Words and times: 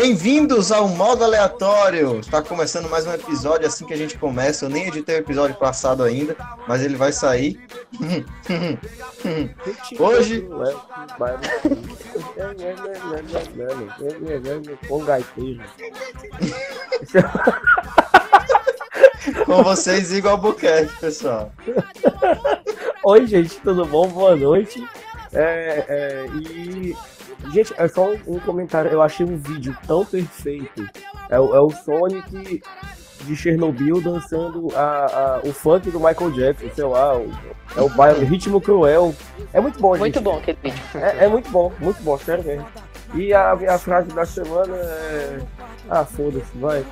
Bem-vindos 0.00 0.70
ao 0.70 0.86
modo 0.86 1.24
aleatório. 1.24 2.20
Está 2.20 2.40
começando 2.40 2.88
mais 2.88 3.04
um 3.04 3.12
episódio 3.12 3.66
assim 3.66 3.84
que 3.84 3.92
a 3.92 3.96
gente 3.96 4.16
começa. 4.16 4.64
Eu 4.64 4.68
nem 4.68 4.86
editei 4.86 5.16
o 5.16 5.18
episódio 5.18 5.56
passado 5.56 6.04
ainda, 6.04 6.36
mas 6.68 6.84
ele 6.84 6.94
vai 6.94 7.10
sair. 7.10 7.60
Hoje. 9.98 10.48
Com 14.86 15.02
gaiteiro. 15.04 15.64
Com 19.46 19.64
vocês, 19.64 20.12
Igor 20.12 20.30
Albuquerque, 20.30 20.96
pessoal. 21.00 21.50
Oi, 23.04 23.26
gente, 23.26 23.56
tudo 23.56 23.84
bom? 23.84 24.06
Boa 24.06 24.36
noite. 24.36 24.80
É, 25.32 25.84
é, 25.88 26.26
e 26.36 26.96
Gente, 27.52 27.74
é 27.76 27.88
só 27.88 28.12
um, 28.26 28.38
comentário. 28.40 28.90
Eu 28.90 29.02
achei 29.02 29.24
um 29.24 29.36
vídeo 29.36 29.76
tão 29.86 30.04
perfeito. 30.04 30.88
É, 31.28 31.38
o, 31.38 31.54
é 31.54 31.60
o 31.60 31.70
Sonic 31.70 32.62
de 33.24 33.36
Chernobyl 33.36 34.00
dançando 34.00 34.68
a, 34.74 34.80
a, 35.06 35.40
o 35.48 35.52
funk 35.52 35.90
do 35.90 35.98
Michael 35.98 36.30
Jackson, 36.32 36.68
sei 36.74 36.84
lá. 36.84 37.16
O, 37.16 37.30
é 37.76 37.80
o 37.80 37.88
baile, 37.90 38.24
ritmo 38.24 38.60
cruel. 38.60 39.14
É 39.52 39.60
muito 39.60 39.78
bom, 39.80 39.94
gente. 39.94 40.02
Muito 40.02 40.20
bom 40.20 40.38
aquele 40.38 40.58
vídeo. 40.62 40.82
É, 40.94 41.24
é, 41.24 41.28
muito 41.28 41.50
bom, 41.50 41.72
muito 41.78 42.02
bom, 42.02 42.18
sério 42.18 42.44
mesmo. 42.44 42.66
E 43.14 43.32
a, 43.32 43.52
a 43.52 43.78
frase 43.78 44.08
da 44.08 44.26
semana 44.26 44.76
é. 44.76 45.38
Ah, 45.88 46.04
foda-se, 46.04 46.56
vai. 46.56 46.84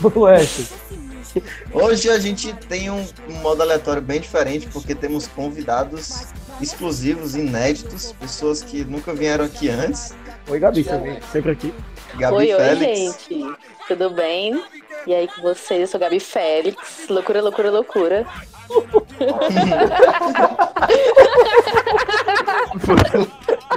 Hoje 1.72 2.10
a 2.10 2.18
gente 2.18 2.52
tem 2.54 2.90
um, 2.90 3.06
um 3.28 3.34
modo 3.34 3.62
aleatório 3.62 4.02
bem 4.02 4.20
diferente, 4.20 4.66
porque 4.68 4.94
temos 4.94 5.28
convidados 5.28 6.26
exclusivos, 6.60 7.34
inéditos, 7.34 8.12
pessoas 8.12 8.62
que 8.62 8.84
nunca 8.84 9.12
vieram 9.12 9.44
aqui 9.44 9.68
antes. 9.68 10.14
Oi, 10.48 10.58
Gabi, 10.58 10.84
sempre 11.32 11.52
aqui. 11.52 11.74
Gabi 12.16 12.34
oi, 12.36 12.46
Félix. 12.48 13.28
oi, 13.30 13.36
gente. 13.36 13.56
Tudo 13.88 14.10
bem? 14.10 14.62
E 15.06 15.14
aí 15.14 15.28
com 15.28 15.42
vocês? 15.42 15.80
Eu 15.80 15.86
sou 15.86 16.00
Gabi 16.00 16.20
Félix. 16.20 17.06
Loucura, 17.08 17.40
loucura, 17.40 17.70
loucura. 17.70 18.26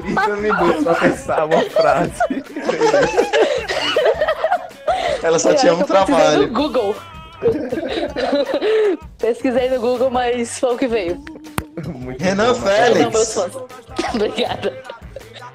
Isso 0.05 0.37
me 0.37 0.51
deu 0.51 0.83
pra 0.83 0.95
pensar 0.95 1.45
uma 1.45 1.61
frase. 1.69 2.11
Ela 5.21 5.39
só 5.39 5.53
tinha 5.53 5.73
um 5.73 5.83
trabalho. 5.83 6.47
no 6.47 6.53
Google. 6.53 6.95
Pesquisei 9.17 9.69
no 9.69 9.79
Google, 9.79 10.09
mas 10.09 10.59
foi 10.59 10.73
o 10.73 10.77
que 10.77 10.87
veio. 10.87 11.23
Muito 11.95 12.21
Renan 12.23 12.53
bom, 12.53 12.61
Félix. 12.61 13.37
Obrigada. 14.13 14.83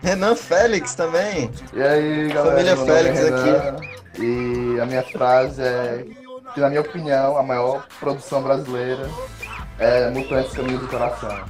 Renan 0.03 0.35
Félix 0.35 0.95
também. 0.95 1.51
E 1.73 1.83
aí, 1.83 2.29
galera? 2.29 2.51
Família 2.51 2.77
Félix 2.77 3.21
aqui. 3.25 4.23
E 4.23 4.81
a 4.81 4.87
minha 4.87 5.03
frase 5.03 5.63
é 5.63 6.05
que, 6.55 6.61
na 6.61 6.69
minha 6.69 6.81
opinião, 6.81 7.37
a 7.37 7.43
maior 7.43 7.87
produção 8.01 8.43
brasileira 8.43 9.09
é 9.79 10.11
Mutantes 10.11 10.53
Caminho 10.53 10.79
do 10.79 10.89
Coração. 10.89 11.41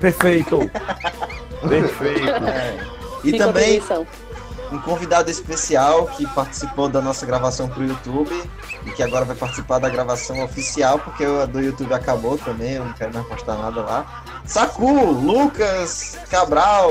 Perfeito! 0.00 0.58
Perfeito! 1.68 2.44
É. 2.46 2.78
E 3.24 3.38
também 3.38 3.82
um 4.72 4.78
convidado 4.78 5.30
especial 5.30 6.06
que 6.08 6.26
participou 6.28 6.88
da 6.88 7.00
nossa 7.00 7.24
gravação 7.24 7.68
para 7.68 7.80
o 7.82 7.86
YouTube 7.86 8.50
e 8.84 8.90
que 8.90 9.02
agora 9.02 9.24
vai 9.24 9.36
participar 9.36 9.78
da 9.78 9.88
gravação 9.88 10.42
oficial, 10.44 10.98
porque 10.98 11.24
a 11.24 11.46
do 11.46 11.60
YouTube 11.60 11.92
acabou 11.92 12.36
também, 12.38 12.74
eu 12.74 12.84
não 12.84 12.92
quero 12.92 13.14
mais 13.14 13.26
postar 13.26 13.56
nada 13.56 13.80
lá. 13.82 14.24
Saku, 14.44 15.10
Lucas, 15.10 16.18
Cabral, 16.30 16.90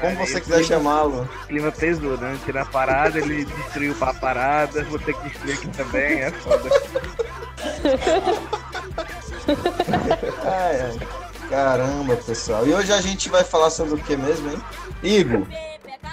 como 0.00 0.16
você 0.16 0.40
quiser 0.40 0.64
chamá-lo. 0.64 1.28
Clima 1.46 1.72
pesou, 1.72 2.16
né? 2.18 2.38
Tirar 2.44 2.62
a 2.62 2.66
parada, 2.66 3.18
ele 3.18 3.44
destruiu 3.44 3.94
a 4.00 4.14
parada, 4.14 4.84
vou 4.84 4.98
ter 4.98 5.14
que 5.14 5.28
destruir 5.28 5.54
aqui 5.54 5.68
também, 5.68 6.20
é 6.20 6.30
foda. 6.30 6.70
ai, 10.44 10.80
ai. 10.80 11.22
Caramba, 11.48 12.16
pessoal. 12.16 12.66
E 12.66 12.72
hoje 12.72 12.92
a 12.92 13.00
gente 13.00 13.28
vai 13.28 13.44
falar 13.44 13.68
sobre 13.68 13.94
o 13.94 13.98
que 13.98 14.16
mesmo, 14.16 14.50
hein? 14.50 14.62
Igor. 15.02 15.46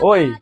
Oi. 0.01 0.35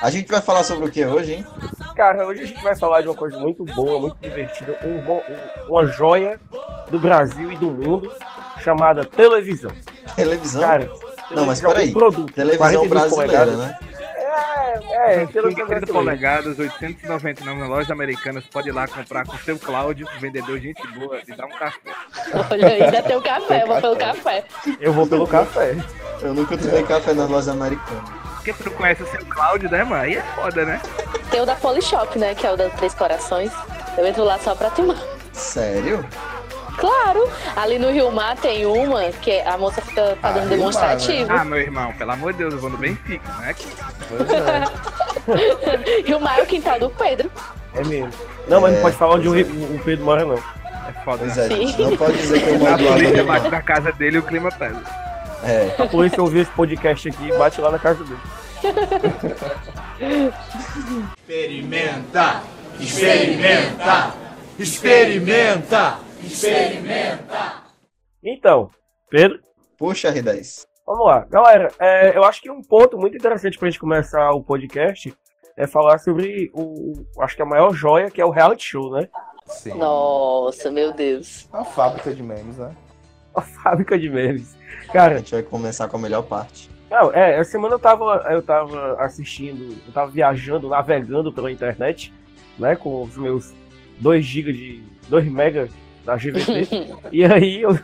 A 0.00 0.10
gente 0.10 0.30
vai 0.30 0.40
falar 0.40 0.64
sobre 0.64 0.88
o 0.88 0.90
que 0.90 1.04
hoje, 1.04 1.34
hein? 1.34 1.46
Cara, 1.94 2.26
hoje 2.26 2.42
a 2.42 2.46
gente 2.46 2.62
vai 2.62 2.74
falar 2.74 3.02
de 3.02 3.08
uma 3.08 3.14
coisa 3.14 3.38
muito 3.38 3.64
boa, 3.64 4.00
muito 4.00 4.16
divertida, 4.18 4.78
um, 4.82 4.98
um, 4.98 5.20
uma 5.68 5.86
joia 5.86 6.40
do 6.90 6.98
Brasil 6.98 7.52
e 7.52 7.56
do 7.56 7.70
mundo 7.70 8.10
chamada 8.62 9.04
televisão. 9.04 9.70
Televisão? 10.16 10.62
Cara, 10.62 10.86
televisão 10.86 11.10
não, 11.30 11.46
mas 11.46 11.60
peraí. 11.60 11.90
Um 11.90 11.92
produto, 11.92 12.32
televisão 12.32 12.88
brasileira, 12.88 13.56
né? 13.56 13.78
É, 14.92 15.22
é, 15.22 15.26
televisão 15.26 15.66
30 15.66 15.86
polegadas, 15.92 16.58
899 16.58 17.62
lojas 17.64 17.90
americanas, 17.90 18.44
pode 18.44 18.68
ir 18.68 18.72
lá 18.72 18.88
comprar 18.88 19.26
com 19.26 19.36
o 19.36 19.38
seu 19.40 19.58
Cláudio, 19.58 20.08
vendedor 20.18 20.58
gente 20.58 20.80
boa, 20.98 21.20
e 21.26 21.36
dar 21.36 21.44
um 21.44 21.50
café. 21.50 21.90
Olha, 22.50 22.66
ainda 22.66 23.02
tem 23.02 23.16
o 23.16 23.22
café, 23.22 23.62
eu 23.62 23.66
vou 23.66 23.80
pelo 23.80 23.96
café. 23.96 24.44
Eu 24.80 24.92
vou 24.92 25.06
pelo 25.06 25.26
café. 25.26 25.76
Eu 26.22 26.32
nunca 26.32 26.56
tomei 26.56 26.82
café 26.84 27.12
nas 27.12 27.28
lojas 27.28 27.48
americanas. 27.48 28.19
Porque 28.40 28.54
tu 28.54 28.70
não 28.70 28.76
conhece 28.76 29.02
o 29.02 29.06
seu 29.06 29.24
Cláudio, 29.26 29.70
né, 29.70 29.84
mano? 29.84 30.02
Aí 30.02 30.16
é 30.16 30.22
foda, 30.34 30.64
né? 30.64 30.80
Tem 31.30 31.42
o 31.42 31.46
da 31.46 31.54
Polishop, 31.54 32.18
né? 32.18 32.34
Que 32.34 32.46
é 32.46 32.52
o 32.52 32.56
da 32.56 32.70
Três 32.70 32.94
Corações. 32.94 33.52
Eu 33.98 34.06
entro 34.06 34.24
lá 34.24 34.38
só 34.38 34.54
pra 34.54 34.70
tomar. 34.70 34.96
Sério? 35.32 36.04
Claro! 36.78 37.30
Ali 37.54 37.78
no 37.78 37.90
Rio 37.90 38.10
Mar 38.10 38.36
tem 38.36 38.64
uma 38.64 39.04
que 39.20 39.40
a 39.40 39.58
moça 39.58 39.82
fica 39.82 40.16
fazendo 40.22 40.46
ah, 40.46 40.48
demonstrativo. 40.48 41.28
Mar, 41.28 41.36
né? 41.36 41.40
Ah, 41.42 41.44
meu 41.44 41.58
irmão, 41.58 41.92
pelo 41.92 42.12
amor 42.12 42.32
de 42.32 42.38
Deus, 42.38 42.54
eu 42.54 42.60
vou 42.60 42.70
no 42.70 42.78
Benfica, 42.78 43.30
né? 43.40 43.54
Pois 44.08 44.30
é. 44.30 46.00
Rio 46.06 46.18
Mar 46.18 46.38
é 46.38 46.42
o 46.42 46.46
quintal 46.46 46.80
do 46.80 46.88
Pedro. 46.88 47.30
É 47.74 47.84
mesmo. 47.84 48.10
Não, 48.48 48.62
mas 48.62 48.72
é, 48.72 48.76
não 48.76 48.82
pode 48.82 48.96
falar 48.96 49.14
onde 49.16 49.28
o, 49.28 49.32
o 49.32 49.78
Pedro 49.84 50.04
mora, 50.06 50.24
não. 50.24 50.34
É 50.34 50.92
foda, 51.04 51.18
pois 51.18 51.36
né? 51.36 51.44
É, 51.46 51.82
não 51.82 51.96
pode 51.96 52.16
dizer 52.16 52.42
que 52.42 52.48
eu 52.48 52.58
moro 52.58 52.84
lá. 52.84 52.90
A 52.90 52.94
polícia 52.94 53.24
bate 53.24 53.48
na 53.50 53.62
casa 53.62 53.92
dele 53.92 54.16
e 54.16 54.20
o 54.20 54.22
clima 54.22 54.50
pesa. 54.50 54.99
É. 55.42 55.82
A 55.82 55.86
polícia 55.86 56.22
ouvir 56.22 56.40
esse 56.40 56.50
podcast 56.52 57.08
aqui 57.08 57.28
e 57.28 57.38
bate 57.38 57.60
lá 57.60 57.70
na 57.70 57.78
casa 57.78 58.04
dele. 58.04 58.20
Experimenta! 61.16 62.42
Experimenta! 62.78 64.14
Experimenta! 64.58 65.98
Experimenta! 66.22 67.62
Então, 68.22 68.70
Pedro? 69.08 69.40
Puxa, 69.78 70.12
R10. 70.12 70.66
Vamos 70.86 71.06
lá. 71.06 71.20
Galera, 71.30 71.72
é, 71.78 72.16
eu 72.16 72.24
acho 72.24 72.42
que 72.42 72.50
um 72.50 72.62
ponto 72.62 72.98
muito 72.98 73.16
interessante 73.16 73.58
pra 73.58 73.68
gente 73.68 73.80
começar 73.80 74.30
o 74.32 74.42
podcast 74.42 75.14
é 75.56 75.66
falar 75.66 75.98
sobre 75.98 76.50
o. 76.52 77.04
Acho 77.20 77.36
que 77.36 77.42
a 77.42 77.46
maior 77.46 77.72
joia, 77.72 78.10
que 78.10 78.20
é 78.20 78.24
o 78.24 78.30
reality 78.30 78.64
show, 78.64 78.90
né? 78.90 79.08
Sim. 79.46 79.74
Nossa, 79.74 80.70
meu 80.70 80.92
Deus. 80.92 81.48
A 81.52 81.64
fábrica 81.64 82.12
de 82.12 82.22
memes, 82.22 82.58
né? 82.58 82.74
A 83.34 83.40
fábrica 83.40 83.98
de 83.98 84.08
memes. 84.10 84.56
Cara, 84.92 85.14
a 85.14 85.18
gente 85.18 85.32
vai 85.32 85.42
começar 85.42 85.88
com 85.88 85.96
a 85.96 86.00
melhor 86.00 86.22
parte. 86.22 86.70
Não, 86.90 87.12
é, 87.12 87.38
essa 87.38 87.52
semana 87.52 87.74
eu 87.74 87.78
tava, 87.78 88.26
eu 88.30 88.42
tava 88.42 88.94
assistindo, 89.00 89.76
eu 89.86 89.92
tava 89.92 90.10
viajando, 90.10 90.68
navegando 90.68 91.32
pela 91.32 91.50
internet, 91.50 92.12
né, 92.58 92.74
com 92.74 93.02
os 93.02 93.16
meus 93.16 93.54
2 94.00 94.24
GB 94.24 94.52
de 94.52 94.82
2 95.08 95.26
MB 95.26 95.70
da 96.04 96.16
GVT. 96.16 96.96
e 97.12 97.24
aí 97.24 97.62
eu 97.62 97.78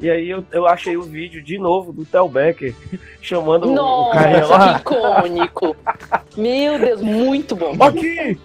e 0.00 0.10
aí 0.10 0.28
eu, 0.28 0.44
eu 0.52 0.66
achei 0.66 0.96
o 0.96 1.02
vídeo 1.02 1.42
de 1.42 1.56
novo 1.56 1.92
do 1.92 2.04
Tel 2.04 2.28
Becker 2.28 2.74
chamando 3.20 3.66
Nossa, 3.70 4.10
o 4.10 4.12
cara 4.12 4.46
lá. 4.46 4.78
icônico. 4.78 5.76
Meu 6.36 6.78
Deus, 6.78 7.00
muito 7.00 7.56
bom. 7.56 7.74
Aqui! 7.80 8.38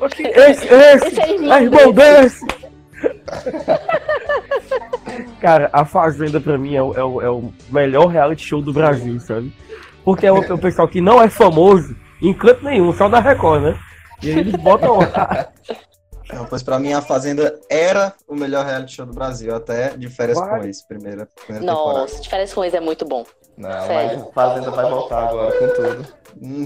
Aqui, 0.00 0.22
esse, 0.24 0.66
esse, 0.66 1.06
esse 1.06 1.20
é 1.20 1.34
irmão, 1.34 1.56
é 1.56 1.62
irmão 1.62 1.92
desse. 1.92 2.46
Cara, 5.40 5.70
a 5.72 5.84
Fazenda 5.84 6.40
pra 6.40 6.58
mim 6.58 6.74
é 6.74 6.82
o, 6.82 6.94
é, 6.94 7.04
o, 7.04 7.22
é 7.22 7.30
o, 7.30 7.52
melhor 7.70 8.06
reality 8.06 8.44
show 8.44 8.60
do 8.62 8.72
Brasil, 8.72 9.20
sabe? 9.20 9.52
Porque 10.04 10.26
é 10.26 10.32
o, 10.32 10.42
é 10.42 10.52
o 10.52 10.58
pessoal 10.58 10.88
que 10.88 11.00
não 11.00 11.22
é 11.22 11.28
famoso 11.28 11.94
em 12.20 12.32
canto 12.32 12.64
nenhum, 12.64 12.92
só 12.92 13.08
da 13.08 13.20
Record, 13.20 13.62
né? 13.62 13.78
E 14.22 14.30
aí 14.30 14.38
eles 14.38 14.56
botam 14.56 14.98
lá. 14.98 15.48
Não, 16.32 16.44
pois 16.44 16.60
pra 16.60 16.80
mim 16.80 16.92
a 16.92 17.00
Fazenda 17.00 17.56
era 17.70 18.12
o 18.26 18.34
melhor 18.34 18.66
reality 18.66 18.96
show 18.96 19.06
do 19.06 19.12
Brasil, 19.12 19.54
até 19.54 19.96
de 19.96 20.08
férias 20.08 20.40
com 20.40 20.56
ex, 20.64 20.82
primeira, 20.82 21.28
primeira 21.46 21.64
Nossa, 21.64 21.86
temporada. 21.86 22.20
de 22.20 22.28
férias 22.28 22.52
com 22.52 22.64
ex 22.64 22.74
é 22.74 22.80
muito 22.80 23.04
bom. 23.04 23.24
Não, 23.56 23.86
Sério. 23.86 24.18
mas 24.18 24.28
a 24.28 24.32
Fazenda 24.32 24.70
vai 24.72 24.90
voltar 24.90 25.28
agora 25.28 25.56
com 25.56 25.68
tudo. 25.68 26.04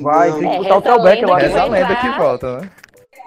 Vai, 0.03 0.33
tem 0.33 0.51
que 0.51 0.57
botar 0.57 0.75
é, 0.75 0.79
o 0.79 0.83
Telbeck 0.83 1.27
lá. 1.27 1.43
Essa 1.43 1.65
lenda 1.67 1.97
que 1.97 2.09
volta, 2.19 2.61
né? 2.61 2.71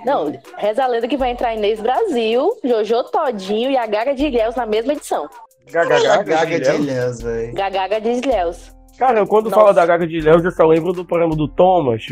Não, 0.05 0.33
reza 0.57 0.83
a 0.83 0.87
lenda 0.87 1.07
que 1.07 1.17
vai 1.17 1.31
entrar 1.31 1.55
Inês 1.55 1.79
Brasil, 1.79 2.57
Jojo 2.63 3.03
Todinho 3.05 3.71
e 3.71 3.77
a 3.77 3.85
Gaga 3.85 4.13
de 4.13 4.25
Ilhéus 4.25 4.55
na 4.55 4.65
mesma 4.65 4.93
edição. 4.93 5.29
Gaga, 5.71 6.01
Gaga, 6.01 6.23
Gaga 6.23 6.59
de 6.59 6.69
Ilhéus, 6.81 7.21
velho. 7.21 7.53
Gaga 7.53 8.01
de 8.01 8.09
Ilhéus. 8.09 8.73
Cara, 8.97 9.25
quando 9.25 9.45
Nossa. 9.45 9.55
fala 9.55 9.73
da 9.73 9.85
Gaga 9.85 10.05
de 10.05 10.17
Ilhéus, 10.17 10.43
eu 10.43 10.51
só 10.51 10.65
lembro 10.65 10.93
do 10.93 11.05
programa 11.05 11.35
do 11.35 11.47
Thomas, 11.47 12.03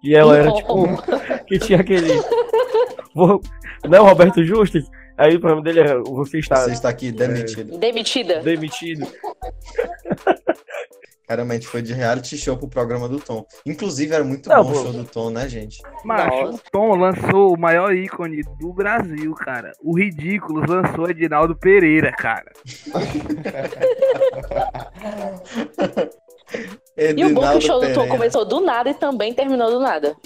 que 0.00 0.14
ela 0.14 0.36
era 0.36 0.52
tipo. 0.52 0.86
que 1.46 1.58
tinha 1.58 1.80
aquele. 1.80 2.12
Não, 3.88 4.04
Roberto 4.04 4.44
Justus. 4.44 4.84
Aí 5.16 5.36
o 5.36 5.40
programa 5.40 5.62
dele 5.62 5.80
era. 5.80 6.02
Você 6.02 6.38
está. 6.38 6.56
Você 6.56 6.72
está 6.72 6.88
aqui 6.88 7.10
demitido. 7.10 7.74
É... 7.74 7.78
Demitida. 7.78 8.40
Demitido. 8.40 9.06
Caramba, 11.26 11.54
a 11.54 11.56
gente 11.56 11.66
foi 11.66 11.82
de 11.82 11.92
reality 11.92 12.38
show 12.38 12.56
pro 12.56 12.68
programa 12.68 13.08
do 13.08 13.18
Tom. 13.18 13.44
Inclusive, 13.64 14.14
era 14.14 14.22
muito 14.22 14.48
Não, 14.48 14.62
bom 14.62 14.70
o 14.70 14.74
show 14.74 14.92
do 14.92 15.04
Tom, 15.04 15.30
né, 15.30 15.48
gente? 15.48 15.82
Nossa. 16.04 16.54
o 16.54 16.58
Tom 16.70 16.94
lançou 16.94 17.52
o 17.52 17.58
maior 17.58 17.92
ícone 17.92 18.42
do 18.60 18.72
Brasil, 18.72 19.34
cara. 19.34 19.72
O 19.82 19.98
Ridículos 19.98 20.68
lançou 20.68 21.10
Edinaldo 21.10 21.56
Pereira, 21.56 22.12
cara. 22.12 22.52
E 26.96 27.24
o 27.24 27.34
bom 27.34 27.44
é 27.44 27.52
que 27.52 27.58
o 27.58 27.60
show 27.60 27.80
do 27.80 27.86
Tom 27.88 27.92
Pereira. 27.92 28.08
começou 28.08 28.44
do 28.44 28.60
nada 28.60 28.88
e 28.88 28.94
também 28.94 29.34
terminou 29.34 29.70
do 29.70 29.80
nada. 29.80 30.16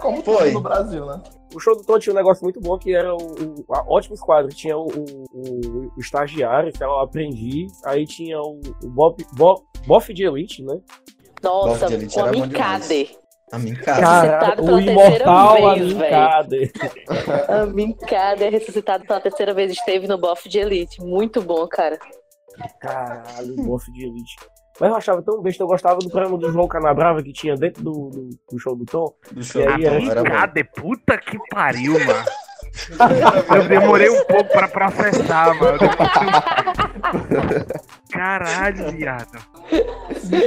Como 0.00 0.22
Foi. 0.22 0.36
tudo 0.46 0.52
no 0.52 0.60
Brasil, 0.60 1.04
né? 1.06 1.22
O 1.54 1.60
show 1.60 1.74
do 1.76 1.82
Tom 1.84 1.98
tinha 1.98 2.12
um 2.12 2.16
negócio 2.16 2.42
muito 2.44 2.60
bom 2.60 2.76
que 2.78 2.94
era 2.94 3.14
o, 3.14 3.16
o 3.18 3.74
a- 3.74 3.84
ótimos 3.88 4.20
quadros. 4.20 4.54
Tinha 4.54 4.76
o, 4.76 4.86
o, 4.86 5.26
o- 5.32 5.92
estagiário, 5.98 6.72
que 6.72 6.82
era 6.82 6.92
o 6.92 6.98
aprendiz, 7.00 7.72
aí 7.84 8.04
tinha 8.04 8.38
o, 8.40 8.60
o 8.82 8.88
Bob, 8.88 9.24
Bob, 9.34 9.62
Boff 9.86 10.12
de 10.12 10.24
Elite, 10.24 10.62
né? 10.62 10.78
Nossa, 11.42 11.88
Bob 11.88 12.06
de 12.06 12.16
o 12.16 12.20
era 12.20 12.32
bom 12.32 12.42
Amicade. 12.44 13.18
A 13.52 13.58
mim, 13.60 13.74
cara. 13.76 14.60
O 14.60 14.80
imortal 14.80 15.54
terceira 15.54 15.74
vez, 15.74 15.82
Amin 15.92 15.98
véi. 15.98 16.10
Kader. 16.10 16.72
Amicade 17.48 18.44
é 18.44 18.48
ressuscitado 18.50 19.04
pela 19.06 19.20
terceira 19.20 19.54
vez. 19.54 19.70
Esteve 19.72 20.08
no 20.08 20.18
Boff 20.18 20.48
de 20.48 20.58
Elite. 20.58 21.00
Muito 21.00 21.40
bom, 21.40 21.66
cara. 21.68 21.96
Caralho, 22.80 23.52
o 23.60 23.64
Boff 23.64 23.90
de 23.92 24.04
Elite. 24.04 24.34
Mas 24.80 24.90
eu 24.90 24.96
achava 24.96 25.22
tão 25.22 25.40
besta, 25.40 25.62
eu 25.62 25.66
gostava 25.66 25.98
do 25.98 26.10
programa 26.10 26.36
do 26.36 26.52
João 26.52 26.68
Canabrava 26.68 27.22
que 27.22 27.32
tinha 27.32 27.54
dentro 27.56 27.82
do, 27.82 27.92
do, 28.10 28.30
do 28.50 28.58
show 28.58 28.76
do 28.76 28.84
Tom. 28.84 29.12
Do 29.32 29.42
show 29.42 29.62
E 29.62 29.64
do 29.66 29.72
aí, 29.72 30.04
Tom, 30.04 30.10
era. 30.10 30.22
Cadê? 30.22 30.64
Puta 30.64 31.16
que 31.18 31.38
pariu, 31.50 31.92
mano. 31.94 32.24
Eu 33.56 33.68
demorei 33.68 34.10
um 34.10 34.22
pouco 34.26 34.50
pra 34.52 34.68
processar, 34.68 35.54
mano. 35.58 35.78
Caralho, 38.10 38.92
viado. 38.92 39.38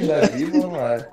Não 0.06 0.14
é 0.16 0.22
vivo, 0.28 0.76
é? 0.76 1.10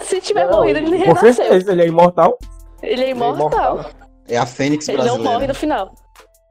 Se 0.00 0.20
tiver 0.20 0.46
Não, 0.46 0.58
morrido, 0.58 0.78
ele 0.78 0.90
Com 0.90 0.96
renasceu. 1.04 1.32
certeza, 1.34 1.72
ele 1.72 1.82
é 1.82 1.86
imortal. 1.88 2.38
Ele 2.82 3.04
é 3.04 3.10
imortal. 3.10 3.90
É 4.28 4.36
a 4.38 4.46
Fênix 4.46 4.88
Ele 4.88 4.98
não 4.98 5.04
brasileira. 5.04 5.32
morre 5.32 5.46
no 5.48 5.54
final. 5.54 5.94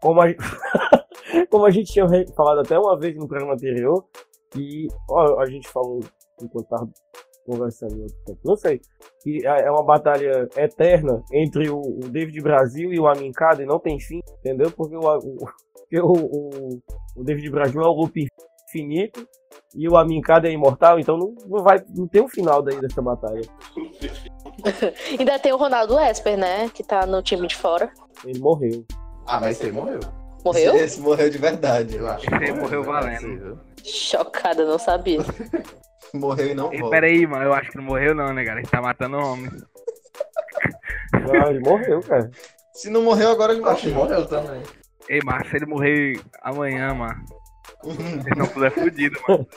Como 0.02 0.22
a, 0.22 0.26
como 1.50 1.66
a 1.66 1.72
gente 1.72 1.92
tinha 1.92 2.06
falado 2.36 2.60
até 2.60 2.78
uma 2.78 2.98
vez 3.00 3.16
no 3.16 3.28
programa 3.28 3.54
anterior, 3.54 4.06
que 4.54 4.88
ó, 5.10 5.40
a 5.40 5.46
gente 5.46 5.68
falou 5.68 6.00
enquanto 6.42 6.68
tava 6.68 6.90
conversando, 7.46 7.96
em 7.96 8.02
outro 8.04 8.18
tempo, 8.26 8.40
não 8.46 8.56
sei, 8.56 8.80
que 9.22 9.46
é 9.46 9.64
é 9.66 9.72
uma 9.72 9.84
batalha 9.84 10.48
eterna 10.56 11.22
entre 11.34 11.70
o, 11.70 11.80
o 11.80 12.10
David 12.10 12.40
Brasil 12.42 12.94
e 12.94 13.00
o 13.00 13.08
Amin 13.08 13.32
Kader, 13.32 13.68
não 13.68 13.80
tem 13.80 14.00
fim, 14.00 14.22
entendeu? 14.40 14.72
Porque 14.72 14.96
o, 14.96 15.02
o, 15.02 15.46
o, 15.92 16.14
o, 16.14 16.82
o 17.18 17.24
David 17.24 17.50
Brasil 17.50 17.82
é 17.82 17.86
o 17.86 17.92
loop 17.92 18.28
infinito 18.70 19.28
e 19.76 19.88
o 19.90 19.98
Amin 19.98 20.22
Kader 20.22 20.52
é 20.52 20.54
imortal, 20.54 21.00
então 21.00 21.18
não, 21.18 21.36
não 21.46 21.64
vai 21.64 21.84
não 21.90 22.08
tem 22.08 22.22
um 22.22 22.30
final 22.30 22.62
daí 22.62 22.80
dessa 22.80 23.02
batalha. 23.02 23.42
Ainda 25.20 25.40
tem 25.40 25.52
o 25.52 25.58
Ronaldo 25.58 26.00
Esper, 26.00 26.38
né? 26.38 26.70
Que 26.70 26.84
tá 26.84 27.06
no 27.06 27.22
time 27.22 27.48
de 27.48 27.56
fora. 27.56 27.92
Ele 28.26 28.40
morreu. 28.40 28.86
Ah, 29.26 29.40
mas 29.40 29.58
esse 29.58 29.66
aí 29.66 29.72
morreu. 29.72 30.00
Morreu? 30.44 30.76
Esse, 30.76 30.84
esse 30.84 31.02
morreu 31.02 31.30
de 31.30 31.38
verdade. 31.38 31.98
Eu 31.98 32.08
acho 32.08 32.26
Esse 32.42 32.54
morreu 32.54 32.84
valendo. 32.84 33.60
Chocada, 33.84 34.66
não 34.66 34.80
sabia. 34.80 35.20
Morreu 36.14 36.48
e 36.48 36.54
não 36.54 36.72
Ei, 36.72 36.80
volta. 36.80 36.96
pera 36.96 37.08
aí, 37.08 37.26
mano. 37.26 37.44
Eu 37.46 37.54
acho 37.54 37.72
que 37.72 37.78
não 37.78 37.84
morreu, 37.86 38.14
não, 38.14 38.32
né, 38.34 38.46
cara? 38.46 38.60
Ele 38.60 38.68
tá 38.70 38.80
matando 38.82 39.18
homem. 39.18 39.50
Não, 41.26 41.50
ele 41.50 41.60
morreu, 41.60 42.02
cara. 42.02 42.30
Se 42.74 42.90
não 42.90 43.02
morreu, 43.04 43.30
agora 43.32 43.54
ele 43.54 43.62
Eu 43.62 43.70
acho 43.70 43.82
que 43.84 43.90
morreu. 43.92 44.20
morreu 44.22 44.28
também. 44.28 44.64
Ei, 45.10 45.20
mas 45.24 45.48
se 45.50 45.56
ele 45.56 45.66
morrer 45.66 46.20
amanhã, 46.42 46.94
mano. 46.94 47.24
Se 47.84 48.30
ele 48.30 48.36
não 48.40 48.48
puder 48.48 48.72
fudido, 48.72 49.20
mano. 49.28 49.48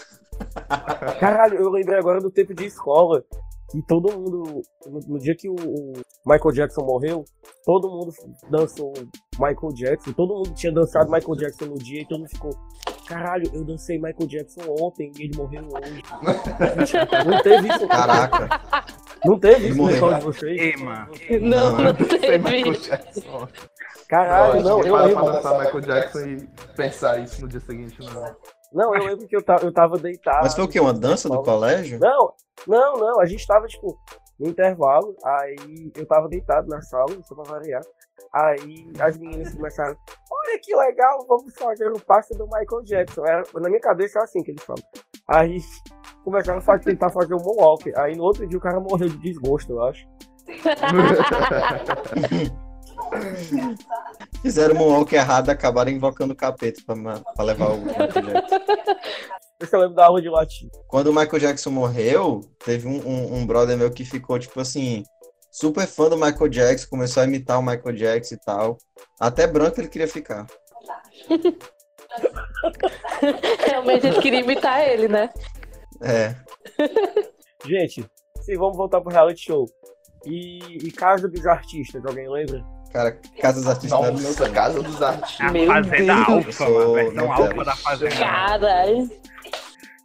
Caralho, 1.18 1.56
eu 1.58 1.70
lembrei 1.70 1.98
agora 1.98 2.20
do 2.20 2.30
tempo 2.30 2.54
de 2.54 2.66
escola. 2.66 3.24
Que 3.70 3.82
todo 3.86 4.12
mundo. 4.12 4.62
No, 4.86 5.00
no 5.08 5.18
dia 5.18 5.34
que 5.34 5.48
o, 5.48 5.54
o 5.54 5.92
Michael 6.24 6.52
Jackson 6.52 6.82
morreu, 6.84 7.24
todo 7.64 7.88
mundo 7.88 8.12
dançou 8.50 8.92
Michael 9.38 9.72
Jackson. 9.74 10.12
Todo 10.12 10.34
mundo 10.34 10.54
tinha 10.54 10.72
dançado 10.72 11.10
Michael 11.10 11.36
Jackson 11.36 11.64
no 11.66 11.78
dia 11.78 12.02
e 12.02 12.06
todo 12.06 12.20
mundo 12.20 12.30
ficou. 12.30 12.50
Caralho, 13.08 13.48
eu 13.52 13.64
dancei 13.64 13.96
Michael 13.98 14.26
Jackson 14.28 14.60
ontem 14.80 15.10
e 15.18 15.24
ele 15.24 15.36
morreu 15.36 15.62
hoje. 15.64 16.02
não 17.26 17.42
teve 17.42 17.68
isso. 17.68 17.88
Caraca. 17.88 18.60
Não 19.24 19.38
teve 19.38 19.66
Ele 19.66 19.82
isso 19.82 20.14
de 20.14 20.20
vocês. 20.20 20.60
Ei, 20.60 20.76
mano. 20.76 21.08
Não, 21.40 21.72
não 21.78 21.94
Sem 22.20 22.38
Michael 22.38 22.72
teve. 22.72 22.78
Jackson. 22.78 23.48
Caralho, 24.08 24.62
não, 24.62 24.80
eu 24.82 24.92
para 24.92 24.92
pra 24.92 25.04
lembro. 25.06 25.32
dançar 25.32 25.58
Michael 25.58 25.80
Jackson 25.80 26.18
e 26.20 26.48
pensar 26.76 27.18
isso 27.18 27.42
no 27.42 27.48
dia 27.48 27.60
seguinte, 27.60 27.98
não. 28.00 28.36
Não, 28.76 28.94
eu 28.94 29.06
lembro 29.06 29.26
que 29.26 29.34
eu, 29.34 29.42
ta- 29.42 29.58
eu 29.62 29.72
tava 29.72 29.96
deitado. 29.96 30.40
Mas 30.42 30.54
foi 30.54 30.64
o 30.64 30.68
quê? 30.68 30.78
Uma 30.78 30.92
dança 30.92 31.30
do 31.30 31.42
colégio? 31.42 31.98
Não, 31.98 32.34
não, 32.66 32.96
não. 32.98 33.20
A 33.20 33.24
gente 33.24 33.46
tava, 33.46 33.66
tipo, 33.66 33.98
no 34.38 34.50
intervalo, 34.50 35.16
aí 35.24 35.90
eu 35.96 36.06
tava 36.06 36.28
deitado 36.28 36.68
na 36.68 36.82
sala, 36.82 37.06
só 37.22 37.34
pra 37.34 37.44
variar. 37.54 37.80
Aí 38.34 38.92
as 39.00 39.16
meninas 39.16 39.54
começaram, 39.54 39.96
olha 40.30 40.58
que 40.62 40.76
legal, 40.76 41.24
vamos 41.26 41.54
fazer 41.54 41.90
o 41.90 41.98
passe 42.00 42.36
do 42.36 42.44
Michael 42.44 42.82
Jackson. 42.84 43.24
Era, 43.24 43.44
na 43.54 43.68
minha 43.70 43.80
cabeça 43.80 44.18
é 44.18 44.22
assim 44.22 44.42
que 44.42 44.50
eles 44.50 44.62
falam. 44.62 44.82
Aí 45.26 45.58
começaram 46.22 46.62
a 46.66 46.78
tentar 46.78 47.08
fazer 47.08 47.32
o 47.32 47.38
Moonwalk. 47.38 47.90
Aí 47.96 48.14
no 48.14 48.24
outro 48.24 48.46
dia 48.46 48.58
o 48.58 48.60
cara 48.60 48.78
morreu 48.78 49.08
de 49.08 49.16
desgosto, 49.18 49.72
eu 49.72 49.82
acho. 49.84 50.06
Fizeram 54.42 54.76
um 54.76 54.92
walk 54.92 55.14
errado 55.14 55.48
e 55.48 55.50
acabaram 55.50 55.90
invocando 55.90 56.32
o 56.32 56.36
capeta 56.36 56.80
pra, 56.86 57.20
pra 57.34 57.44
levar 57.44 57.70
o 57.70 57.78
Michael 57.78 58.12
Jackson. 58.12 58.60
Eu 59.58 59.66
só 59.66 59.78
lembro 59.78 59.94
da 59.94 60.06
aula 60.06 60.20
de 60.20 60.28
latim. 60.28 60.70
Quando 60.86 61.08
o 61.08 61.14
Michael 61.14 61.40
Jackson 61.40 61.70
morreu, 61.70 62.42
teve 62.64 62.86
um, 62.86 63.06
um, 63.06 63.36
um 63.36 63.46
brother 63.46 63.76
meu 63.76 63.90
que 63.90 64.04
ficou, 64.04 64.38
tipo 64.38 64.60
assim, 64.60 65.02
super 65.50 65.86
fã 65.86 66.10
do 66.10 66.16
Michael 66.16 66.48
Jackson, 66.48 66.86
começou 66.90 67.22
a 67.22 67.26
imitar 67.26 67.58
o 67.58 67.62
Michael 67.62 67.96
Jackson 67.96 68.34
e 68.34 68.38
tal. 68.38 68.78
Até 69.18 69.46
branco 69.46 69.80
ele 69.80 69.88
queria 69.88 70.08
ficar. 70.08 70.46
Realmente 73.66 74.06
ele 74.06 74.20
queria 74.20 74.40
imitar 74.40 74.86
ele, 74.86 75.08
né? 75.08 75.30
É. 76.02 76.36
Gente, 77.64 78.04
sim, 78.42 78.56
vamos 78.56 78.76
voltar 78.76 79.00
pro 79.00 79.10
reality 79.10 79.46
show. 79.46 79.66
E, 80.26 80.86
e 80.86 80.92
Casa 80.92 81.28
dos 81.28 81.46
Artistas, 81.46 82.04
alguém 82.04 82.28
lembra? 82.28 82.62
Cara, 82.92 83.18
Casas 83.40 83.66
Artistas 83.66 83.90
não 83.90 84.04
era 84.06 84.12
do 84.12 84.18
meu 84.20 84.28
Nossa, 84.28 84.44
tempo. 84.44 84.54
Casa 84.54 84.82
dos 84.82 85.02
Artistas. 85.02 85.40
A 85.46 85.52
Meu 85.52 85.66
Fazenda 85.66 86.14
Deus. 86.14 86.28
Alfa, 86.28 86.52
sou 86.52 86.92
mano. 86.94 87.10
Nutella. 87.12 87.34
Alfa 87.34 87.64
da 87.64 87.76
Fazenda. 87.76 88.16
Caralho. 88.16 89.10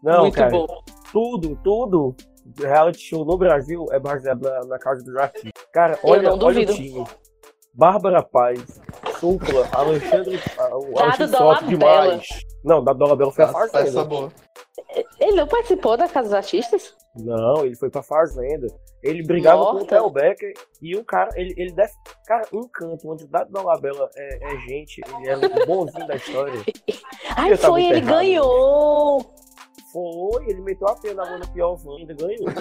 Não, 0.03 0.21
Muito 0.21 0.35
cara. 0.35 0.49
bom. 0.49 0.67
tudo, 1.13 1.59
tudo, 1.63 2.15
reality 2.59 2.99
show 2.99 3.23
no 3.23 3.37
Brasil 3.37 3.85
é 3.91 3.99
baseado 3.99 4.41
na, 4.41 4.65
na 4.65 4.79
casa 4.79 5.03
dos 5.03 5.15
artistas. 5.15 5.51
Cara, 5.71 5.97
olha, 6.03 6.29
não 6.35 6.39
olha 6.47 6.61
o 6.61 6.65
time. 6.65 7.05
Bárbara 7.73 8.21
Paz, 8.21 8.59
Supla, 9.19 9.69
Alexandre, 9.71 10.41
ah, 10.59 10.69
Alexandre 11.03 11.27
Soto 11.37 11.37
Dolabella. 11.37 11.67
demais. 11.67 12.27
Não, 12.65 12.83
da 12.83 12.91
Dolabella 12.93 13.31
foi 13.31 13.45
a 13.45 13.47
Essa, 13.47 13.57
essa 13.59 13.69
Fazenda. 13.71 14.03
boa. 14.03 14.31
Ele 15.19 15.33
não 15.33 15.47
participou 15.47 15.95
da 15.95 16.07
Casa 16.07 16.27
dos 16.27 16.33
Artistas? 16.33 16.95
Não, 17.15 17.65
ele 17.65 17.75
foi 17.75 17.89
pra 17.89 18.01
Fazenda. 18.01 18.67
Ele 19.03 19.21
brigava 19.23 19.65
com 19.65 19.77
o. 19.77 19.85
Theo 19.85 20.09
Becker 20.09 20.53
e 20.81 20.95
o 20.95 21.03
cara, 21.03 21.29
ele, 21.35 21.53
ele 21.57 21.71
deve. 21.73 21.91
Cara, 22.25 22.47
um 22.53 22.67
canto 22.67 23.09
onde 23.09 23.25
o 23.25 23.27
Dado 23.27 23.51
Dolabella 23.51 24.09
é, 24.15 24.53
é 24.53 24.57
gente, 24.59 25.01
ele 25.17 25.29
é 25.29 25.37
o 25.37 25.65
bonzinho 25.65 26.07
da 26.07 26.15
história. 26.15 26.61
Ai, 27.35 27.55
foi, 27.57 27.85
ele 27.85 27.99
enterrado. 27.99 28.17
ganhou! 28.17 29.33
Foi, 29.91 30.45
ele 30.47 30.61
meteu 30.61 30.87
a 30.87 30.95
pena 30.95 31.23
na 31.25 31.31
mão 31.31 31.39
do 31.39 31.51
Piovan 31.51 31.97
e 31.97 32.01
ainda 32.01 32.13
ganhou. 32.13 32.45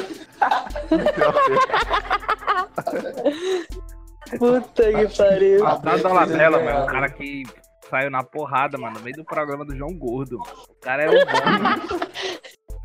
Puta 4.38 4.92
que 4.92 5.16
pariu. 5.16 5.66
A 5.66 5.76
da 5.76 5.96
Dolabella, 5.96 6.62
mano, 6.62 6.84
o 6.84 6.87
cara 6.87 7.10
que 7.10 7.42
saiu 7.90 8.11
na 8.11 8.23
porrada, 8.23 8.78
mano, 8.78 8.99
no 8.99 9.04
meio 9.04 9.16
do 9.16 9.25
programa 9.25 9.64
do 9.64 9.76
João 9.76 9.92
Gordo. 9.92 10.38
O 10.38 10.75
cara 10.80 11.02
é 11.02 11.11
um 11.11 11.12
bom, 11.12 11.44
mano. 11.44 11.82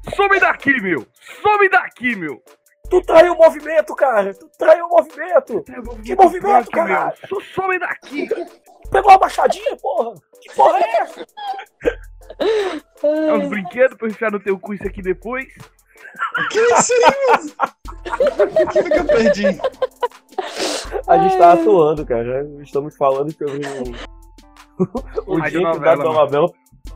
Some 0.15 0.39
daqui, 0.39 0.81
meu! 0.81 1.07
Some 1.41 1.69
daqui, 1.69 2.15
meu! 2.15 2.41
Tu 2.89 3.01
traiu 3.01 3.33
o 3.33 3.37
movimento, 3.37 3.95
cara! 3.95 4.33
Tu 4.33 4.47
traiu 4.57 4.85
o 4.85 4.89
movimento! 4.89 5.63
Que 6.03 6.15
movimento, 6.15 6.69
Aqui, 6.69 6.75
meu! 6.75 6.85
caralho? 6.87 7.13
Tu 7.27 7.41
Some 7.41 7.79
daqui! 7.79 8.27
Pegou 8.91 9.11
uma 9.11 9.19
machadinha, 9.19 9.75
porra! 9.77 10.13
Que 10.41 10.53
porra 10.55 10.79
é 10.79 11.01
essa? 11.01 11.25
É 13.03 13.33
uns 13.33 13.49
brinquedos 13.49 13.97
pra 13.97 14.07
eu 14.07 14.11
enfiar 14.11 14.31
no 14.31 14.39
teu 14.39 14.59
cu 14.59 14.73
isso 14.73 14.87
aqui 14.87 15.01
depois? 15.01 15.45
Que 16.51 16.59
isso 16.59 16.93
aí, 16.93 17.01
mano? 17.31 17.51
O 18.63 18.67
que 18.67 18.81
foi 18.81 18.91
que 18.91 18.99
eu 18.99 19.05
perdi? 19.05 19.45
A 21.07 21.17
gente 21.17 21.37
tá 21.37 21.53
atuando, 21.53 22.05
cara. 22.05 22.47
Estamos 22.61 22.95
falando 22.95 23.31
sobre 23.31 23.57
o, 23.57 24.14
o 25.27 25.37
Rádio 25.37 25.59
dia 25.59 25.59
que 25.59 25.65
o 25.65 25.73
novela, 25.79 25.79
Dado 25.95 26.03
Dolabella 26.03 26.49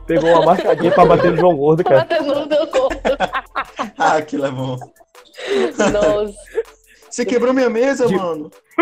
pegou 0.06 0.30
uma 0.30 0.44
machadinha 0.46 0.92
pra 0.92 1.04
bater 1.04 1.30
no 1.32 1.36
João 1.38 1.56
Gordo, 1.56 1.84
cara. 1.84 2.06
No 2.22 2.46
meu 2.46 2.66
corpo. 2.66 3.00
Ah, 3.98 4.16
aquilo 4.16 4.46
é 4.46 4.50
bom. 4.50 4.76
Nossa. 5.78 6.34
Você 7.10 7.24
quebrou 7.24 7.52
minha 7.52 7.68
mesa, 7.70 8.06
De- 8.06 8.14
mano. 8.16 8.50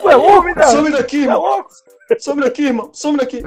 Tu 0.00 0.08
é 0.10 0.14
louco, 0.16 0.54
cara? 0.54 0.66
Some 0.68 0.90
daqui, 0.90 1.16
Tu 1.18 1.22
é 1.22 1.24
irmão. 1.24 1.40
louco? 1.40 1.70
Some 2.18 2.42
daqui, 2.42 2.62
irmão. 2.66 2.90
Some 2.92 3.18
daqui. 3.18 3.42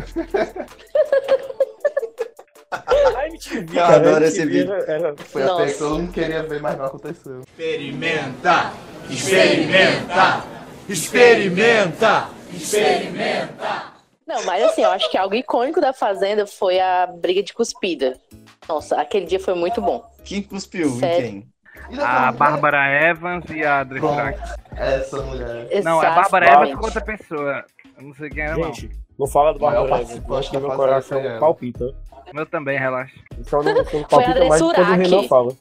A 2.72 3.28
MTV, 3.28 3.60
Eu 3.72 3.82
cara, 3.82 3.96
adoro 3.96 4.24
esse 4.26 4.46
vídeo. 4.46 4.74
Era, 4.74 4.92
era- 4.94 5.16
Foi 5.18 5.44
Nossa. 5.44 5.64
até 5.64 5.72
que 5.74 5.78
todo 5.80 5.96
mundo 6.00 6.12
queria 6.12 6.44
ver, 6.44 6.62
mas 6.62 6.78
não 6.78 6.86
aconteceu. 6.86 7.42
Experimenta, 7.42 8.74
experimenta, 9.10 10.44
experimenta, 10.90 12.30
experimenta. 12.56 13.94
Não, 14.26 14.44
mas 14.46 14.64
assim, 14.64 14.82
eu 14.84 14.92
acho 14.92 15.10
que 15.12 15.18
algo 15.18 15.36
icônico 15.36 15.82
da 15.82 15.94
Fazenda 15.94 16.48
foi 16.48 16.80
a 16.80 17.06
briga 17.08 17.44
de 17.44 17.54
cuspida. 17.54 18.18
Nossa, 18.68 19.00
aquele 19.00 19.26
dia 19.26 19.40
foi 19.40 19.54
muito 19.54 19.82
bom. 19.82 20.04
Quem 20.24 20.42
cuspiu 20.42 20.88
em 20.88 21.00
Sério? 21.00 21.30
quem? 21.30 21.54
E 21.92 22.00
A 22.00 22.32
Bárbara 22.32 23.10
Evans 23.10 23.44
e 23.50 23.64
a. 23.64 23.86
Frank. 23.86 24.40
Essa 24.76 25.22
mulher. 25.22 25.68
Não, 25.84 26.02
é 26.02 26.08
a 26.08 26.12
Bárbara. 26.16 26.48
Evans 26.54 26.76
com 26.76 26.86
outra 26.86 27.02
pessoa. 27.02 27.66
Eu 27.98 28.04
não 28.04 28.14
sei 28.16 28.30
quem 28.30 28.44
é, 28.44 28.56
não. 28.56 28.64
Gente, 28.64 28.90
não 29.20 29.28
fala 29.28 29.54
do 29.54 29.60
Bárbara 29.60 29.86
Evans. 29.86 30.00
participante 30.00 30.40
Acho 30.40 30.52
que 30.52 30.58
meu 30.58 30.72
coração 30.72 31.20
ela. 31.20 31.40
palpita. 31.40 31.94
Meu 32.34 32.46
também, 32.46 32.80
relaxa. 32.80 33.14
Só 33.44 33.62
não, 33.62 33.74
não 33.76 33.84
palpita 33.84 34.46
mais 34.46 34.62
quando 34.62 34.80
o. 34.80 34.96
Renan 34.96 35.24
fala. 35.28 35.56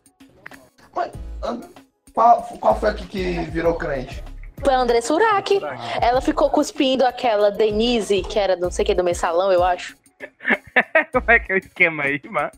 Qual, 2.15 2.43
qual 2.61 2.79
foi 2.79 2.91
aqui 2.91 3.07
que 3.07 3.41
virou 3.51 3.75
crente? 3.75 4.23
Foi 4.65 4.75
a 4.75 4.79
André 4.79 5.01
Surak. 5.01 5.61
Ela 6.01 6.21
ficou 6.21 6.51
cuspindo 6.51 7.05
aquela 7.05 7.51
Denise, 7.51 8.23
que 8.23 8.39
era 8.39 8.57
não 8.57 8.71
sei 8.71 8.85
o 8.85 8.87
que 8.87 8.95
do 8.95 9.05
mensalão, 9.05 9.51
eu 9.51 9.63
acho. 9.63 9.97
Como 11.13 11.31
é 11.31 11.39
que 11.39 11.53
é 11.53 11.55
o 11.57 11.59
esquema 11.59 12.05
aí, 12.05 12.21
mano? 12.29 12.51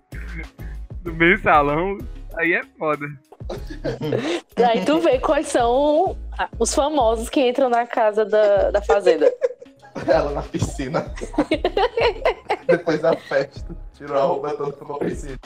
Do 1.03 1.13
meio 1.15 1.41
salão. 1.43 1.99
Aí 2.37 2.53
é 2.55 2.63
foda. 2.79 3.07
Aí 4.71 4.85
tu 4.85 4.99
vê 5.01 5.19
quais 5.19 5.49
são 5.49 6.17
os 6.59 6.75
famosos 6.75 7.29
que 7.29 7.49
entram 7.49 7.69
na 7.69 7.87
casa 7.87 8.25
da, 8.25 8.71
da 8.71 8.83
fazenda. 8.83 9.33
Ela 10.09 10.31
na 10.33 10.43
piscina. 10.43 11.15
Depois 12.69 13.01
da 13.01 13.17
festa. 13.17 13.77
Tirou 13.95 14.17
a 14.17 14.23
roupa 14.23 14.57
toda 14.57 14.73
ficou 14.73 14.99
piscina. 14.99 15.39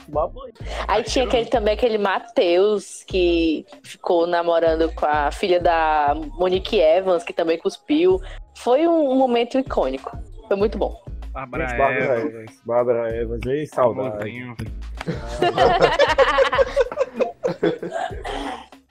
Aí 0.86 1.02
tinha 1.02 1.24
aquele 1.26 1.46
também, 1.46 1.74
aquele 1.74 1.98
Matheus, 1.98 3.04
que 3.04 3.66
ficou 3.82 4.26
namorando 4.26 4.92
com 4.94 5.04
a 5.04 5.30
filha 5.30 5.60
da 5.60 6.14
Monique 6.38 6.80
Evans, 6.80 7.24
que 7.24 7.32
também 7.32 7.58
cuspiu. 7.58 8.20
Foi 8.56 8.86
um, 8.86 9.10
um 9.10 9.16
momento 9.16 9.58
icônico. 9.58 10.16
Foi 10.46 10.56
muito 10.56 10.78
bom. 10.78 10.98
Bárbara 11.30 11.68
Gente, 11.68 11.78
Bárbara 11.78 12.18
Evans. 12.20 12.34
Evans. 12.34 12.60
Bárbara 12.64 13.16
Evans. 13.16 13.46
Ei, 13.46 13.66
saudade. 13.66 14.10
famosinho. 14.10 14.56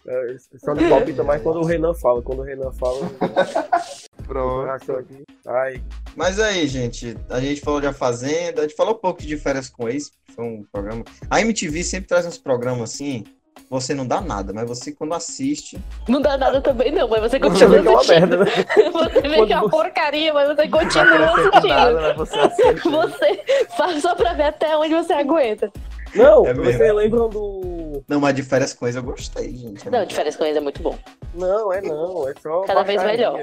É, 0.07 0.35
Só 0.57 0.73
não 0.73 0.89
palpita 0.89 1.21
mais 1.21 1.41
quando 1.41 1.59
o 1.59 1.65
Renan 1.65 1.93
fala. 1.93 2.21
Quando 2.21 2.39
o 2.39 2.43
Renan 2.43 2.71
fala, 2.71 2.99
Pronto. 4.27 4.91
aqui. 4.93 5.23
Ai, 5.47 5.81
Mas 6.15 6.39
aí, 6.39 6.67
gente, 6.67 7.17
a 7.29 7.39
gente 7.39 7.61
falou 7.61 7.79
de 7.81 7.87
A 7.87 7.93
Fazenda, 7.93 8.61
a 8.61 8.63
gente 8.67 8.75
falou 8.75 8.93
um 8.93 8.97
pouco 8.97 9.21
de 9.21 9.37
Férias 9.37 9.69
com 9.69 9.87
Ex, 9.87 10.09
que 10.09 10.33
foi 10.33 10.43
um 10.45 10.63
programa. 10.71 11.03
A 11.29 11.41
MTV 11.41 11.83
sempre 11.83 12.07
traz 12.07 12.25
uns 12.25 12.37
programas 12.37 12.91
assim, 12.93 13.23
você 13.69 13.93
não 13.93 14.05
dá 14.05 14.19
nada, 14.21 14.51
mas 14.53 14.67
você 14.67 14.91
quando 14.91 15.13
assiste. 15.13 15.79
Não 16.07 16.21
dá 16.21 16.37
nada 16.37 16.61
também, 16.61 16.91
não, 16.91 17.07
mas 17.07 17.21
você 17.21 17.37
você 17.37 17.39
continua 17.39 17.69
vê 17.69 17.81
que 17.81 17.87
é 17.87 17.91
uma 17.91 17.99
assistindo. 17.99 18.19
merda, 18.19 18.45
né? 18.45 18.51
Você 18.93 19.21
vê 19.21 19.45
que 19.45 19.53
é 19.53 19.55
uma 19.57 19.63
você- 19.63 19.69
porcaria, 19.69 20.33
mas 20.33 20.47
você 20.47 20.67
continua 20.69 21.03
acrescenta 21.03 21.67
nada, 21.67 21.99
assistindo. 21.99 22.01
né? 22.01 22.13
Você 22.13 22.39
assiste. 22.39 22.89
Você 22.89 23.65
faz 23.77 24.01
só 24.01 24.15
pra 24.15 24.33
ver 24.33 24.43
até 24.43 24.77
onde 24.77 24.93
você 24.93 25.13
aguenta. 25.13 25.71
Não, 26.15 26.45
É 26.45 26.53
mesmo. 26.53 26.63
vocês 26.77 26.93
lembram 26.95 27.29
do. 27.29 28.03
Não, 28.07 28.19
mas 28.21 28.33
de 28.35 28.43
Férias 28.43 28.73
com 28.73 28.87
Ex 28.87 28.95
eu 28.95 29.03
gostei, 29.03 29.55
gente. 29.55 29.87
É 29.87 29.91
Não, 29.91 30.05
de 30.05 30.15
férias 30.15 30.35
com 30.35 30.45
eles 30.45 30.55
é 30.57 30.61
muito 30.61 30.81
bom. 30.81 30.97
Não, 31.33 31.73
é 31.73 31.81
não. 31.81 32.27
É 32.29 32.33
só. 32.41 32.61
Cada 32.61 32.83
vez 32.83 33.03
melhor. 33.03 33.37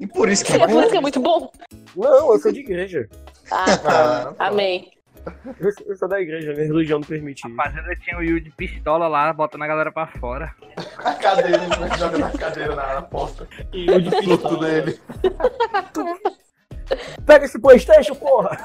E 0.00 0.06
por 0.06 0.28
isso 0.28 0.44
que 0.44 0.52
É 0.52 0.66
por 0.66 0.80
isso 0.82 0.90
que 0.90 0.96
é 0.96 1.00
muito 1.00 1.20
bom. 1.20 1.50
Não, 1.96 2.32
eu 2.32 2.38
sou 2.38 2.52
de 2.52 2.60
igreja. 2.60 3.08
Ah, 3.50 3.64
Ah, 4.38 4.48
amém. 4.48 4.92
Eu 5.60 5.72
sou- 5.72 5.86
eu 5.86 5.96
sou 5.96 6.08
da 6.08 6.20
igreja, 6.20 6.52
minha 6.54 6.66
religião 6.66 7.00
não 7.00 7.06
permite 7.06 7.46
isso. 7.46 7.56
Fazenda 7.56 7.94
tinha 7.96 8.16
o 8.18 8.22
Yu 8.22 8.40
de 8.40 8.50
pistola 8.50 9.08
lá, 9.08 9.30
botando 9.32 9.62
a 9.62 9.66
galera 9.66 9.92
pra 9.92 10.06
fora. 10.06 10.54
A 10.98 11.14
cadeira, 11.14 11.58
né? 11.58 11.96
joga 11.98 12.18
na 12.18 12.30
cadeira 12.30 12.74
na, 12.74 12.94
na 12.94 13.02
porta. 13.02 13.46
E 13.72 13.90
o 13.90 14.00
de 14.00 14.10
pistola. 14.10 14.66
dele. 14.66 14.98
Pega 17.26 17.44
esse 17.44 17.58
Playstation, 17.58 18.14
porra! 18.14 18.56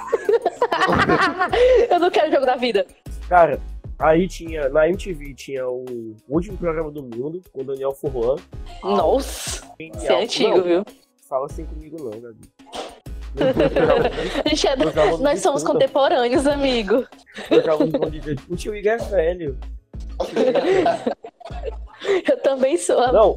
Eu 1.90 2.00
não 2.00 2.10
quero 2.10 2.32
jogo 2.32 2.46
da 2.46 2.56
vida. 2.56 2.86
Cara, 3.28 3.60
aí 4.00 4.28
tinha, 4.28 4.70
na 4.70 4.88
MTV 4.88 5.34
tinha 5.34 5.68
o 5.68 6.16
último 6.30 6.58
programa 6.58 6.90
do 6.92 7.04
mundo, 7.04 7.42
com 7.52 7.62
o 7.62 7.64
Daniel 7.66 7.92
Furlan. 7.94 8.38
Nossa, 8.82 9.66
Genial. 9.80 9.98
isso 10.02 10.12
é 10.12 10.24
antigo, 10.24 10.58
Não, 10.58 10.64
viu? 10.64 10.86
Fala 11.34 11.48
assim 11.48 11.66
comigo 11.66 11.98
não, 11.98 12.12
Gabi. 12.22 12.48
A 14.46 14.70
é- 14.70 15.02
alunos 15.02 15.20
Nós 15.20 15.40
somos 15.40 15.64
contemporâneos, 15.64 16.46
amigo. 16.46 17.08
Meus 17.50 17.68
alunos 17.68 17.92
vão 17.92 18.08
dizer, 18.08 18.40
o 18.48 18.56
tio 18.56 18.76
Igor 18.76 18.92
é 18.92 18.98
velho. 18.98 19.58
Eu 22.30 22.38
também 22.44 22.78
sou. 22.78 23.12
Não, 23.12 23.36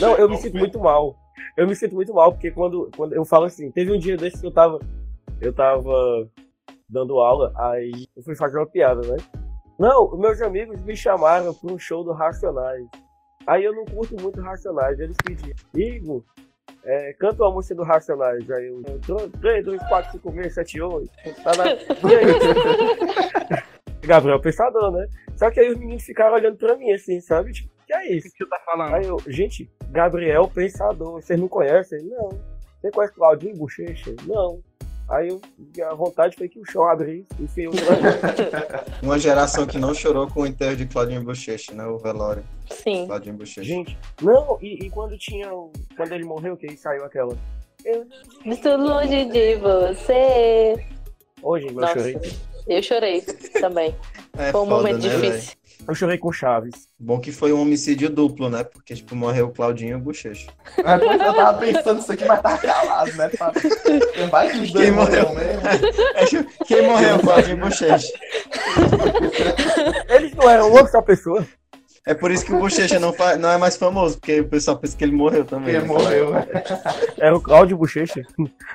não, 0.00 0.16
eu 0.16 0.28
me 0.28 0.36
sinto 0.38 0.58
muito 0.58 0.80
mal. 0.80 1.14
Eu 1.56 1.68
me 1.68 1.76
sinto 1.76 1.94
muito 1.94 2.12
mal, 2.12 2.32
porque 2.32 2.50
quando, 2.50 2.90
quando 2.96 3.12
eu 3.12 3.24
falo 3.24 3.44
assim, 3.44 3.70
teve 3.70 3.92
um 3.92 3.98
dia 3.98 4.16
desse 4.16 4.40
que 4.40 4.46
eu 4.48 4.52
tava. 4.52 4.80
Eu 5.40 5.52
tava 5.52 6.28
dando 6.88 7.20
aula, 7.20 7.52
aí 7.56 8.08
eu 8.16 8.24
fui 8.24 8.34
fazer 8.34 8.58
uma 8.58 8.66
piada, 8.66 9.02
né? 9.02 9.18
Não, 9.78 10.16
meus 10.16 10.42
amigos 10.42 10.82
me 10.82 10.96
chamaram 10.96 11.54
pra 11.54 11.72
um 11.72 11.78
show 11.78 12.02
do 12.02 12.10
Racionais. 12.10 12.84
Aí 13.46 13.62
eu 13.62 13.72
não 13.72 13.84
curto 13.84 14.20
muito 14.20 14.40
Racionais. 14.40 14.98
Eles 14.98 15.16
pediram, 15.24 15.54
Igor, 15.76 16.24
é, 16.84 17.12
canta 17.14 17.42
uma 17.42 17.52
música 17.52 17.74
do 17.74 17.82
Racionais. 17.82 18.50
Aí 18.50 18.66
eu, 18.66 18.82
3, 19.40 19.64
2, 19.64 19.82
4, 19.88 20.12
5, 20.12 20.32
6, 20.32 20.54
7, 20.54 20.80
8. 20.82 21.10
Tá 21.42 21.52
na... 21.56 21.64
E 22.10 22.14
aí? 22.16 23.64
Gabriel 24.06 24.40
Pensador, 24.40 24.90
né? 24.92 25.06
Só 25.34 25.50
que 25.50 25.60
aí 25.60 25.70
os 25.70 25.78
meninos 25.78 26.04
ficaram 26.04 26.34
olhando 26.34 26.56
pra 26.58 26.76
mim 26.76 26.92
assim, 26.92 27.20
sabe? 27.20 27.52
Tipo, 27.52 27.70
que 27.86 27.94
é 27.94 27.98
O 27.98 28.02
isso? 28.02 28.30
que 28.30 28.44
você 28.44 28.50
tá 28.50 28.60
falando? 28.64 28.94
Aí 28.94 29.06
eu, 29.06 29.18
gente, 29.26 29.70
Gabriel 29.90 30.46
Pensador, 30.48 31.12
vocês 31.12 31.38
não 31.40 31.48
conhecem? 31.48 32.02
Não. 32.04 32.28
Você 32.80 32.90
conhece 32.90 33.14
Claudinho 33.14 33.56
Bochecha? 33.56 34.14
Não. 34.26 34.60
Aí 35.08 35.28
eu, 35.28 35.40
a 35.86 35.94
vontade 35.94 36.34
foi 36.36 36.48
que 36.48 36.58
o 36.58 36.64
show 36.64 36.84
abrisse 36.88 37.28
e 37.38 37.46
fui 37.46 37.66
eu 37.66 37.72
Uma 39.02 39.18
geração 39.18 39.66
que 39.66 39.78
não 39.78 39.92
chorou 39.92 40.26
com 40.28 40.42
o 40.42 40.46
enterro 40.46 40.76
de 40.76 40.86
Claudinho 40.86 41.22
Bochecha, 41.22 41.74
né? 41.74 41.84
O 41.86 41.98
velório. 41.98 42.42
Sim. 42.70 43.06
Claudinho 43.06 43.36
Bochecha. 43.36 43.64
Gente, 43.64 43.98
não, 44.22 44.58
e, 44.62 44.86
e 44.86 44.90
quando 44.90 45.16
tinha. 45.18 45.52
o- 45.52 45.70
Quando 45.96 46.12
ele 46.12 46.24
morreu, 46.24 46.56
que 46.56 46.68
aí 46.70 46.76
saiu 46.76 47.04
aquela. 47.04 47.36
Eu, 47.84 48.06
Estou 48.46 48.78
longe 48.78 49.26
de 49.26 49.56
você. 49.56 50.82
Hoje, 51.42 51.66
eu 51.66 51.72
Nossa. 51.74 51.94
chorei. 51.98 52.18
Eu 52.66 52.82
chorei 52.82 53.20
também. 53.60 53.94
É 54.38 54.50
Foi 54.52 54.60
um 54.62 54.66
foda, 54.66 54.76
momento 54.88 55.02
né, 55.06 55.10
difícil. 55.10 55.54
Eu 55.86 55.94
chorei 55.94 56.16
com 56.18 56.32
Chaves. 56.32 56.88
Bom 56.98 57.20
que 57.20 57.30
foi 57.30 57.52
um 57.52 57.60
homicídio 57.60 58.08
duplo, 58.08 58.48
né? 58.48 58.64
Porque, 58.64 58.94
tipo, 58.94 59.14
morreu 59.14 59.46
o 59.46 59.50
Claudinho 59.52 59.90
e 59.92 59.94
o 59.94 59.98
Bochecha. 59.98 60.50
Pois, 60.76 61.20
eu 61.20 61.34
tava 61.34 61.58
pensando 61.58 62.00
isso 62.00 62.12
aqui, 62.12 62.24
mas 62.24 62.40
tava 62.40 62.58
calado, 62.58 63.12
né? 63.12 63.28
Pra... 63.28 63.52
Vai 64.30 64.50
que 64.50 64.58
os 64.58 64.72
dois 64.72 64.84
Quem 64.86 64.94
morreu? 64.94 65.34
mesmo. 65.34 65.62
Quem 66.66 66.82
morreu? 66.86 67.18
Claudinho 67.18 67.56
e 67.56 67.60
Bochecha. 67.60 68.12
Eles 70.08 70.32
não 70.34 70.48
eram 70.48 70.70
uma 70.70 70.86
só 70.88 71.02
pessoa. 71.02 71.46
É 72.06 72.12
por 72.12 72.30
isso 72.30 72.44
que 72.44 72.52
o 72.52 72.58
Bochecha 72.58 72.98
não, 73.00 73.12
fa- 73.14 73.36
não 73.36 73.50
é 73.50 73.56
mais 73.56 73.76
famoso, 73.76 74.18
porque 74.18 74.40
o 74.40 74.48
pessoal 74.48 74.76
pensa 74.78 74.94
que 74.96 75.02
ele 75.04 75.12
morreu 75.12 75.44
também. 75.44 75.72
Quem 75.72 75.80
né? 75.82 75.86
morreu, 75.88 76.30
né? 76.32 76.46
Era 77.18 77.34
o 77.34 77.40
Cláudio 77.40 77.78
Bochecha. 77.78 78.22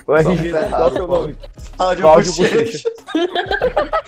O 0.08 0.16
RG, 0.16 0.52
qual 0.52 0.82
é 0.82 0.86
o 0.90 0.94
seu 0.94 1.08
nome? 1.08 1.38
Cláudio 1.78 2.02
Cláudio 2.02 2.34
Bochecha. 2.34 2.90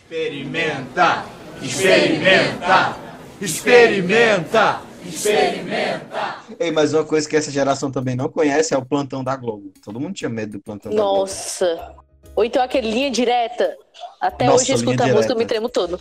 Experimenta, 0.00 1.24
experimenta, 1.62 2.96
experimenta, 3.40 4.80
experimenta. 5.04 6.36
Ei, 6.58 6.70
mas 6.70 6.92
uma 6.94 7.04
coisa 7.04 7.28
que 7.28 7.36
essa 7.36 7.50
geração 7.50 7.90
também 7.90 8.16
não 8.16 8.28
conhece 8.28 8.74
é 8.74 8.78
o 8.78 8.84
plantão 8.84 9.22
da 9.22 9.36
Globo. 9.36 9.72
Todo 9.84 10.00
mundo 10.00 10.14
tinha 10.14 10.28
medo 10.30 10.52
do 10.52 10.60
plantão 10.60 10.90
da 10.90 10.96
Globo. 10.96 11.20
Nossa. 11.20 11.94
Ou 12.34 12.44
então 12.44 12.62
aquele 12.62 12.90
linha 12.90 13.10
direta. 13.10 13.76
Até 14.20 14.46
Nossa, 14.46 14.62
hoje 14.62 14.72
eu 14.72 14.92
linha 14.92 15.04
a 15.04 15.14
música, 15.14 15.32
eu 15.32 15.38
me 15.38 15.44
tremo 15.46 15.68
todo. 15.68 16.00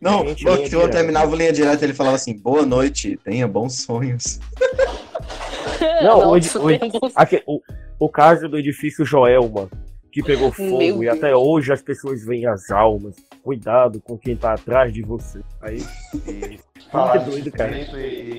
Não, 0.00 0.24
quando 0.24 0.64
direta. 0.68 0.88
terminava 0.88 1.30
o 1.30 1.36
linha 1.36 1.52
direta, 1.52 1.84
ele 1.84 1.94
falava 1.94 2.16
assim: 2.16 2.36
boa 2.36 2.64
noite, 2.64 3.18
tenha 3.24 3.48
bons 3.48 3.82
sonhos. 3.82 4.38
Não, 6.02 6.30
o, 6.30 6.36
Nossa, 6.36 6.58
o, 6.60 6.78
temos- 6.78 7.12
aque- 7.14 7.42
o, 7.46 7.60
o 7.98 8.08
caso 8.08 8.48
do 8.48 8.58
edifício 8.58 9.04
Joelma, 9.04 9.68
que 10.12 10.22
pegou 10.22 10.50
fogo 10.52 10.78
Meu 10.78 11.02
e 11.02 11.08
até 11.08 11.34
hoje 11.34 11.72
as 11.72 11.80
pessoas 11.82 12.24
veem 12.24 12.46
as 12.46 12.70
almas. 12.70 13.14
Cuidado 13.42 14.00
com 14.00 14.18
quem 14.18 14.36
tá 14.36 14.52
atrás 14.54 14.92
de 14.92 15.02
você. 15.02 15.40
Aí, 15.62 15.84
Falar 16.90 17.18
que 17.20 17.30
doido, 17.30 17.44
de 17.44 17.50
cara. 17.52 17.70
E, 17.78 17.84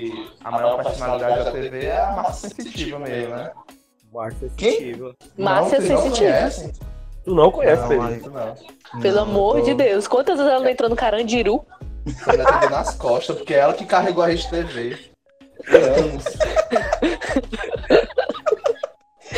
e 0.08 0.30
a 0.44 0.50
maior 0.50 0.82
personalidade 0.82 1.44
da 1.44 1.50
TV 1.52 1.84
é 1.86 1.98
a 2.00 2.12
massa 2.12 2.48
sensitiva 2.48 2.98
mesmo, 2.98 3.34
né? 3.34 3.50
Márcia? 4.12 4.48
Sensitiva. 4.50 5.14
Márcia 5.38 5.80
Sensitiva. 5.80 6.72
Tu 7.24 7.34
não 7.34 7.50
conhece, 7.50 7.82
Não, 7.94 8.08
Pedro? 8.08 8.30
não. 8.32 9.00
Pelo 9.00 9.16
Não, 9.16 9.22
amor 9.22 9.56
tô- 9.56 9.62
de 9.62 9.74
Deus. 9.74 10.06
Quantas 10.08 10.36
vezes 10.36 10.52
ela 10.52 10.60
não 10.62 10.68
entrou 10.70 10.90
no 10.90 10.96
Carandiru? 10.96 11.64
Foi 12.24 12.36
metendo 12.36 12.70
nas 12.70 12.94
costas, 12.96 13.36
porque 13.36 13.54
é 13.54 13.58
ela 13.58 13.72
que 13.74 13.86
carregou 13.86 14.22
a 14.24 14.26
Rede 14.26 14.50
TV. 14.50 14.98
Anos. 15.68 16.24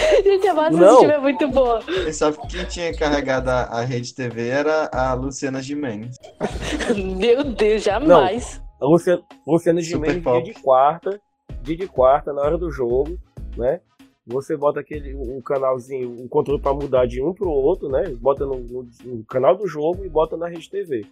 Gente, 0.25 0.47
a 0.49 0.55
Massa 0.55 0.77
Não. 0.77 1.05
é 1.11 1.19
muito 1.19 1.49
boa. 1.49 1.81
Você 1.81 2.13
sabe 2.13 2.39
que 2.39 2.47
quem 2.49 2.65
tinha 2.67 2.97
carregado 2.97 3.49
a, 3.51 3.63
a 3.65 3.81
Rede 3.83 4.15
TV 4.15 4.49
era 4.49 4.89
a 4.93 5.15
Luciana 5.15 5.61
Gimenez. 5.63 6.17
Meu 7.17 7.45
Deus, 7.45 7.83
jamais. 7.83 8.61
A 8.81 8.87
Luciana, 8.87 9.23
Luciana 9.47 9.81
Gimenez, 9.81 10.23
dia 10.23 10.43
de 10.43 10.55
quarta, 10.55 11.21
dia 11.63 11.77
de 11.77 11.87
quarta, 11.87 12.33
na 12.33 12.43
hora 12.43 12.59
do 12.59 12.71
jogo, 12.71 13.19
né? 13.57 13.81
Você 14.27 14.57
bota 14.57 14.81
aquele 14.81 15.15
o 15.15 15.43
canalzinho, 15.43 16.25
o 16.25 16.29
controle 16.29 16.61
pra 16.61 16.73
mudar 16.73 17.07
de 17.07 17.23
um 17.23 17.35
pro 17.35 17.51
outro, 17.51 17.89
né? 17.91 18.05
Bota 18.21 18.47
no, 18.47 18.59
no- 18.59 18.89
no 19.05 19.25
canal 19.25 19.55
do 19.57 19.67
jogo 19.67 20.05
e 20.05 20.09
bota 20.09 20.35
na 20.37 20.49
Rede 20.49 20.71
TV. 20.71 21.05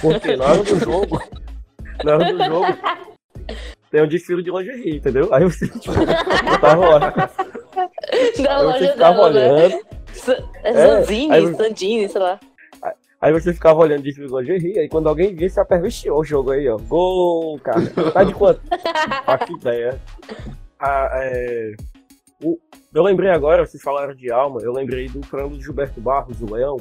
Porque 0.00 0.34
na 0.36 0.44
hora 0.46 0.62
do 0.64 0.76
jogo, 0.80 1.20
na 2.04 2.14
hora 2.14 2.32
do 2.32 2.44
jogo, 2.44 2.66
tem 3.88 4.02
um 4.02 4.08
desfile 4.08 4.42
de 4.42 4.50
lingerie, 4.50 4.96
entendeu? 4.96 5.32
Aí 5.32 5.44
você 5.44 5.68
tipo, 5.68 5.94
tava 6.60 6.98
lá, 6.98 7.30
Da 8.42 8.56
aí 8.58 8.64
loja 8.64 8.92
ficava 8.92 9.14
dela, 9.14 9.30
né? 9.30 9.52
olhando, 9.54 9.86
Sa- 10.12 10.42
É, 10.62 10.72
Zanzini, 10.72 11.32
aí- 11.32 11.54
Sandini, 11.54 12.08
sei 12.08 12.20
lá. 12.20 12.40
aí 13.20 13.32
você 13.32 13.52
ficava 13.52 13.80
olhando 13.80 14.02
de 14.02 14.12
lingerie, 14.12 14.78
aí 14.78 14.88
quando 14.88 15.08
alguém 15.08 15.34
via, 15.34 15.48
você 15.48 15.60
aperfeiçoou 15.60 16.20
o 16.20 16.24
jogo 16.24 16.50
aí, 16.52 16.68
ó. 16.68 16.76
Gol, 16.78 17.58
cara. 17.60 17.80
Tá 18.12 18.24
de 18.24 18.32
quanto? 18.34 18.60
Ah, 19.26 19.38
que 19.38 19.52
ideia. 19.54 20.00
Ah, 20.78 21.08
é, 21.14 21.72
o- 22.42 22.58
eu 22.94 23.02
lembrei 23.02 23.30
agora, 23.30 23.66
vocês 23.66 23.82
falaram 23.82 24.14
de 24.14 24.30
alma, 24.30 24.60
eu 24.62 24.72
lembrei 24.72 25.08
do 25.08 25.22
frango 25.26 25.56
de 25.56 25.62
Gilberto 25.64 26.00
Barros, 26.00 26.40
o 26.40 26.52
Leão. 26.54 26.76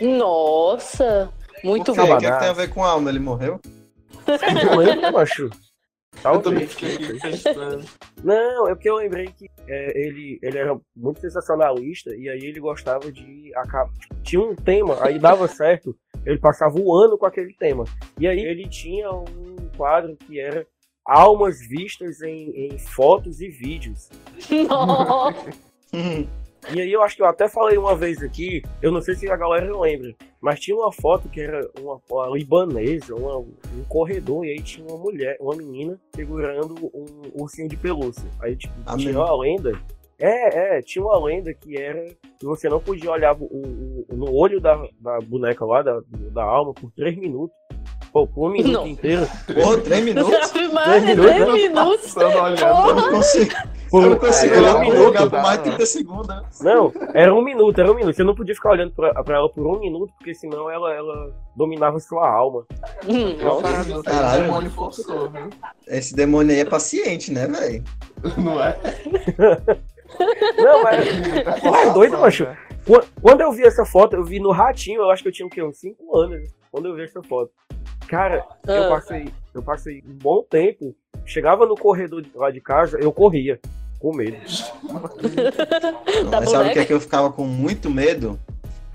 Nossa, 0.00 1.28
muito 1.62 1.94
bom. 1.94 2.02
O 2.14 2.18
que, 2.18 2.26
é 2.26 2.32
que 2.32 2.38
tem 2.38 2.48
a 2.48 2.52
ver 2.52 2.70
com 2.70 2.82
alma? 2.84 3.10
Ele 3.10 3.18
morreu? 3.20 3.60
Não 4.64 4.76
lembro, 4.76 5.12
macho. 5.12 5.50
Eu 6.24 6.40
também 6.42 6.66
Talvez. 6.66 6.72
fiquei 6.74 7.18
pensando. 7.20 7.84
Não, 8.22 8.68
é 8.68 8.74
porque 8.74 8.90
eu 8.90 8.96
lembrei 8.96 9.26
que 9.26 9.48
é, 9.66 9.98
ele, 9.98 10.38
ele 10.42 10.58
era 10.58 10.78
muito 10.94 11.20
sensacionalista 11.20 12.14
e 12.14 12.28
aí 12.28 12.44
ele 12.44 12.60
gostava 12.60 13.10
de. 13.10 13.52
Tinha 14.22 14.42
um 14.42 14.54
tema, 14.54 14.98
aí 15.02 15.18
dava 15.18 15.48
certo, 15.48 15.96
ele 16.26 16.38
passava 16.38 16.78
um 16.78 16.92
ano 16.92 17.16
com 17.16 17.26
aquele 17.26 17.54
tema. 17.54 17.84
E 18.18 18.26
aí 18.28 18.40
ele 18.40 18.68
tinha 18.68 19.10
um 19.10 19.56
quadro 19.76 20.16
que 20.16 20.38
era 20.38 20.66
Almas 21.04 21.60
vistas 21.66 22.20
em, 22.20 22.50
em 22.66 22.78
fotos 22.78 23.40
e 23.40 23.48
vídeos. 23.48 24.10
Nossa. 24.68 25.50
E 26.74 26.80
aí 26.80 26.92
eu 26.92 27.02
acho 27.02 27.16
que 27.16 27.22
eu 27.22 27.26
até 27.26 27.48
falei 27.48 27.78
uma 27.78 27.96
vez 27.96 28.22
aqui, 28.22 28.62
eu 28.82 28.92
não 28.92 29.00
sei 29.00 29.14
se 29.14 29.28
a 29.30 29.36
galera 29.36 29.74
lembra, 29.78 30.14
mas 30.40 30.60
tinha 30.60 30.76
uma 30.76 30.92
foto 30.92 31.28
que 31.28 31.40
era 31.40 31.68
uma, 31.80 31.98
uma 32.10 32.26
libanesa, 32.36 33.14
uma- 33.14 33.38
um 33.38 33.84
corredor, 33.88 34.44
e 34.44 34.50
aí 34.50 34.62
tinha 34.62 34.86
uma 34.86 34.98
mulher, 34.98 35.36
uma 35.40 35.56
menina, 35.56 35.98
segurando 36.14 36.74
um 36.94 37.42
ursinho 37.42 37.68
de 37.68 37.76
pelúcia. 37.76 38.28
Aí 38.40 38.54
tipo, 38.56 38.74
Amém. 38.86 39.06
tinha 39.06 39.18
uma 39.18 39.36
lenda. 39.40 39.72
É, 40.18 40.76
é, 40.78 40.82
tinha 40.82 41.02
uma 41.02 41.18
lenda 41.24 41.52
que 41.54 41.78
era 41.78 42.04
que 42.38 42.44
você 42.44 42.68
não 42.68 42.78
podia 42.78 43.10
olhar 43.10 43.34
o, 43.34 43.44
o- 43.44 44.06
no 44.14 44.30
olho 44.34 44.60
da, 44.60 44.76
da 45.00 45.18
boneca 45.20 45.64
lá, 45.64 45.80
da, 45.80 45.98
da 46.30 46.44
alma, 46.44 46.74
por 46.74 46.90
três 46.92 47.16
minutos. 47.16 47.56
Pô, 48.12 48.26
por 48.26 48.48
um 48.50 48.52
minuto 48.52 48.72
Não. 48.72 48.86
inteiro. 48.86 49.26
Porra, 49.54 49.78
três 49.78 50.04
minutos? 50.04 50.52
Maria, 50.74 51.00
minutos, 51.16 51.34
três 51.34 51.62
minutos. 51.70 52.12
Passando 52.14 52.42
olhando. 52.42 52.88
Eu 52.88 52.94
não 52.96 53.10
consigo, 53.12 53.54
Por, 53.90 54.04
eu 54.04 54.10
não 54.10 54.18
consigo 54.18 54.54
era 54.54 54.62
olhar 54.62 54.76
um 54.76 54.80
minuto. 54.80 55.30
mais 55.32 55.58
de 55.58 55.64
dá, 55.70 55.76
30 55.76 55.86
segundos. 55.86 56.28
né? 56.28 56.42
Não, 56.60 56.92
era 57.12 57.34
um 57.34 57.42
minuto, 57.42 57.78
era 57.80 57.90
um 57.90 57.94
minuto. 57.94 58.14
Você 58.14 58.22
não 58.22 58.34
podia 58.34 58.54
ficar 58.54 58.70
olhando 58.70 58.92
pra, 58.92 59.12
pra 59.24 59.36
ela 59.36 59.48
por 59.48 59.66
um 59.66 59.78
minuto, 59.80 60.12
porque 60.16 60.34
senão 60.34 60.70
ela, 60.70 60.92
ela 60.94 61.32
dominava 61.56 61.98
sua 61.98 62.28
alma. 62.28 62.64
Hum, 63.08 63.36
Nossa. 63.42 64.02
Caralho. 64.02 64.42
O 64.42 64.46
demônio 64.46 64.70
forçou, 64.70 65.28
viu? 65.30 65.50
Esse 65.88 66.14
demônio 66.14 66.52
aí 66.54 66.60
é 66.60 66.64
paciente, 66.64 67.32
né, 67.32 67.46
velho? 67.46 67.82
Não 68.38 68.62
é? 68.62 68.76
Não, 70.58 70.82
mas. 70.82 71.60
Porra, 71.60 71.78
é 71.80 71.90
doido, 71.92 72.18
macho. 72.18 72.46
Qu- 72.86 73.04
Quando 73.20 73.40
eu 73.42 73.52
vi 73.52 73.62
essa 73.64 73.84
foto, 73.84 74.16
eu 74.16 74.24
vi 74.24 74.40
no 74.40 74.50
ratinho, 74.50 75.02
eu 75.02 75.10
acho 75.10 75.22
que 75.22 75.28
eu 75.28 75.32
tinha 75.32 75.46
o 75.46 75.50
quê? 75.50 75.62
Uns 75.62 75.78
5 75.78 76.16
anos. 76.18 76.50
Quando 76.70 76.88
eu 76.88 76.94
vi 76.94 77.02
essa 77.04 77.22
foto. 77.22 77.50
Cara, 78.08 78.44
eu 78.66 78.84
Ah. 78.84 78.88
passei, 78.88 79.28
eu 79.54 79.62
passei 79.62 80.02
um 80.06 80.14
bom 80.14 80.42
tempo. 80.42 80.94
Chegava 81.24 81.64
no 81.64 81.76
corredor 81.76 82.24
lá 82.34 82.50
de 82.50 82.60
casa, 82.60 82.98
eu 83.00 83.12
corria. 83.12 83.60
Com 84.00 84.14
medo. 84.14 84.36
Mas 86.30 86.50
sabe 86.50 86.70
o 86.70 86.72
que 86.72 86.78
é 86.78 86.84
que 86.84 86.92
eu 86.92 87.00
ficava 87.00 87.30
com 87.30 87.44
muito 87.44 87.90
medo? 87.90 88.38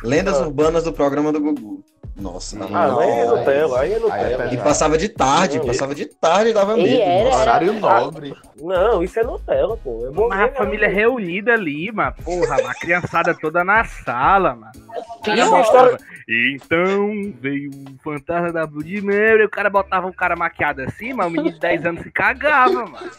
Lendas 0.04 0.36
Ah. 0.38 0.42
urbanas 0.48 0.84
do 0.84 0.92
programa 0.92 1.32
do 1.32 1.40
Gugu. 1.40 1.84
Nossa, 2.16 2.58
dava 2.58 2.78
Ah, 2.78 2.88
uma 2.94 3.02
aí 3.04 3.10
é. 3.10 3.26
Nutella, 3.26 3.80
aí 3.82 3.92
é 3.92 3.96
é 3.96 4.00
Nutella. 4.00 4.54
E 4.54 4.58
passava 4.58 4.98
de 4.98 5.10
tarde, 5.10 5.60
passava 5.60 5.94
de 5.94 6.06
tarde 6.06 6.52
e 6.52 6.54
dava 6.54 6.80
E 6.80 6.84
medo. 6.84 7.02
era-. 7.02 7.36
Horário 7.36 7.74
nobre. 7.74 8.34
Não, 8.60 9.04
isso 9.04 9.20
é 9.20 9.24
Nutella, 9.24 9.76
pô. 9.78 10.08
É 10.08 10.12
bom 10.12 10.28
Mas 10.30 10.40
a 10.40 10.48
família 10.54 10.88
reunida 10.88 11.54
ali, 11.54 11.92
mano. 11.92 12.14
Porra, 12.24 12.56
a 12.56 12.74
criançada 12.74 13.36
toda 13.36 13.64
na 13.66 13.84
sala, 13.84 14.56
mano. 14.56 14.72
Então 16.28 17.34
veio 17.40 17.70
o 17.70 18.04
fantasma 18.04 18.52
da 18.52 18.66
Blood 18.66 19.02
Mary, 19.02 19.46
o 19.46 19.50
cara 19.50 19.70
botava 19.70 20.08
um 20.08 20.12
cara 20.12 20.36
maquiado 20.36 20.82
assim, 20.82 21.14
mas 21.14 21.28
o 21.28 21.30
menino 21.30 21.54
de 21.54 21.60
10 21.60 21.86
anos 21.86 22.02
se 22.02 22.12
cagava, 22.12 22.86
mano. 22.86 23.12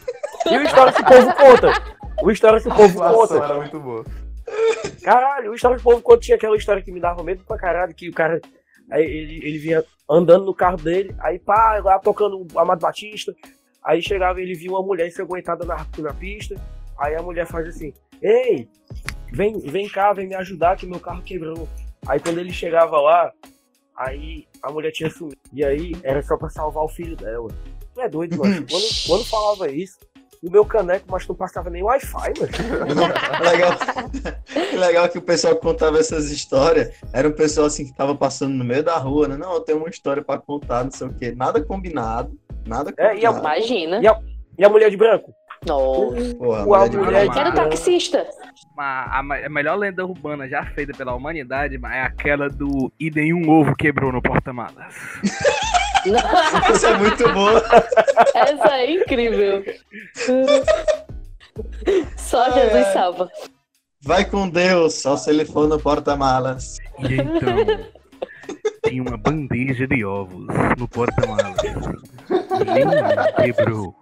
E 0.51 0.57
o 0.57 0.63
história 0.63 0.91
que 0.91 1.01
o 1.01 1.05
povo 1.05 1.33
conta? 1.33 1.97
O 2.21 2.31
história 2.31 2.59
que 2.59 2.67
o 2.67 2.75
povo 2.75 2.89
situação 2.89 3.27
conta? 3.27 3.45
era 3.45 3.55
muito 3.55 3.79
boa. 3.79 4.05
Caralho, 5.03 5.51
o 5.51 5.55
história 5.55 5.77
que 5.77 5.81
o 5.81 5.83
povo 5.83 6.01
conta 6.01 6.19
tinha 6.19 6.35
aquela 6.35 6.57
história 6.57 6.81
que 6.81 6.91
me 6.91 6.99
dava 6.99 7.23
medo 7.23 7.45
pra 7.45 7.57
caralho, 7.57 7.93
que 7.93 8.09
o 8.09 8.13
cara. 8.13 8.41
Aí 8.91 9.03
ele, 9.03 9.37
ele 9.45 9.57
vinha 9.57 9.83
andando 10.09 10.45
no 10.45 10.53
carro 10.53 10.77
dele, 10.77 11.13
aí 11.19 11.39
pá, 11.39 11.79
lá 11.83 11.99
tocando 11.99 12.45
o 12.53 12.59
Amado 12.59 12.81
Batista. 12.81 13.33
Aí 13.83 14.01
chegava 14.01 14.41
e 14.41 14.43
ele 14.43 14.53
via 14.53 14.69
uma 14.69 14.81
mulher 14.81 15.07
ensanguentada 15.07 15.65
na, 15.65 15.85
na 15.99 16.13
pista. 16.13 16.55
Aí 16.99 17.15
a 17.15 17.21
mulher 17.21 17.45
faz 17.45 17.67
assim: 17.69 17.93
Ei, 18.21 18.67
vem, 19.31 19.59
vem 19.59 19.87
cá, 19.87 20.11
vem 20.11 20.27
me 20.27 20.35
ajudar 20.35 20.75
que 20.75 20.85
meu 20.85 20.99
carro 20.99 21.21
quebrou. 21.21 21.69
Aí 22.05 22.19
quando 22.19 22.37
ele 22.39 22.51
chegava 22.53 22.99
lá, 23.01 23.31
aí 23.95 24.45
a 24.61 24.71
mulher 24.71 24.91
tinha 24.91 25.09
sumido. 25.09 25.37
E 25.53 25.63
aí 25.63 25.93
era 26.03 26.21
só 26.21 26.37
pra 26.37 26.49
salvar 26.49 26.83
o 26.83 26.89
filho 26.89 27.15
dela. 27.15 27.49
Tu 27.93 28.01
é 28.01 28.09
doido, 28.09 28.37
mano. 28.37 28.53
Quando, 28.69 28.83
quando 29.07 29.25
falava 29.25 29.71
isso, 29.71 29.97
o 30.43 30.51
meu 30.51 30.63
caneco, 30.63 31.05
mas 31.09 31.27
não 31.27 31.35
passava 31.35 31.69
nem 31.69 31.81
Wi-Fi, 31.81 32.33
mano. 32.39 33.01
legal. 33.43 33.71
legal 34.79 35.09
que 35.09 35.17
o 35.17 35.21
pessoal 35.21 35.55
que 35.55 35.61
contava 35.61 35.97
essas 35.99 36.29
histórias 36.29 36.95
era 37.11 37.27
um 37.27 37.31
pessoal 37.31 37.65
assim 37.67 37.85
que 37.85 37.95
tava 37.95 38.13
passando 38.15 38.53
no 38.53 38.63
meio 38.63 38.83
da 38.83 38.97
rua, 38.97 39.27
né? 39.27 39.35
Não, 39.37 39.53
eu 39.53 39.61
tenho 39.61 39.79
uma 39.79 39.89
história 39.89 40.23
pra 40.23 40.37
contar, 40.37 40.83
não 40.83 40.91
sei 40.91 41.07
o 41.07 41.13
quê. 41.13 41.31
Nada 41.35 41.59
combinado. 41.63 42.37
Nada 42.67 42.93
É, 42.97 43.15
e 43.17 43.25
a- 43.25 43.31
combinado. 43.33 43.39
Imagina. 43.57 43.99
E 44.01 44.07
a- 44.07 44.19
E 44.59 44.65
a 44.65 44.69
mulher 44.69 44.89
de 44.89 44.97
branco? 44.97 45.33
Nossa. 45.67 46.35
Porra, 46.35 46.65
Uau, 46.65 46.79
mulher 46.79 46.89
de 46.89 46.97
mulher 46.97 47.25
branco. 47.25 47.39
Era 47.39 47.51
taxista. 47.51 48.27
A, 48.77 49.19
a 49.19 49.49
melhor 49.49 49.77
lenda 49.77 50.05
urbana 50.05 50.47
já 50.47 50.65
feita 50.65 50.93
pela 50.93 51.15
humanidade 51.15 51.79
é 51.91 52.01
aquela 52.01 52.49
do 52.49 52.91
E 52.99 53.09
nenhum 53.09 53.49
ovo 53.49 53.75
quebrou 53.75 54.11
no 54.11 54.21
porta-malas. 54.21 54.93
Isso 56.73 56.85
é 56.85 56.97
muito 56.97 57.33
boa. 57.33 57.63
Essa 58.33 58.77
é 58.77 58.91
incrível. 58.91 59.63
Só 62.15 62.51
Jesus 62.51 62.85
ai. 62.85 62.93
salva. 62.93 63.29
Vai 64.03 64.23
com 64.23 64.47
Deus, 64.47 64.93
só 64.93 65.17
se 65.17 65.29
ele 65.29 65.43
for 65.43 65.67
no 65.67 65.79
porta-malas. 65.79 66.77
E 66.99 67.15
então, 67.15 67.89
tem 68.83 69.01
uma 69.01 69.17
bandeja 69.17 69.87
de 69.87 70.05
ovos 70.05 70.47
no 70.77 70.87
porta-malas. 70.87 71.57
E 71.63 72.63
nenhum 72.63 72.91
quebrou. 73.35 73.95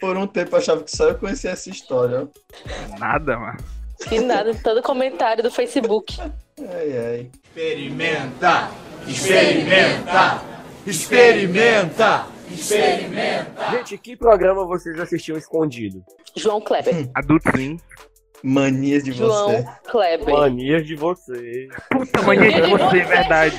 Por 0.00 0.16
um 0.16 0.26
tempo 0.26 0.54
eu 0.54 0.58
achava 0.58 0.82
que 0.82 0.96
só 0.96 1.08
eu 1.08 1.18
conhecia 1.18 1.50
essa 1.50 1.68
história. 1.68 2.28
Nada, 2.98 3.38
mano. 3.38 3.58
Que 4.08 4.18
nada, 4.18 4.54
todo 4.54 4.82
comentário 4.82 5.42
do 5.42 5.50
Facebook. 5.50 6.18
Ai, 6.20 6.98
ai. 6.98 7.30
Experimenta, 7.44 8.70
experimenta, 9.06 10.42
experimenta, 10.86 12.26
experimenta. 12.50 13.70
Gente, 13.72 13.98
que 13.98 14.16
programa 14.16 14.64
vocês 14.64 14.98
assistiam 14.98 15.36
escondido? 15.36 16.02
João 16.34 16.60
Kleber. 16.60 17.10
Adulto 17.14 17.50
sim. 17.56 17.78
Manias 18.42 19.04
de 19.04 19.12
João 19.12 19.48
você. 19.48 19.66
Kleber. 19.90 20.34
Manias 20.34 20.86
de 20.86 20.96
vocês. 20.96 21.68
Puta 21.90 22.22
mania 22.22 22.52
de 22.52 22.70
você, 22.70 22.98
é 22.98 23.04
verdade. 23.04 23.56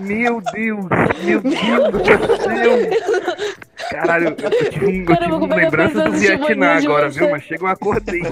Meu 0.00 0.40
Deus, 0.40 0.86
meu 1.22 1.40
Deus 1.40 1.92
do 1.92 2.42
céu. 2.42 3.46
Caralho, 3.90 4.28
eu, 4.28 4.50
eu 4.50 4.70
tive, 4.70 4.86
um, 4.86 5.00
eu 5.00 5.06
Caramba, 5.06 5.24
tive 5.26 5.38
como 5.38 5.52
é 5.52 5.56
que 5.56 5.64
lembranças 5.64 5.96
eu 5.96 6.04
do 6.04 6.12
Vietnã 6.12 6.66
agora, 6.78 7.10
você? 7.10 7.20
viu? 7.20 7.30
Mas 7.30 7.42
chega 7.42 7.62
eu 7.62 7.68
acordei. 7.68 8.22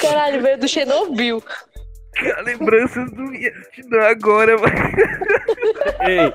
Caralho, 0.00 0.42
veio 0.42 0.58
do 0.58 0.68
Chernobyl. 0.68 1.42
Cara, 2.14 2.42
lembranças 2.42 3.10
do 3.10 3.28
Vietnã 3.28 4.02
agora, 4.08 4.56
mano. 4.56 4.74
Ei, 6.06 6.32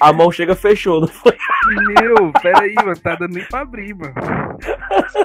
a 0.00 0.12
mão 0.12 0.30
chega 0.30 0.54
fechou, 0.54 1.00
não 1.00 1.08
foi? 1.08 1.36
Meu, 2.00 2.32
peraí, 2.40 2.74
mano, 2.74 2.98
tá 2.98 3.14
dando 3.16 3.34
nem 3.34 3.44
pra 3.44 3.60
abrir, 3.60 3.94
mano. 3.94 4.14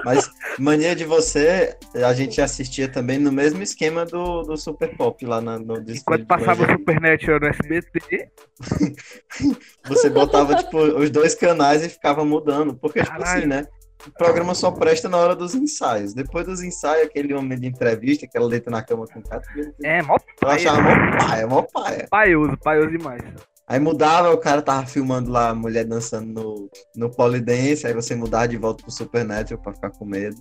Mas 0.04 0.30
Mania 0.60 0.95
de 0.95 1.06
você, 1.06 1.78
a 1.95 2.13
gente 2.13 2.41
assistia 2.41 2.88
também 2.88 3.17
no 3.17 3.32
mesmo 3.32 3.63
esquema 3.63 4.06
do, 4.06 4.43
do 4.43 4.58
Super 4.58 4.95
Pop 4.95 5.26
lá 5.26 5.41
na, 5.41 5.58
no 5.58 5.80
Disney. 5.80 5.99
Enquanto 5.99 6.26
passava 6.26 6.63
o 6.63 6.71
Supernatural 6.71 7.39
no 7.39 7.47
SBT, 7.47 8.30
Você 9.88 10.10
botava, 10.10 10.56
tipo, 10.56 10.78
os 10.78 11.10
dois 11.10 11.36
canais 11.36 11.84
e 11.84 11.89
ficava 11.89 12.23
mudando. 12.23 12.76
Porque, 12.76 13.02
tipo 13.02 13.12
Caralho. 13.12 13.38
assim, 13.38 13.47
né? 13.47 13.67
O 14.07 14.11
programa 14.11 14.53
só 14.55 14.71
presta 14.71 15.07
na 15.09 15.17
hora 15.17 15.35
dos 15.35 15.55
ensaios. 15.55 16.13
Depois 16.13 16.45
dos 16.45 16.61
ensaios, 16.61 17.07
aquele 17.07 17.33
homem 17.33 17.59
de 17.59 17.67
entrevista, 17.67 18.25
aquela 18.25 18.45
letra 18.47 18.71
na 18.71 18.81
cama 18.81 19.05
com 19.07 19.19
o 19.19 19.23
cara. 19.23 19.41
É, 19.83 20.01
mó 20.01 20.15
Eu 20.15 20.19
paia. 20.47 20.55
achava 20.55 20.81
mó 20.81 21.17
paia, 21.17 21.47
mó 21.47 21.61
paia. 21.63 22.07
Paioso, 22.09 22.57
paioso 22.63 22.89
demais. 22.91 23.21
Aí 23.65 23.79
mudava, 23.79 24.29
o 24.29 24.37
cara 24.37 24.61
tava 24.61 24.85
filmando 24.85 25.31
lá 25.31 25.49
a 25.49 25.55
mulher 25.55 25.85
dançando 25.85 26.27
no, 26.33 26.69
no 26.97 27.09
polidense, 27.09 27.87
aí 27.87 27.93
você 27.93 28.13
mudava 28.13 28.45
de 28.45 28.57
volta 28.57 28.83
pro 28.83 28.91
Supernatural 28.91 29.61
pra 29.63 29.73
ficar 29.73 29.89
com 29.91 30.03
medo. 30.05 30.35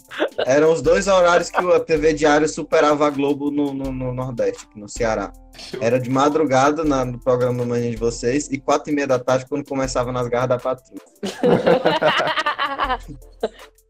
Eram 0.45 0.73
os 0.73 0.83
dois 0.83 1.07
horários 1.07 1.49
que 1.49 1.57
a 1.57 1.79
TV 1.81 2.15
Diário 2.15 2.49
superava 2.49 3.07
a 3.07 3.11
Globo 3.11 3.49
no, 3.53 3.73
no, 3.73 3.93
no 3.93 4.13
Nordeste, 4.13 4.67
no 4.75 4.89
Ceará. 4.89 5.33
Era 5.81 6.01
de 6.01 6.11
madrugada 6.11 6.83
na- 6.83 7.05
no 7.05 7.21
programa 7.21 7.65
Manhã 7.65 7.89
de 7.93 7.97
vocês 7.97 8.49
e 8.51 8.59
quatro 8.59 8.91
e 8.91 8.95
meia 8.95 9.07
da 9.07 9.21
tarde 9.21 9.47
quando 9.49 9.65
começava 9.69 10.11
nas 10.11 10.27
garras 10.27 10.49
da 10.49 10.59
patrulha. 10.59 11.01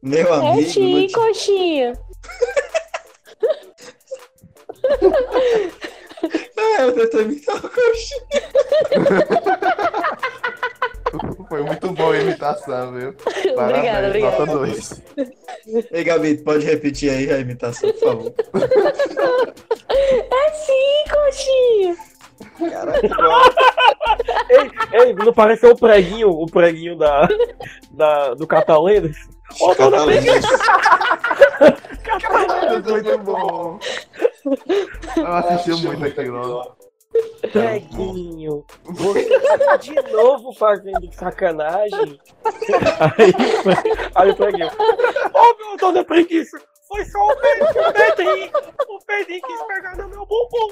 Meu 0.03 0.35
É 0.35 0.37
amigo, 0.51 0.71
sim, 0.71 0.95
não 0.95 1.07
tinha- 1.07 1.19
coxinha. 1.19 1.93
É, 6.57 6.83
eu 6.85 6.93
tentei 6.95 7.23
imitar 7.23 7.57
o 7.57 7.69
coxinha. 7.71 8.43
Foi 11.49 11.62
muito 11.62 11.91
boa 11.93 12.15
a 12.15 12.19
imitação, 12.21 12.93
viu? 12.95 13.09
Obrigada, 13.11 13.55
Parabéns, 13.55 14.07
obrigada. 14.07 14.47
nota 14.47 14.53
2. 14.59 15.03
Ei, 15.93 16.05
Gabi, 16.05 16.37
pode 16.38 16.65
repetir 16.65 17.11
aí 17.11 17.31
a 17.31 17.38
imitação, 17.38 17.93
por 17.93 18.01
favor. 18.01 18.33
É 20.31 20.53
sim, 20.55 21.05
coxinha. 21.12 21.97
Caraca, 22.59 23.07
igual. 23.07 23.42
Ei, 24.92 25.12
não 25.14 25.33
pareceu 25.33 25.71
o 25.71 25.79
preguinho, 25.79 26.31
o 26.31 26.47
preguinho 26.47 26.97
da, 26.97 27.29
da, 27.90 28.35
do 28.35 28.47
Catalendas? 28.47 29.16
Ô, 29.61 29.75
dona 29.75 29.99
Catalina. 29.99 30.33
Muito 32.88 33.18
bom. 33.18 33.79
Eu 35.16 35.27
assisti 35.27 35.87
muito 35.87 36.05
aquilo. 36.05 36.73
Preguinho, 37.53 38.64
você 38.85 39.59
tá 39.59 39.77
de 39.77 39.94
novo 40.12 40.53
fazendo 40.55 41.12
sacanagem? 41.12 42.18
Aí, 43.01 43.33
aí 44.14 44.31
o 44.31 44.37
preguinho, 44.37 44.70
ô 45.35 45.57
meu 45.59 45.77
dona 45.77 46.05
preguiça, 46.05 46.59
foi 46.88 47.05
só 47.05 47.18
o 47.18 47.37
Pedrinho, 47.37 48.51
o 48.88 48.98
Pedrinho, 49.05 49.42
quis 49.42 49.62
pegar 49.62 49.96
no 49.96 50.09
meu 50.09 50.27
bumbum. 50.27 50.68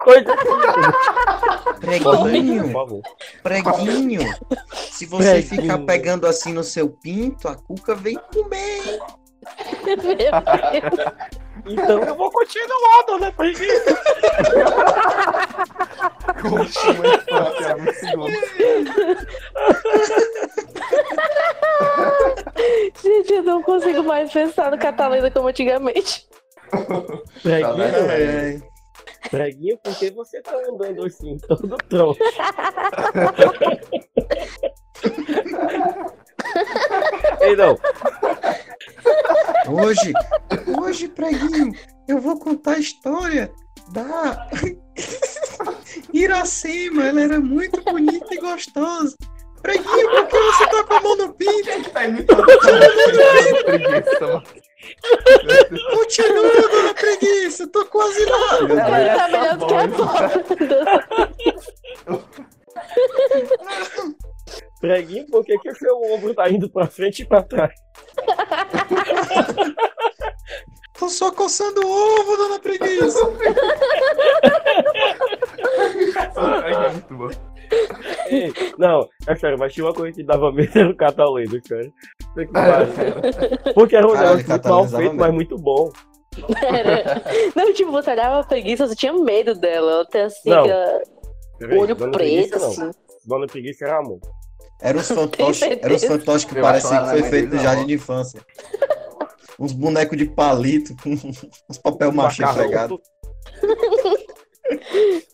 Coisa 0.00 0.34
assim. 0.34 1.80
Preguinho. 1.80 2.64
por 2.64 2.72
favor. 2.72 3.02
Preguinho, 3.42 4.20
se 4.72 5.06
você 5.06 5.42
Preguinho. 5.42 5.62
ficar 5.62 5.78
pegando 5.78 6.26
assim 6.26 6.52
no 6.52 6.64
seu 6.64 6.88
pinto, 6.88 7.48
a 7.48 7.56
cuca 7.56 7.94
vem 7.94 8.18
comer. 8.32 9.00
Então 11.66 12.02
eu 12.02 12.14
vou 12.14 12.30
continuar, 12.30 13.02
dona 13.06 13.32
preguiça. 13.32 13.98
Continua 16.48 17.06
a 17.06 17.14
infância, 17.16 17.76
muito 17.76 17.98
seguro. 17.98 18.32
Gente, 23.02 23.32
eu 23.32 23.42
não 23.42 23.62
consigo 23.62 24.02
mais 24.02 24.32
pensar 24.32 24.70
no 24.70 24.78
Catalina 24.78 25.30
como 25.30 25.48
antigamente. 25.48 26.26
Preguinho, 27.42 27.82
É, 27.82 28.60
preguinho, 29.30 29.78
por 29.78 29.96
que 29.98 30.10
você 30.10 30.40
tá 30.42 30.56
andando 30.68 31.04
assim, 31.04 31.36
todo 31.38 31.76
tronco? 31.88 32.18
Ei, 37.40 37.56
não, 37.56 37.78
Hoje, 39.68 40.12
hoje, 40.80 41.08
preguinho, 41.08 41.72
eu 42.08 42.20
vou 42.20 42.38
contar 42.38 42.72
a 42.72 42.78
história 42.78 43.52
da 43.92 44.48
Iracema. 46.12 47.06
Ela 47.06 47.22
era 47.22 47.40
muito 47.40 47.80
bonita 47.82 48.34
e 48.34 48.38
gostosa. 48.38 49.16
Preguinho, 49.62 50.10
por 50.10 50.26
que 50.28 50.38
você 50.38 50.66
tá 50.68 50.84
com 50.84 50.94
a 50.94 51.00
mão 51.00 51.16
no 51.16 51.34
pinto? 51.34 51.90
Tá 51.90 52.04
imitando. 52.04 52.44
Continua, 55.90 56.70
dona 56.70 56.94
preguiça, 56.94 57.64
eu 57.64 57.68
tô 57.68 57.84
quase 57.86 58.24
lá. 58.24 58.58
Ela 58.58 59.00
é 59.00 59.16
tá 59.16 59.28
melhor 59.28 59.58
do 59.58 59.66
que 59.66 59.74
a 59.74 59.86
voz. 59.86 60.32
preguinho, 64.80 65.26
por 65.26 65.44
que, 65.44 65.58
que 65.58 65.70
o 65.70 65.76
seu 65.76 66.00
ombro 66.02 66.32
tá 66.34 66.48
indo 66.48 66.70
pra 66.70 66.86
frente 66.86 67.22
e 67.22 67.26
pra 67.26 67.42
trás? 67.42 67.74
Tô 70.98 71.08
só 71.08 71.30
coçando 71.30 71.80
o 71.86 71.90
ovo, 72.20 72.36
dona 72.36 72.58
preguiça. 72.58 73.18
É 76.36 76.92
muito 76.92 77.14
bom. 77.14 77.28
Ei, 78.28 78.52
não, 78.78 79.08
é 79.26 79.36
sério, 79.36 79.58
mas 79.58 79.72
tinha 79.72 79.84
uma 79.86 79.92
coisa 79.92 80.14
que 80.16 80.24
dava 80.24 80.50
medo 80.50 80.78
era 80.78 80.88
o 80.90 80.96
Catalendo, 80.96 81.60
cara. 81.68 81.90
Que 82.34 82.46
pariu. 82.46 83.74
Porque 83.74 83.96
era 83.96 84.06
um 84.06 84.12
negócio 84.14 84.48
muito 84.48 84.68
mal 84.68 84.88
feito, 84.88 85.02
medo. 85.02 85.14
mas 85.16 85.34
muito 85.34 85.58
bom. 85.58 85.92
Era. 86.62 87.22
Não, 87.54 87.72
tipo, 87.72 87.90
você 87.90 88.10
olhava 88.12 88.40
a 88.40 88.44
preguiça, 88.44 88.86
você 88.86 88.94
tinha 88.96 89.12
medo 89.12 89.54
dela. 89.54 89.92
Ela 89.92 90.06
tem 90.06 90.22
assim, 90.22 90.48
Não. 90.50 90.64
Peraí, 91.58 91.78
olho 91.78 91.94
Dona 91.94 92.12
preto, 92.12 92.50
Preguiça, 92.50 92.58
não. 92.58 92.68
assim. 92.68 92.90
Dona 93.26 93.46
Preguiça 93.46 93.84
era 93.84 93.98
amor. 93.98 94.20
Era 94.80 94.96
os 94.98 95.08
fantoches, 95.10 95.62
era 95.62 95.94
os 95.94 96.04
fantoches 96.04 96.44
que 96.44 96.58
Eu 96.58 96.66
acho 96.66 96.82
que 96.82 96.88
foi 96.88 97.00
mais 97.00 97.28
feito 97.28 97.54
no 97.54 97.60
jardim 97.60 97.80
não. 97.80 97.86
de 97.88 97.94
infância. 97.94 98.40
Uns 99.58 99.72
bonecos 99.72 100.16
de 100.16 100.26
palito 100.26 100.94
com 101.02 101.10
uns 101.68 101.78
papel 101.78 102.12
machê 102.12 102.46
pregado. 102.46 103.00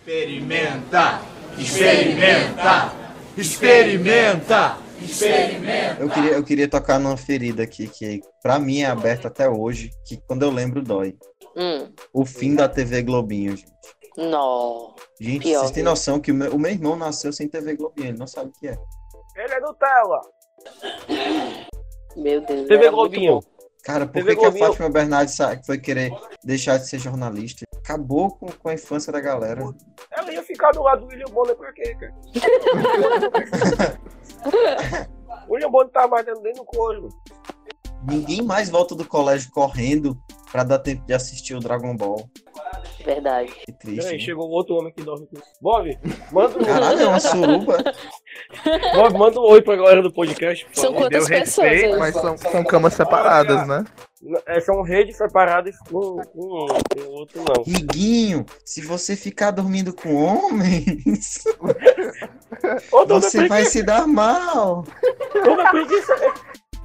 Experimenta, 0.00 1.20
experimenta, 1.58 2.92
experimenta, 3.36 4.78
experimenta. 5.02 5.96
Eu 6.00 6.08
queria, 6.08 6.30
eu 6.32 6.44
queria 6.44 6.68
tocar 6.68 6.98
numa 6.98 7.16
ferida 7.16 7.62
aqui 7.62 7.86
que 7.88 8.20
pra 8.42 8.58
mim 8.58 8.80
é 8.80 8.86
aberta 8.86 9.28
até 9.28 9.48
hoje, 9.48 9.90
que 10.06 10.16
quando 10.26 10.42
eu 10.42 10.50
lembro 10.50 10.82
dói. 10.82 11.16
Hum, 11.56 11.92
O 12.14 12.24
fim 12.24 12.54
da 12.54 12.68
TV 12.68 13.02
Globinho, 13.02 13.56
gente. 13.56 13.70
não. 14.16 14.94
Gente, 15.20 15.42
Pior, 15.42 15.60
vocês 15.60 15.72
têm 15.72 15.82
noção 15.82 16.18
que 16.18 16.32
o 16.32 16.34
meu, 16.34 16.54
o 16.54 16.58
meu 16.58 16.70
irmão 16.70 16.96
nasceu 16.96 17.32
sem 17.32 17.46
TV 17.46 17.76
Globinho, 17.76 18.08
ele 18.08 18.18
não 18.18 18.26
sabe 18.26 18.48
o 18.48 18.52
que 18.52 18.68
é. 18.68 18.78
ele 19.36 19.54
é 19.54 19.60
Nutella. 19.60 20.20
Meu 22.16 22.40
Deus. 22.40 22.68
TV 22.68 22.86
era 22.86 22.92
muito 22.92 23.10
Globinho. 23.10 23.34
bom. 23.34 23.42
Cara, 23.82 24.06
por 24.06 24.12
TV 24.12 24.36
que, 24.36 24.40
que 24.40 24.46
a 24.46 24.52
Fátima 24.52 24.90
Bernardes 24.90 25.36
foi 25.64 25.78
querer 25.78 26.12
deixar 26.44 26.76
de 26.76 26.86
ser 26.86 26.98
jornalista? 26.98 27.64
Acabou 27.78 28.30
com, 28.30 28.46
com 28.46 28.68
a 28.68 28.74
infância 28.74 29.12
da 29.12 29.20
galera. 29.20 29.62
Ela 30.10 30.32
ia 30.32 30.42
ficar 30.42 30.70
do 30.72 30.82
lado 30.82 31.00
do 31.00 31.06
William 31.06 31.32
Bonner 31.32 31.56
pra 31.56 31.72
quê, 31.72 31.94
cara? 31.94 32.14
o 35.48 35.54
William 35.54 35.70
Bonner 35.70 35.90
tá 35.90 36.06
mais 36.06 36.26
dentro 36.26 36.42
no 36.56 36.64
couro. 36.64 37.08
Ninguém 38.02 38.42
mais 38.42 38.70
volta 38.70 38.94
do 38.94 39.04
colégio 39.04 39.50
correndo 39.50 40.16
pra 40.50 40.64
dar 40.64 40.78
tempo 40.78 41.06
de 41.06 41.12
assistir 41.12 41.54
o 41.54 41.60
Dragon 41.60 41.96
Ball. 41.96 42.28
Verdade. 43.04 43.52
Que 43.64 43.72
triste. 43.72 44.00
Peraí, 44.02 44.18
né? 44.18 44.24
chegou 44.24 44.48
um 44.48 44.52
outro 44.52 44.74
homem 44.74 44.92
que 44.92 45.02
dorme 45.02 45.26
com 45.26 45.40
Bob, 45.60 45.98
manda 46.32 46.58
um, 46.58 46.64
Caralho, 46.64 47.00
é 47.00 47.06
uma 47.06 47.20
suruba. 47.20 47.78
Bob, 48.94 49.18
manda 49.18 49.40
um 49.40 49.44
oi 49.44 49.62
pra 49.62 49.76
galera 49.76 50.02
do 50.02 50.12
podcast. 50.12 50.66
São 50.72 50.92
favor. 50.92 50.98
quantas 50.98 51.26
deu 51.26 51.38
pessoas 51.38 51.68
respeito, 51.68 51.94
aí? 51.94 51.98
Mas 51.98 52.14
são, 52.14 52.36
são 52.36 52.64
camas 52.64 52.94
separadas, 52.94 53.66
né? 53.66 53.84
É, 54.46 54.60
são 54.60 54.82
redes 54.82 55.16
separadas 55.16 55.78
com, 55.88 56.22
com 56.22 56.64
um, 56.64 56.66
com 56.66 57.00
o 57.00 57.12
outro 57.12 57.42
não. 57.42 57.64
Miguinho, 57.66 58.44
se 58.64 58.82
você 58.82 59.16
ficar 59.16 59.50
dormindo 59.50 59.94
com 59.94 60.14
homens, 60.14 61.42
você 63.08 63.38
vai 63.48 63.48
Preguiça, 63.48 63.70
se 63.70 63.82
dar 63.82 64.06
mal. 64.06 64.84
dona 65.42 65.70
Preguiça, 65.70 66.14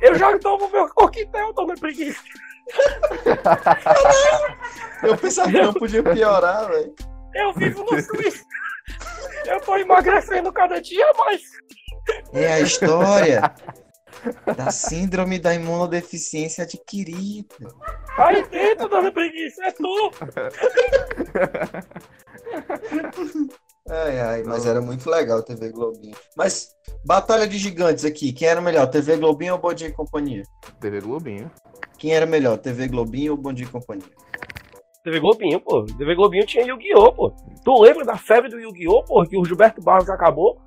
eu 0.02 0.16
já 0.16 0.38
tomo 0.40 0.70
meu 0.70 0.88
coquetel, 0.90 1.54
dona 1.54 1.76
Preguiça. 1.76 2.22
Eu 5.04 5.18
pensava 5.18 5.52
que 5.52 5.62
não 5.62 5.74
podia 5.74 6.04
piorar, 6.04 6.68
velho. 6.68 6.96
Eu 7.34 7.54
vivo 7.54 7.84
no 7.84 8.02
Suíço. 8.02 8.44
Eu 9.46 9.62
tô 9.62 9.78
emagrecendo 9.78 10.52
cada 10.52 10.82
dia 10.82 11.06
mais. 11.14 11.42
É 12.34 12.54
a 12.54 12.60
história 12.60 13.54
da 14.56 14.72
síndrome 14.72 15.38
da 15.38 15.54
imunodeficiência 15.54 16.64
adquirida. 16.64 17.56
Aí 18.18 18.44
dentro, 18.48 18.88
dona 18.88 19.12
Preguiça, 19.12 19.66
é 19.66 19.72
tu. 19.72 20.12
Ai, 23.88 24.20
ai, 24.20 24.44
mas 24.44 24.66
era 24.66 24.82
muito 24.82 25.08
legal 25.10 25.44
TV 25.44 25.70
Globinho. 25.70 26.16
Mas, 26.36 26.70
batalha 27.06 27.48
de 27.48 27.58
gigantes 27.58 28.04
aqui, 28.04 28.34
quem 28.34 28.48
era 28.48 28.60
melhor, 28.60 28.88
TV 28.88 29.16
Globinho 29.18 29.54
ou 29.54 29.60
Bom 29.60 29.74
Dia 29.74 29.90
e 29.90 29.92
Companhia? 29.92 30.42
TV 30.80 31.02
Globinho. 31.02 31.52
Quem 31.98 32.16
era 32.16 32.26
melhor, 32.26 32.58
TV 32.58 32.88
Globinho 32.88 33.34
ou 33.34 33.38
Bom 33.38 33.54
Dia 33.54 33.66
e 33.66 33.70
Companhia? 33.70 34.10
TV 35.04 35.20
Globinho, 35.20 35.60
pô. 35.62 35.84
TV 35.84 36.16
Globinho 36.16 36.46
tinha 36.48 36.64
Yu-Gi-Oh, 36.66 37.14
pô. 37.14 37.32
Tu 37.64 37.82
lembra 37.82 38.04
da 38.04 38.18
febre 38.18 38.50
do 38.50 38.60
Yu-Gi-Oh, 38.60 39.04
pô? 39.04 39.24
Que 39.24 39.38
o 39.38 39.46
Gilberto 39.46 39.80
Barros 39.82 40.10
acabou? 40.10 40.60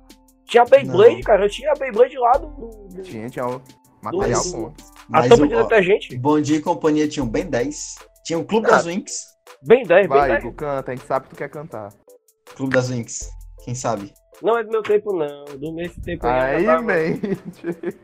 Tinha 0.45 0.63
Beyblade, 0.63 1.15
Não. 1.15 1.21
cara. 1.21 1.43
Eu 1.45 1.49
tinha 1.49 1.71
a 1.71 1.75
Beyblade 1.75 2.17
lá 2.17 2.31
do. 2.31 2.47
do- 2.47 2.87
do- 2.87 3.01
Tinha, 3.01 3.29
tinha, 3.29 3.45
um- 3.45 3.59
Material 4.01 4.41
Dois. 4.41 4.51
bom. 4.53 4.67
A 4.67 4.73
Mas 5.09 5.27
tampa 5.27 5.43
o, 5.43 5.47
de 5.47 5.55
detergente? 5.55 6.17
Bom 6.17 6.39
Dia 6.39 6.55
e 6.57 6.61
Companhia 6.61 7.05
tinha 7.07 7.21
um 7.23 7.29
bem 7.29 7.45
10. 7.45 7.95
Tinha 8.23 8.39
o 8.39 8.45
Clube 8.45 8.67
Ah. 8.67 8.71
das 8.71 8.85
Winx. 8.85 9.11
Bem 9.61 9.83
10, 9.83 10.07
bem 10.07 10.17
Vai, 10.17 10.29
10. 10.29 10.43
Igor, 10.45 10.53
canta, 10.55 10.91
a 10.91 10.95
gente 10.95 11.05
sabe 11.05 11.25
que 11.27 11.35
tu 11.35 11.37
quer 11.37 11.49
cantar. 11.49 11.89
Clube 12.55 12.73
das 12.73 12.89
Winx. 12.89 13.29
Quem 13.63 13.75
sabe? 13.75 14.11
Não 14.41 14.57
é 14.57 14.63
do 14.63 14.71
meu 14.71 14.81
tempo, 14.81 15.11
não. 15.13 15.43
Do 15.57 15.73
meu 15.73 15.89
tempo 16.01 16.25
Aí, 16.25 16.63
tava- 16.65 16.81
mente. 16.81 17.37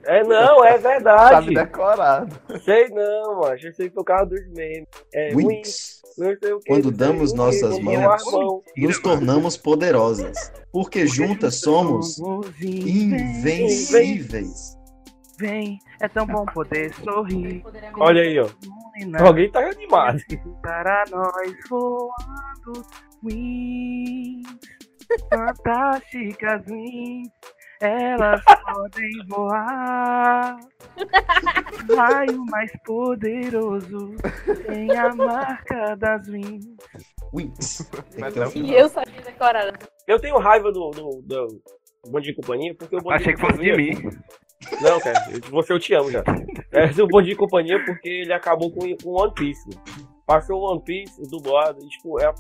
É, 0.04 0.22
não, 0.26 0.64
é 0.66 0.72
Sabe 0.74 0.84
verdade. 0.84 1.54
decorado. 1.54 2.36
Sei 2.66 2.90
não, 2.90 3.40
mano. 3.40 3.58
Eu 3.64 3.74
sei 3.74 3.90
tocar 3.90 4.26
dos 4.26 4.46
memes. 4.50 4.86
É, 5.14 5.30
Wings, 5.34 5.48
Winx. 5.48 6.02
não 6.18 6.36
sei 6.38 6.52
o 6.54 6.60
que, 6.60 6.68
Quando 6.68 6.90
sei 6.90 6.98
damos 6.98 7.32
nossas 7.34 7.80
mãos. 7.80 8.22
Nos 8.78 9.00
tornamos 9.02 9.56
poderosas. 9.56 10.52
Porque 10.74 11.08
juntas 11.08 11.62
somos 11.62 12.18
invencíveis. 12.62 14.76
Vem, 15.40 15.80
é 16.02 16.08
tão 16.08 16.26
bom 16.26 16.46
poder 16.46 16.94
sorrir. 16.96 17.62
Olha 17.98 18.22
aí, 18.22 18.40
ó. 18.40 18.48
Alguém 19.26 19.52
tá 19.52 19.60
animado. 19.70 20.22
Para 20.62 21.04
nós 21.12 21.54
voando, 21.70 22.86
wings, 23.26 24.48
fantásticas 25.30 26.66
wings, 26.68 27.30
elas 27.82 28.42
podem 28.66 29.12
voar. 29.28 30.58
Raio 31.96 32.46
mais 32.46 32.72
poderoso 32.86 34.16
tem 34.66 34.96
a 34.98 35.14
marca 35.16 35.96
das 35.96 36.28
wings. 36.28 36.66
Um 37.34 37.52
final. 38.12 38.52
E 38.56 38.74
eu 38.74 38.88
sabia 38.90 39.22
decorar. 39.22 39.74
Eu 40.08 40.20
tenho 40.20 40.38
raiva 40.38 40.72
do, 40.72 40.90
do, 40.92 41.22
do 41.22 41.62
Bom 42.10 42.20
Dia 42.22 42.32
e 42.32 42.36
Companhia, 42.36 42.76
porque 42.78 42.96
o 42.96 43.00
Bom 43.02 43.10
Dia 43.10 43.18
Achei 43.18 43.34
que 43.34 43.42
fosse 43.42 43.58
de 43.60 43.74
mim. 43.76 44.10
Não, 44.82 45.00
cara, 45.00 45.20
eu- 45.32 45.52
você 45.52 45.74
eu 45.74 45.80
te 45.80 45.94
amo 45.94 46.10
já. 46.10 46.24
É 46.72 46.88
do 46.88 47.08
Bom 47.08 47.22
Dia 47.22 47.34
e 47.34 47.38
Companhia 47.38 47.84
porque 47.86 48.08
ele 48.08 48.34
acabou 48.34 48.72
com 48.72 48.80
com 49.04 49.10
One 49.22 49.34
Piece. 49.34 49.70
Passou 50.26 50.60
o 50.60 50.72
One 50.72 50.82
Piece 50.84 51.22
dublado, 51.30 51.78
e, 51.84 51.88
tipo, 51.90 52.20
é 52.20 52.34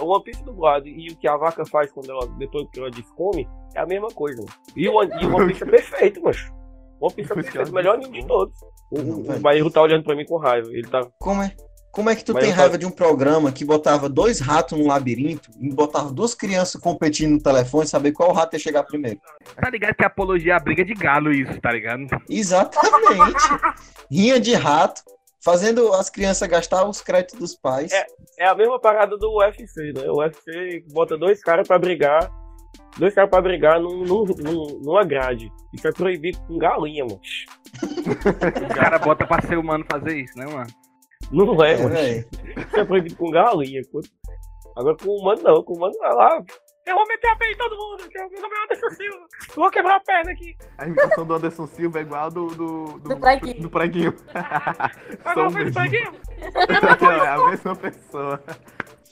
o 0.00 0.06
One 0.06 0.24
Piece 0.24 0.42
dublado 0.44 0.88
e 0.88 1.08
o 1.10 1.16
que 1.16 1.28
a 1.28 1.36
vaca 1.36 1.64
faz 1.66 1.90
quando 1.92 2.10
ela, 2.10 2.26
depois 2.38 2.66
que 2.72 2.80
ela 2.80 2.90
descome, 2.90 3.48
é 3.74 3.80
a 3.80 3.86
mesma 3.86 4.08
coisa. 4.08 4.38
mano. 4.38 4.52
E 4.76 4.88
o 4.88 4.94
One, 4.94 5.10
e 5.20 5.26
o 5.26 5.34
One 5.34 5.46
Piece 5.48 5.64
é 5.64 5.66
perfeito, 5.66 6.22
One 7.00 7.14
Piece 7.14 7.32
é 7.32 7.34
perfeito, 7.34 7.70
o 7.70 7.74
melhor 7.74 7.94
anime 7.96 8.20
de 8.20 8.26
todos. 8.26 8.54
O, 8.90 8.98
o, 9.00 9.36
o 9.36 9.40
Bairro 9.40 9.70
tá 9.70 9.82
olhando 9.82 10.04
pra 10.04 10.16
mim 10.16 10.24
com 10.24 10.38
raiva. 10.38 10.68
Ele 10.70 10.86
tá. 10.88 11.06
Como 11.18 11.42
é? 11.42 11.54
Como 11.90 12.10
é 12.10 12.14
que 12.14 12.24
tu 12.24 12.32
Mas 12.32 12.44
tem 12.44 12.52
eu 12.52 12.56
raiva 12.56 12.78
de 12.78 12.86
um 12.86 12.90
programa 12.90 13.50
que 13.50 13.64
botava 13.64 14.08
dois 14.08 14.40
ratos 14.40 14.78
num 14.78 14.86
labirinto 14.86 15.50
e 15.58 15.72
botava 15.72 16.12
duas 16.12 16.34
crianças 16.34 16.80
competindo 16.80 17.32
no 17.32 17.42
telefone 17.42 17.86
e 17.86 17.88
saber 17.88 18.12
qual 18.12 18.32
rato 18.32 18.54
ia 18.54 18.60
chegar 18.60 18.84
primeiro? 18.84 19.18
Tá 19.60 19.68
ligado 19.70 19.96
que 19.96 20.04
apologia 20.04 20.52
é 20.52 20.56
a 20.56 20.60
briga 20.60 20.84
de 20.84 20.94
galo 20.94 21.32
isso, 21.32 21.60
tá 21.60 21.72
ligado? 21.72 22.06
Exatamente. 22.28 23.42
Rinha 24.10 24.38
de 24.38 24.54
rato, 24.54 25.02
fazendo 25.44 25.92
as 25.94 26.08
crianças 26.10 26.48
gastar 26.48 26.88
os 26.88 27.00
créditos 27.00 27.38
dos 27.38 27.54
pais. 27.56 27.92
É. 27.92 28.06
É 28.40 28.46
a 28.46 28.54
mesma 28.54 28.78
parada 28.80 29.16
do 29.16 29.36
UFC, 29.38 29.92
né? 29.92 30.08
O 30.08 30.18
UFC 30.18 30.84
bota 30.92 31.16
dois 31.18 31.42
caras 31.42 31.66
pra 31.66 31.78
brigar. 31.78 32.30
Dois 32.98 33.14
caras 33.14 33.30
pra 33.30 33.40
brigar 33.40 33.80
num, 33.80 34.04
num, 34.04 34.24
num- 34.24 34.80
numa 34.82 35.04
grade. 35.04 35.50
Isso 35.74 35.86
é 35.88 35.92
proibido 35.92 36.38
com 36.46 36.58
galinha, 36.58 37.04
mano. 37.04 37.20
O 38.70 38.74
cara 38.74 38.98
bota 38.98 39.26
pra 39.26 39.40
ser 39.42 39.58
humano 39.58 39.84
fazer 39.90 40.16
isso, 40.18 40.36
né, 40.38 40.46
mano? 40.46 40.66
Não 41.30 41.62
é, 41.64 41.74
É, 41.74 41.82
mano. 41.82 41.94
Isso 41.96 42.76
é 42.76 42.84
proibido 42.84 43.16
com 43.16 43.30
galinha. 43.30 43.82
Agora 44.76 44.96
com 44.96 45.08
o 45.10 45.18
humano 45.20 45.42
não, 45.42 45.62
com 45.62 45.72
o 45.74 45.76
humano 45.76 45.94
vai 45.98 46.14
lá. 46.14 46.42
Eu 46.88 46.94
vou 46.94 47.06
meter 47.06 47.28
a 47.28 47.36
pé 47.36 47.50
em 47.52 47.56
todo 47.56 47.76
mundo, 47.76 48.08
que 48.08 48.18
eu 48.18 48.30
vou 48.30 48.40
meu 48.48 48.62
Anderson 48.64 48.90
Silva. 48.96 49.26
Eu 49.50 49.54
vou 49.56 49.70
quebrar 49.70 49.96
a 49.96 50.00
perna 50.00 50.32
aqui. 50.32 50.56
A 50.78 50.86
imitação 50.86 51.26
do 51.26 51.34
Anderson 51.34 51.66
Silva 51.66 51.98
é 51.98 52.02
igual 52.02 52.24
a 52.24 52.28
do. 52.30 52.46
Do, 52.46 52.84
do, 52.84 52.98
Do 53.10 53.16
Preguinho. 53.20 53.60
do 53.60 53.70
Preguinho. 53.70 54.14
Agora 55.24 55.48
o 55.48 55.52
foi 55.52 55.68
isso 55.68 55.78
aqui. 55.78 56.02
É 57.04 57.28
a 57.28 57.50
mesma 57.50 57.76
pessoa. 57.76 58.42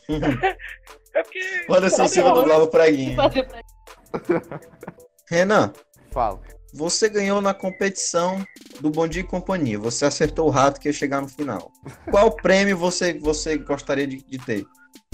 É 0.08 1.22
porque. 1.22 1.66
O 1.68 1.74
Anderson 1.74 2.08
Silva 2.08 2.32
dublava 2.32 2.64
o 2.64 2.68
preguinho. 2.68 3.16
Renan, 5.28 5.72
Fala. 6.12 6.40
você 6.72 7.08
ganhou 7.08 7.40
na 7.42 7.52
competição 7.52 8.42
do 8.80 8.90
Bom 8.90 9.06
Dia 9.06 9.20
e 9.22 9.24
Companhia. 9.26 9.78
Você 9.78 10.04
acertou 10.06 10.46
o 10.46 10.50
rato 10.50 10.80
que 10.80 10.88
ia 10.88 10.92
chegar 10.92 11.20
no 11.20 11.28
final. 11.28 11.70
Qual 12.10 12.30
prêmio 12.36 12.76
você, 12.76 13.18
você 13.18 13.58
gostaria 13.58 14.06
de, 14.06 14.22
de 14.22 14.38
ter? 14.38 14.64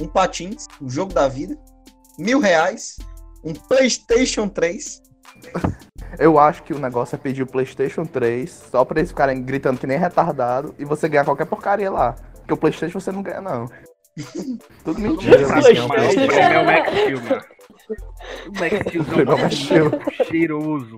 Um 0.00 0.06
patins, 0.06 0.66
um 0.80 0.88
jogo 0.88 1.12
da 1.12 1.26
vida, 1.28 1.56
mil 2.18 2.40
reais, 2.40 2.96
um 3.44 3.52
PlayStation 3.52 4.48
3. 4.48 5.02
Eu 6.18 6.38
acho 6.38 6.62
que 6.62 6.72
o 6.72 6.78
negócio 6.78 7.14
é 7.16 7.18
pedir 7.18 7.42
o 7.42 7.46
PlayStation 7.46 8.04
3 8.04 8.50
só 8.70 8.84
pra 8.84 8.98
eles 8.98 9.10
ficarem 9.10 9.42
gritando 9.42 9.78
que 9.78 9.86
nem 9.86 9.98
retardado 9.98 10.74
e 10.78 10.84
você 10.84 11.08
ganhar 11.08 11.24
qualquer 11.24 11.46
porcaria 11.46 11.90
lá. 11.90 12.14
Porque 12.34 12.54
o 12.54 12.56
PlayStation 12.56 13.00
você 13.00 13.12
não 13.12 13.22
ganha, 13.22 13.40
não. 13.40 13.66
Tudo 14.84 15.00
mentira. 15.00 15.36
É 15.36 15.46
o 15.46 15.50
é 15.50 15.84
o 15.84 15.88
prêmio 15.88 16.32
é 16.32 17.14
o 17.14 17.22
mano. 17.22 17.42
O 18.46 18.60
Max 18.60 19.14
Pegou 19.14 19.38
mais 19.38 19.54
Steelzão 19.54 20.00
cheiroso. 20.26 20.96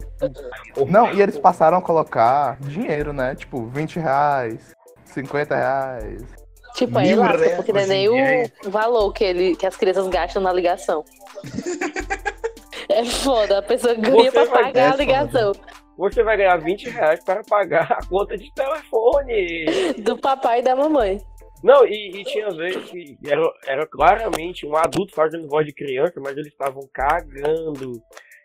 Não, 0.89 1.13
e 1.13 1.23
eles 1.23 1.39
passaram 1.39 1.79
a 1.79 1.83
colocar 1.83 2.59
dinheiro, 2.61 3.13
né? 3.13 3.35
Tipo, 3.35 3.67
20 3.67 3.99
reais, 3.99 4.75
50 5.07 5.57
reais. 5.57 6.44
Tipo, 6.75 6.95
lasca, 6.95 7.37
reais 7.37 7.57
porque 7.57 7.73
não 7.73 7.81
é 7.81 7.87
nem 7.87 8.09
o 8.09 8.71
valor 8.71 9.13
que, 9.13 9.25
ele, 9.25 9.57
que 9.57 9.65
as 9.67 9.77
crianças 9.77 10.09
gastam 10.09 10.43
na 10.43 10.53
ligação. 10.53 11.05
É 12.89 13.05
foda, 13.05 13.59
a 13.59 13.63
pessoa 13.63 13.95
ganha 13.95 14.31
Você 14.31 14.31
pra 14.31 14.47
pagar 14.47 14.81
é 14.81 14.87
a 14.87 14.91
foda. 14.91 15.03
ligação. 15.03 15.53
Você 15.97 16.23
vai 16.23 16.37
ganhar 16.37 16.57
20 16.57 16.91
reais 16.91 17.25
para 17.25 17.43
pagar 17.45 17.93
a 17.93 18.07
conta 18.07 18.37
de 18.37 18.53
telefone. 18.53 19.95
Do 19.99 20.19
papai 20.19 20.59
e 20.59 20.63
da 20.63 20.75
mamãe. 20.75 21.21
Não, 21.63 21.87
e, 21.87 22.21
e 22.21 22.25
tinha 22.25 22.51
vezes 22.51 22.91
que 22.91 23.17
era, 23.25 23.43
era 23.67 23.87
claramente 23.87 24.67
um 24.67 24.77
adulto 24.77 25.15
fazendo 25.15 25.49
voz 25.49 25.65
de 25.65 25.73
criança, 25.73 26.21
mas 26.21 26.33
eles 26.37 26.49
estavam 26.49 26.83
cagando. 26.93 27.93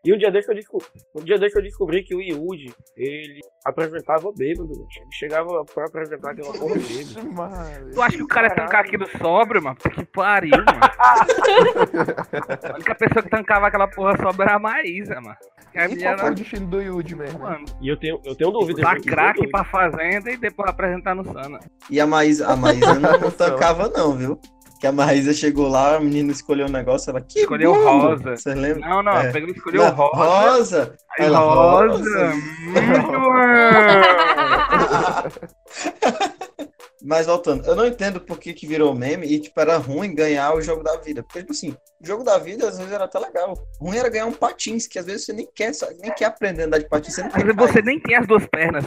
E 0.05 0.13
um 0.13 0.17
dia 0.17 0.31
desse 0.31 0.49
eu 0.49 0.55
descobri, 0.55 0.87
um 1.15 1.23
dia 1.23 1.37
desse 1.37 1.57
eu 1.57 1.61
descobri 1.61 2.03
que 2.03 2.15
o 2.15 2.21
Yudi, 2.21 2.73
ele 2.95 3.39
apresentava 3.65 4.31
bêbado. 4.35 4.71
Ele 4.71 5.07
chegava 5.11 5.65
pra 5.65 5.85
apresentar 5.85 6.31
aquela 6.31 6.53
porra 6.53 6.75
bêbado. 6.75 7.21
Demais. 7.21 7.93
Tu 7.93 8.01
acha 8.01 8.17
que 8.17 8.23
o 8.23 8.27
cara 8.27 8.47
ia 8.47 8.55
tancar 8.55 8.81
aquilo 8.85 9.05
sóbrio, 9.17 9.61
mano? 9.61 9.75
Que 9.75 10.05
pariu, 10.05 10.51
mano. 10.51 10.79
A 12.71 12.75
única 12.75 12.95
pessoa 12.95 13.23
que 13.23 13.29
tancava 13.29 13.67
aquela 13.67 13.87
porra 13.87 14.15
sóbria 14.17 14.45
era 14.45 14.55
a 14.55 14.59
Maísa, 14.59 15.19
mano. 15.21 15.35
A 15.75 15.85
E 15.87 15.97
qual 16.01 16.17
foi 16.17 16.31
o 16.31 16.35
destino 16.35 16.67
do 16.67 16.81
Yudi 16.81 17.15
mesmo? 17.15 17.39
mano, 17.39 17.65
E 17.81 17.87
eu 17.89 17.97
tenho, 17.97 18.19
eu 18.25 18.35
tenho 18.35 18.51
dúvidas. 18.51 18.81
dar 18.83 18.95
dúvidas. 18.95 19.51
pra 19.51 19.63
fazenda 19.63 20.31
e 20.31 20.37
depois 20.37 20.69
apresentar 20.69 21.13
no 21.15 21.23
Sana. 21.31 21.59
E 21.89 21.99
a 21.99 22.07
Maísa, 22.07 22.47
a 22.47 22.55
Maísa 22.55 22.95
não, 22.99 23.11
não 23.19 23.31
tancava, 23.31 23.89
não, 23.89 24.13
viu? 24.17 24.39
Que 24.79 24.87
a 24.87 24.91
Maísa 24.93 25.33
chegou 25.33 25.67
lá, 25.67 25.97
a 25.97 25.99
menina 25.99 26.31
escolheu 26.31 26.67
um 26.67 26.71
negócio, 26.71 27.09
ela 27.09 27.19
que 27.19 27.39
Escolheu 27.39 27.73
bom! 27.73 27.99
rosa. 27.99 28.37
Você 28.37 28.53
lembra? 28.53 28.87
Não, 28.87 29.03
não, 29.03 29.11
É. 29.11 29.29
pegou 29.31 29.49
escolheu 29.49 29.83
Não, 29.83 29.91
rosa. 29.91 30.15
rosa. 30.15 30.95
Aí 31.19 31.25
Ela, 31.25 31.39
rosa. 31.39 32.33
Hum, 32.33 32.69
Mas 37.01 37.27
voltando, 37.27 37.65
eu 37.65 37.75
não 37.77 37.85
entendo 37.87 38.19
por 38.19 38.37
que, 38.37 38.53
que 38.53 38.67
virou 38.67 38.93
meme 38.93 39.25
e, 39.25 39.39
tipo, 39.39 39.57
era 39.59 39.77
ruim 39.77 40.13
ganhar 40.13 40.53
o 40.53 40.61
jogo 40.61 40.83
da 40.83 40.97
vida. 40.97 41.23
Porque, 41.23 41.39
tipo 41.39 41.53
assim, 41.53 41.69
o 42.01 42.05
jogo 42.05 42.23
da 42.25 42.37
vida 42.37 42.67
às 42.67 42.77
vezes 42.77 42.91
era 42.91 43.05
até 43.05 43.17
legal. 43.19 43.53
Ruim 43.79 43.97
era 43.97 44.09
ganhar 44.09 44.25
um 44.25 44.33
patins, 44.33 44.85
que 44.85 44.99
às 44.99 45.05
vezes 45.05 45.25
você 45.25 45.31
nem 45.33 45.47
quer, 45.55 45.71
nem 46.01 46.11
quer 46.13 46.25
aprender 46.25 46.63
a 46.63 46.65
andar 46.65 46.79
de 46.79 46.89
patins, 46.89 47.15
você 47.15 47.21
não 47.21 47.29
Às 47.29 47.35
quer 47.35 47.55
você 47.55 47.81
nem 47.81 47.99
tem 48.01 48.15
as 48.15 48.27
duas 48.27 48.45
pernas. 48.47 48.83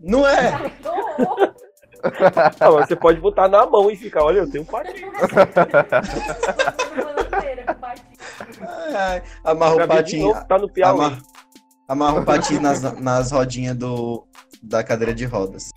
Não 0.00 0.26
é? 0.26 0.52
Ah, 2.60 2.70
mas 2.70 2.88
você 2.88 2.96
pode 2.96 3.20
botar 3.20 3.48
na 3.48 3.64
mão 3.66 3.90
e 3.90 3.96
ficar, 3.96 4.24
olha, 4.24 4.38
eu 4.40 4.50
tenho 4.50 4.64
um 4.64 4.66
patinho. 4.66 5.12
Ai, 8.60 8.94
ai. 8.94 9.22
Amarra 9.44 9.74
o 9.74 9.78
novo, 9.86 10.46
tá 10.46 10.58
no 10.58 10.68
Piauí. 10.70 10.90
amarra, 10.94 11.18
amarra 11.88 12.20
o 12.20 12.24
patins 12.24 12.60
nas, 12.60 12.82
nas 13.00 13.30
rodinhas 13.30 13.76
do, 13.76 14.26
da 14.62 14.82
cadeira 14.82 15.14
de 15.14 15.24
rodas. 15.24 15.70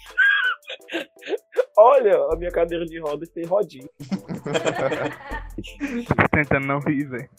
Olha, 1.78 2.16
a 2.32 2.36
minha 2.38 2.52
cadeira 2.52 2.86
de 2.86 3.00
rodas 3.00 3.30
tem 3.30 3.46
rodinha. 3.46 3.90
Tô 6.08 6.28
tentando 6.32 6.66
não 6.66 6.80
rir, 6.80 7.04
velho. 7.06 7.30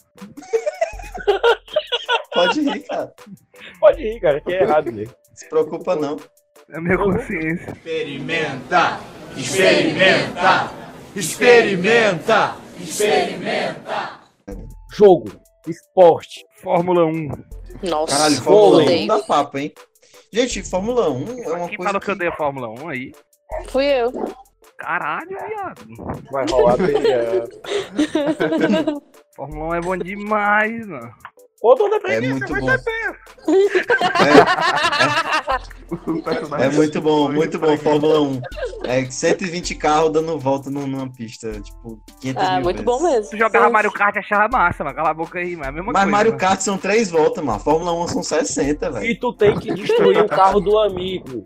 Pode 2.33 2.61
rir, 2.61 2.81
cara. 2.81 3.13
Pode 3.79 4.03
ir, 4.03 4.19
cara, 4.19 4.39
que 4.39 4.53
é 4.53 4.61
errado 4.61 4.91
mesmo. 4.91 5.15
Se 5.33 5.49
preocupa 5.49 5.95
não. 5.95 6.17
É 6.69 6.77
a 6.77 6.81
minha 6.81 6.97
consciência. 6.97 7.71
Experimenta, 7.71 8.99
experimenta, 9.37 10.71
experimenta, 11.15 12.55
experimenta. 12.79 14.19
Jogo, 14.93 15.31
esporte. 15.67 16.43
Fórmula 16.61 17.05
1. 17.05 17.29
Nossa, 17.83 18.17
Caralho, 18.17 18.35
Fórmula 18.41 18.77
1 18.79 18.83
odeio. 18.83 19.07
não 19.07 19.17
dá 19.17 19.23
papo, 19.23 19.57
hein? 19.57 19.71
Gente, 20.33 20.63
Fórmula 20.63 21.09
1 21.09 21.13
é 21.43 21.47
uma 21.53 21.67
Quem 21.69 21.77
coisa 21.77 21.83
falou 21.83 21.99
que 22.01 22.05
que... 22.05 22.11
odeia 22.11 22.31
Fórmula 22.33 22.69
1 22.83 22.89
aí? 22.89 23.11
Fui 23.69 23.85
eu. 23.85 24.11
Caralho, 24.77 25.29
viado. 25.29 25.87
Vai 26.31 26.45
rolar 26.49 26.75
trilha. 26.75 27.43
Fórmula 29.35 29.69
1 29.69 29.75
é 29.75 29.81
bom 29.81 29.97
demais, 29.97 30.85
mano. 30.87 31.11
Ô, 31.61 31.73
dona 31.73 31.95
É 31.95 31.99
Preguiça, 31.99 32.33
muito 32.47 32.51
vai 32.51 32.61
bom. 32.61 32.67
ter 32.67 32.83
pé. 32.83 32.91
É, 36.59 36.65
é 36.65 36.69
muito 36.69 37.01
bom, 37.01 37.31
muito 37.31 37.57
bom, 37.57 37.75
Fórmula 37.77 38.21
1. 38.21 38.41
É 38.85 39.09
120 39.09 39.73
carros 39.75 40.11
dando 40.11 40.37
volta 40.37 40.69
num- 40.69 40.85
numa 40.85 41.11
pista, 41.11 41.51
tipo, 41.59 41.99
500 42.21 42.43
Ah, 42.43 42.51
mil 42.55 42.63
muito 42.63 42.75
vezes. 42.77 42.85
bom 42.85 43.01
mesmo. 43.01 43.31
Tu 43.31 43.37
jogava 43.37 43.69
Mario 43.69 43.91
Kart 43.91 44.15
e 44.15 44.19
achava 44.19 44.47
massa, 44.47 44.83
mano. 44.83 44.95
Cala 44.95 45.09
a 45.09 45.13
boca 45.13 45.39
aí, 45.39 45.55
mas 45.55 45.65
é 45.67 45.69
a 45.69 45.71
mesma 45.71 45.91
Mas 45.93 46.01
coisa. 46.03 46.11
Mario 46.11 46.31
mano. 46.33 46.39
Kart 46.39 46.59
são 46.61 46.77
3 46.77 47.09
voltas, 47.09 47.43
mano. 47.43 47.59
Fórmula 47.59 47.91
1 48.03 48.07
são 48.09 48.23
60, 48.23 48.91
velho. 48.91 49.05
E 49.05 49.19
tu 49.19 49.33
tem 49.33 49.57
que 49.57 49.73
destruir 49.73 50.19
o 50.21 50.27
carro 50.27 50.59
do 50.59 50.77
amigo. 50.77 51.43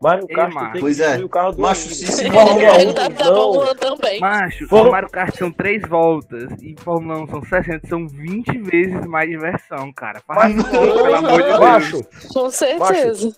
Mario 0.00 0.26
Ei, 0.28 0.36
Kart, 0.36 0.50
tu 0.50 0.54
mano. 0.54 0.72
tem 0.72 0.80
Pois 0.80 0.96
que 0.96 1.02
é. 1.02 1.16
o 1.18 1.28
carro 1.28 1.52
do 1.52 1.62
Macho, 1.62 1.88
se 1.88 2.04
esse 2.04 2.26
É, 2.26 2.30
Fórmula 2.30 2.62
é, 2.62 2.86
1 2.88 2.92
da, 2.94 3.08
da 3.08 3.24
não. 3.24 3.34
Fórmula 3.34 3.72
1 3.72 3.74
também. 3.76 4.20
Macho, 4.20 4.66
o 4.70 4.90
Mario 4.92 5.10
Kart 5.10 5.34
são 5.36 5.50
3 5.50 5.82
voltas 5.88 6.62
e 6.62 6.76
Fórmula 6.80 7.20
1 7.22 7.26
são 7.28 7.42
60, 7.44 7.88
são 7.88 8.06
20 8.06 8.58
vezes 8.58 9.06
mais 9.06 9.28
diversão, 9.28 9.92
cara. 9.92 10.22
Faz 10.26 10.54
Mas, 10.54 10.64
isso, 10.66 10.70
pelo 10.70 11.14
amor 11.16 11.42
de 11.42 11.48
Deus. 11.48 11.58
Macho, 11.60 12.00
Com 12.32 12.50
certeza. 12.50 13.36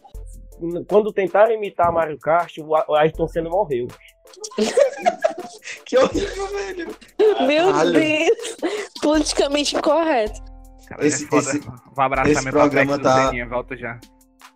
quando 0.87 1.13
tentaram 1.15 1.53
imitar 1.55 1.91
Mario 1.91 2.19
Kart, 2.19 2.55
o 2.59 2.95
Ayrton 2.95 3.27
Senna 3.29 3.49
morreu. 3.49 3.89
Que 5.85 5.99
horrível, 5.99 6.47
velho. 6.49 6.89
Meu 7.47 7.73
Caralho. 7.73 7.93
Deus. 7.93 8.57
Politicamente 9.03 9.77
incorreto. 9.77 10.41
Cara, 10.89 11.05
Esse- 11.07 11.27
é 11.33 11.37
esse- 11.39 11.61
Vou 11.61 12.05
abraçar 12.05 12.31
esse 12.31 12.45
meu 12.45 12.53
programa 12.53 12.99
tá- 12.99 13.17
do 13.19 13.25
Zeninha, 13.27 13.49
volto 13.49 13.77
já. 13.77 13.99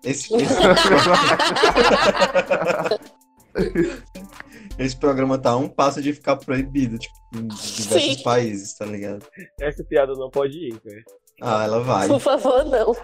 Esse, 0.04 0.34
esse... 0.36 0.54
Esse 4.76 4.96
programa 4.96 5.38
tá 5.38 5.50
a 5.50 5.56
um 5.56 5.68
passo 5.68 6.02
de 6.02 6.12
ficar 6.12 6.34
proibido, 6.36 6.98
tipo, 6.98 7.14
em 7.34 7.46
diversos 7.46 8.16
Sim. 8.16 8.22
países, 8.24 8.74
tá 8.74 8.84
ligado? 8.84 9.24
Essa 9.60 9.84
piada 9.84 10.12
não 10.14 10.28
pode 10.30 10.58
ir, 10.58 10.80
velho. 10.84 11.04
Ah, 11.40 11.62
ela 11.64 11.80
vai. 11.80 12.08
Por 12.08 12.18
favor, 12.20 12.64
não. 12.64 12.96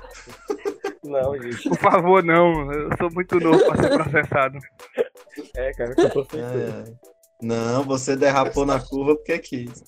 Não, 1.05 1.41
gente. 1.41 1.69
Por 1.69 1.79
favor, 1.79 2.25
não. 2.25 2.73
Eu 2.73 2.91
sou 2.97 3.11
muito 3.13 3.39
novo 3.41 3.59
pra 3.67 3.77
ser 3.83 3.89
processado. 3.91 4.59
É, 5.57 5.73
cara, 5.73 5.95
eu 5.97 6.11
tô 6.11 6.25
pensando. 6.25 6.89
É. 6.89 6.93
Não, 7.43 7.85
você 7.85 8.17
derrapou 8.17 8.67
na 8.67 8.81
curva 8.81 9.15
porque 9.17 9.39
quis. 9.39 9.83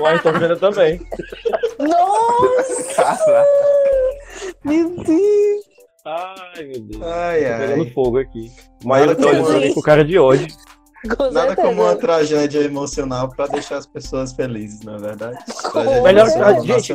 O 0.00 0.06
Ayrton 0.06 0.38
Senna 0.38 0.56
também. 0.56 1.00
Nossa, 1.78 2.94
Cara, 2.94 3.44
meu 4.64 4.90
Deus. 4.96 5.77
Ai, 6.04 6.64
meu 6.64 6.80
Deus. 6.82 7.02
Ai, 7.02 7.40
Tô 7.40 7.58
pegando 7.58 7.82
ai. 7.84 7.90
fogo 7.90 8.18
aqui. 8.18 8.52
Mas 8.84 9.06
eu 9.10 9.16
tô 9.16 9.28
olhando 9.28 9.42
como- 9.44 9.58
pra 9.58 9.66
mim 9.66 9.74
com 9.74 9.80
cara 9.82 10.04
de 10.04 10.18
ódio. 10.18 10.46
Com 11.16 11.24
Nada 11.30 11.48
certeza. 11.48 11.68
como 11.68 11.82
uma 11.82 11.94
tragédia 11.96 12.58
emocional 12.60 13.28
pra 13.28 13.46
deixar 13.46 13.76
as 13.76 13.86
pessoas 13.86 14.32
felizes, 14.32 14.80
não 14.80 14.96
é 14.96 14.98
verdade? 14.98 15.38
Tragédia 15.72 16.02
Melhor 16.02 16.26
emocional 16.26 16.64
gente. 16.64 16.94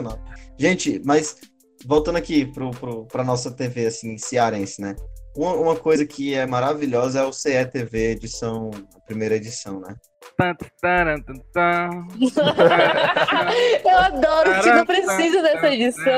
Gente, 0.60 1.02
mas 1.06 1.38
voltando 1.86 2.18
aqui 2.18 2.46
pro, 2.46 2.72
pro, 2.72 3.06
pra 3.06 3.24
nossa 3.24 3.50
TV, 3.52 3.86
assim, 3.88 4.18
cearense, 4.18 4.82
né? 4.82 4.96
Uma, 5.36 5.54
uma 5.54 5.76
coisa 5.76 6.06
que 6.06 6.34
é 6.36 6.46
maravilhosa 6.46 7.20
é 7.22 7.24
o 7.24 7.32
CE 7.34 7.66
TV 7.66 8.12
edição, 8.12 8.70
a 8.96 9.00
primeira 9.06 9.36
edição, 9.36 9.80
né? 9.80 9.96
Eu 13.84 13.98
adoro 13.98 14.62
que 14.62 14.72
não 14.72 14.86
precisa 14.86 15.41
dessa 15.41 15.67
edição 15.67 16.12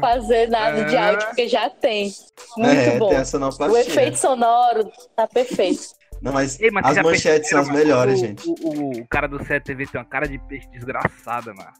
fazer 0.00 0.48
nada 0.48 0.84
de 0.84 0.96
áudio, 0.96 1.26
porque 1.28 1.48
já 1.48 1.70
tem. 1.70 2.12
Muito 2.56 2.70
é, 2.70 2.98
bom. 2.98 3.08
tem 3.08 3.68
O 3.68 3.76
efeito 3.76 4.18
sonoro 4.18 4.90
tá 5.16 5.26
perfeito. 5.26 5.98
Não, 6.20 6.32
mas 6.32 6.60
Ei, 6.60 6.70
mas 6.70 6.84
as 6.96 7.04
manchetes 7.04 7.48
são 7.48 7.60
as 7.60 7.68
melhores, 7.68 8.20
mano, 8.20 8.28
gente. 8.28 8.48
O, 8.48 8.54
o, 8.68 8.90
o 9.02 9.08
cara 9.08 9.28
do 9.28 9.42
CTV 9.44 9.86
tem 9.86 10.00
uma 10.00 10.06
cara 10.06 10.26
de 10.26 10.38
peixe 10.38 10.68
desgraçada, 10.70 11.54
mano. 11.54 11.72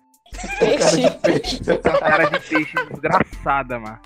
Peixe. 0.58 1.02
Uma 1.70 1.98
cara 1.98 2.24
de 2.30 2.40
peixe 2.40 2.74
desgraçada, 2.90 3.78
mano. 3.80 3.98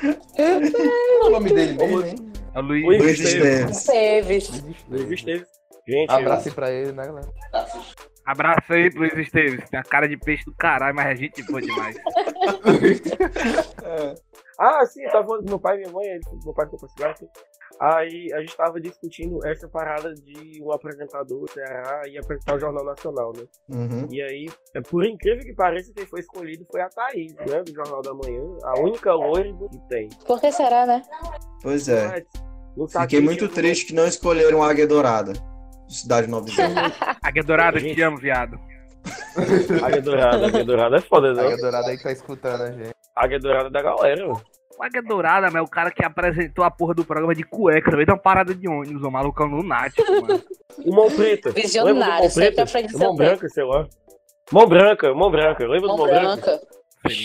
qual 0.00 1.24
é 1.24 1.26
o 1.26 1.30
nome 1.30 1.52
dele 1.52 1.72
mesmo, 1.74 2.06
hein? 2.06 2.32
É 2.54 2.58
o 2.58 2.62
Luiz. 2.62 2.84
Luiz 2.84 3.02
Luiz 3.02 3.20
Esteves. 3.20 3.76
Esteves. 3.76 4.48
Teve. 4.48 4.76
Luiz 4.88 5.10
Esteves. 5.10 5.57
Gente, 5.88 6.10
Abraço 6.10 6.48
aí 6.48 6.54
pra 6.54 6.70
ele, 6.70 6.92
né, 6.92 7.06
galera? 7.06 7.32
Abraço 8.26 8.72
aí 8.74 8.90
pro 8.90 9.00
Luiz 9.00 9.16
Esteves. 9.16 9.70
Tem 9.70 9.80
a 9.80 9.82
cara 9.82 10.06
de 10.06 10.18
peixe 10.18 10.44
do 10.44 10.54
caralho, 10.54 10.94
mas 10.94 11.06
a 11.06 11.14
gente 11.14 11.42
boa 11.44 11.62
demais. 11.62 11.96
Ah, 14.60 14.84
sim, 14.84 15.04
eu 15.04 15.12
tava 15.12 15.24
falando 15.24 15.44
com 15.44 15.50
meu 15.50 15.60
pai 15.60 15.76
e 15.76 15.78
minha 15.78 15.92
mãe, 15.92 16.18
meu 16.44 16.52
pai 16.52 16.64
ficou 16.66 16.80
pra 16.80 16.88
cigarro. 16.88 17.12
assim. 17.12 17.28
Aí 17.80 18.32
a 18.32 18.40
gente 18.40 18.56
tava 18.56 18.80
discutindo 18.80 19.38
essa 19.46 19.68
parada 19.68 20.12
de 20.12 20.60
um 20.60 20.72
apresentador 20.72 21.42
do 21.42 21.50
Ceará 21.52 22.02
e 22.08 22.18
apresentar 22.18 22.56
o 22.56 22.58
Jornal 22.58 22.84
Nacional, 22.84 23.32
né? 23.36 23.44
Uhum. 23.68 24.08
E 24.10 24.20
aí, 24.20 24.46
é, 24.74 24.80
por 24.80 25.06
incrível 25.06 25.44
que 25.44 25.54
pareça, 25.54 25.92
quem 25.94 26.04
foi 26.06 26.18
escolhido 26.18 26.66
foi 26.72 26.80
a 26.80 26.88
Thaís, 26.88 27.32
né? 27.36 27.62
Do 27.62 27.72
Jornal 27.72 28.02
da 28.02 28.12
Manhã, 28.12 28.42
a 28.64 28.80
única 28.80 29.14
loira 29.14 29.48
que 29.70 29.78
tem. 29.88 30.08
Por 30.26 30.40
que 30.40 30.50
será, 30.50 30.84
né? 30.84 31.02
Pois 31.62 31.88
é. 31.88 32.08
Mas, 32.08 32.24
Fiquei 32.90 33.20
que 33.20 33.24
muito 33.24 33.48
triste 33.48 33.86
que 33.86 33.94
não 33.94 34.08
escolheram 34.08 34.60
a 34.60 34.70
Águia 34.70 34.88
Dourada. 34.88 35.32
De 35.88 35.96
Cidade 35.96 36.28
Nova 36.28 36.48
Isolda. 36.48 36.92
Águia 37.22 37.42
Dourada, 37.42 37.80
Gente. 37.80 37.94
te 37.96 38.02
amo, 38.02 38.18
viado. 38.18 38.58
Águia 39.82 40.02
Dourada, 40.02 40.46
Águia 40.46 40.64
Dourada 40.64 40.96
é 40.96 41.00
foda, 41.00 41.32
né? 41.32 41.52
a 41.52 41.56
Dourada 41.56 41.88
aí 41.88 41.96
que 41.96 42.02
tá 42.02 42.12
escutando 42.12 42.62
a 42.62 42.70
gente. 42.70 42.90
Águia 43.16 43.40
Dourada 43.40 43.70
da 43.70 43.82
galera, 43.82 44.26
mano. 44.26 44.42
O 44.78 44.82
Águia 44.84 45.02
Dourada, 45.02 45.46
mas 45.46 45.56
é 45.56 45.60
o 45.60 45.66
cara 45.66 45.90
que 45.90 46.04
apresentou 46.04 46.64
a 46.64 46.70
porra 46.70 46.94
do 46.94 47.04
programa 47.04 47.34
de 47.34 47.42
cueca, 47.42 47.90
também 47.90 48.06
de 48.06 48.12
uma 48.12 48.18
parada 48.18 48.54
de 48.54 48.68
ônibus, 48.68 49.02
o 49.02 49.10
malucão 49.10 49.46
lunático, 49.46 50.08
mano. 50.20 50.40
O 50.84 50.94
Mão 50.94 51.10
Preta. 51.10 51.50
Visionário, 51.50 52.20
Mão 52.20 52.30
sempre 52.30 52.46
Preta? 52.50 52.62
à 52.62 52.66
frente 52.66 52.92
do 52.92 52.98
Mão. 52.98 53.16
Branca, 53.16 53.48
sei 53.48 53.64
lá. 53.64 53.88
Mão 54.52 54.68
Branca, 54.68 55.14
Mão 55.14 55.30
Branca. 55.30 55.66
Lembra 55.66 55.80
do 55.80 55.88
Mão 55.88 55.98
Mão 55.98 56.06
Branca? 56.06 56.36
branca. 56.36 56.60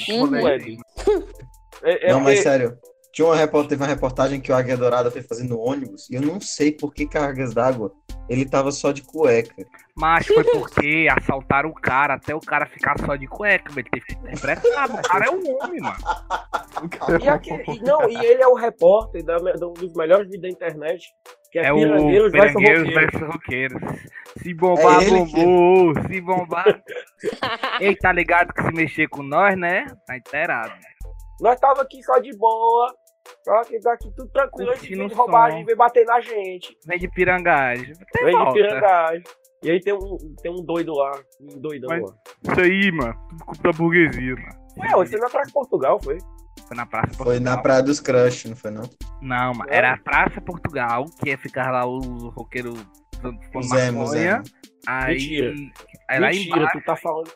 Uhum. 0.10 0.43
Ué, 0.43 0.58
É, 1.84 2.10
é 2.10 2.13
não, 2.13 2.21
mas 2.21 2.39
sério. 2.39 2.78
Tinha 3.13 3.28
uma 3.28 3.36
report... 3.36 3.67
Teve 3.69 3.82
uma 3.84 3.88
reportagem 3.88 4.41
que 4.41 4.52
o 4.52 4.56
Águia 4.56 4.76
Dourada 4.76 5.10
foi 5.12 5.21
fazendo 5.21 5.60
ônibus 5.60 6.10
e 6.10 6.15
eu 6.15 6.21
não 6.21 6.41
sei 6.41 6.71
por 6.71 6.93
que 6.93 7.06
cargas 7.08 7.54
d'água 7.54 7.91
ele 8.30 8.45
tava 8.45 8.71
só 8.71 8.91
de 8.91 9.02
cueca. 9.04 9.54
Mas 9.95 10.26
foi 10.26 10.43
porque 10.45 11.08
assaltaram 11.12 11.69
o 11.69 11.73
cara 11.73 12.15
até 12.15 12.34
o 12.34 12.39
cara 12.39 12.65
ficar 12.65 12.97
só 13.06 13.15
de 13.15 13.28
cueca, 13.28 13.65
mas 13.76 13.78
ele 13.78 13.89
teve 13.91 14.06
que 14.06 14.13
interpretar. 14.13 14.89
O 14.89 15.02
cara 15.02 15.26
é 15.26 15.30
um 15.30 15.58
homem, 15.58 15.80
mano. 15.82 15.97
E, 17.21 17.28
aquele- 17.30 17.63
e 17.67 17.82
não, 17.84 18.10
e 18.10 18.15
ele 18.26 18.41
é 18.41 18.47
o 18.47 18.56
repórter 18.56 19.23
da, 19.23 19.38
da- 19.38 19.67
um 19.67 19.73
dos 19.73 19.93
melhores 19.93 20.26
vídeos 20.30 20.41
da 20.41 20.49
internet, 20.49 21.06
que 21.52 21.60
é, 21.60 21.65
É 21.67 21.73
o 21.73 21.76
Pirangueiros 21.76 22.32
versus 22.32 22.54
Pirangueiros 22.54 22.88
Roqueiros. 22.88 23.12
versus 23.12 23.36
Roqueiros. 23.36 23.82
Se 24.41 24.54
bombar, 24.56 25.02
É 25.02 25.06
ele 25.06 25.26
que- 25.26 25.36
bombou. 25.45 25.93
Se 26.08 26.21
bombar. 26.21 26.84
Ei, 27.80 27.95
tá 27.95 28.12
ligado 28.12 28.54
que 28.54 28.63
se 28.63 28.71
mexer 28.73 29.08
com 29.10 29.21
nós, 29.21 29.58
né? 29.58 29.86
Tá 30.08 30.17
inteirado. 30.17 30.73
Nós 31.41 31.60
tava 31.60 31.82
aqui 31.82 32.02
só 32.04 32.17
de 32.19 32.36
boa, 32.38 32.93
só 33.43 33.62
que 33.63 33.79
daqui 33.79 34.09
tudo 34.15 34.29
tranquilo, 34.31 34.69
a 34.71 34.73
gente 34.75 34.79
Curtindo 34.81 34.97
veio 34.99 35.09
de 35.09 35.15
roubagem, 35.15 35.65
veio 35.65 35.77
bater 35.77 36.05
na 36.05 36.19
gente, 36.21 36.77
Vem 36.86 36.99
de 36.99 37.07
pirangagem. 37.09 37.93
Veio 38.23 38.45
de 38.45 38.53
pirangagem. 38.53 39.23
E 39.63 39.71
aí 39.71 39.79
tem 39.79 39.93
um, 39.93 40.17
tem 40.41 40.51
um 40.51 40.62
doido 40.63 40.93
lá, 40.93 41.12
um 41.39 41.59
doidão 41.59 41.89
Mas- 41.89 42.03
lá. 42.03 42.15
Isso 42.51 42.59
aí, 42.59 42.91
mano. 42.91 43.13
Tudo 43.29 43.45
culpa 43.45 43.63
da 43.63 43.71
burguesia, 43.77 44.36
mano. 44.36 44.63
Ué, 44.77 44.89
você 44.93 45.17
não 45.17 45.27
é 45.27 45.29
pra 45.29 45.43
Portugal, 45.53 45.99
foi? 46.03 46.17
Foi 46.67 46.75
na 46.77 46.86
Praça 46.86 47.13
Foi 47.13 47.25
Portugal. 47.25 47.55
na 47.55 47.62
Praia 47.62 47.81
dos 47.83 47.99
Crush, 47.99 48.45
não 48.49 48.55
foi 48.55 48.71
não? 48.71 48.83
Não, 49.21 49.53
mano. 49.53 49.69
Era 49.71 49.93
a 49.93 49.97
Praça 49.97 50.41
Portugal, 50.41 51.05
que 51.21 51.29
ia 51.29 51.38
ficar 51.38 51.71
lá 51.71 51.86
o 51.86 51.97
roqueiro 52.29 52.73
dando 53.21 53.39
Os 53.55 53.69
maconha. 53.69 53.88
emo. 53.88 54.43
Aí, 54.86 55.13
Mentira. 55.13 55.53
aí 56.09 56.19
lá 56.19 56.27
Mentira, 56.27 56.57
embaixo. 56.57 56.79
tu 56.79 56.86
tá 56.86 56.95
falando. 56.97 57.31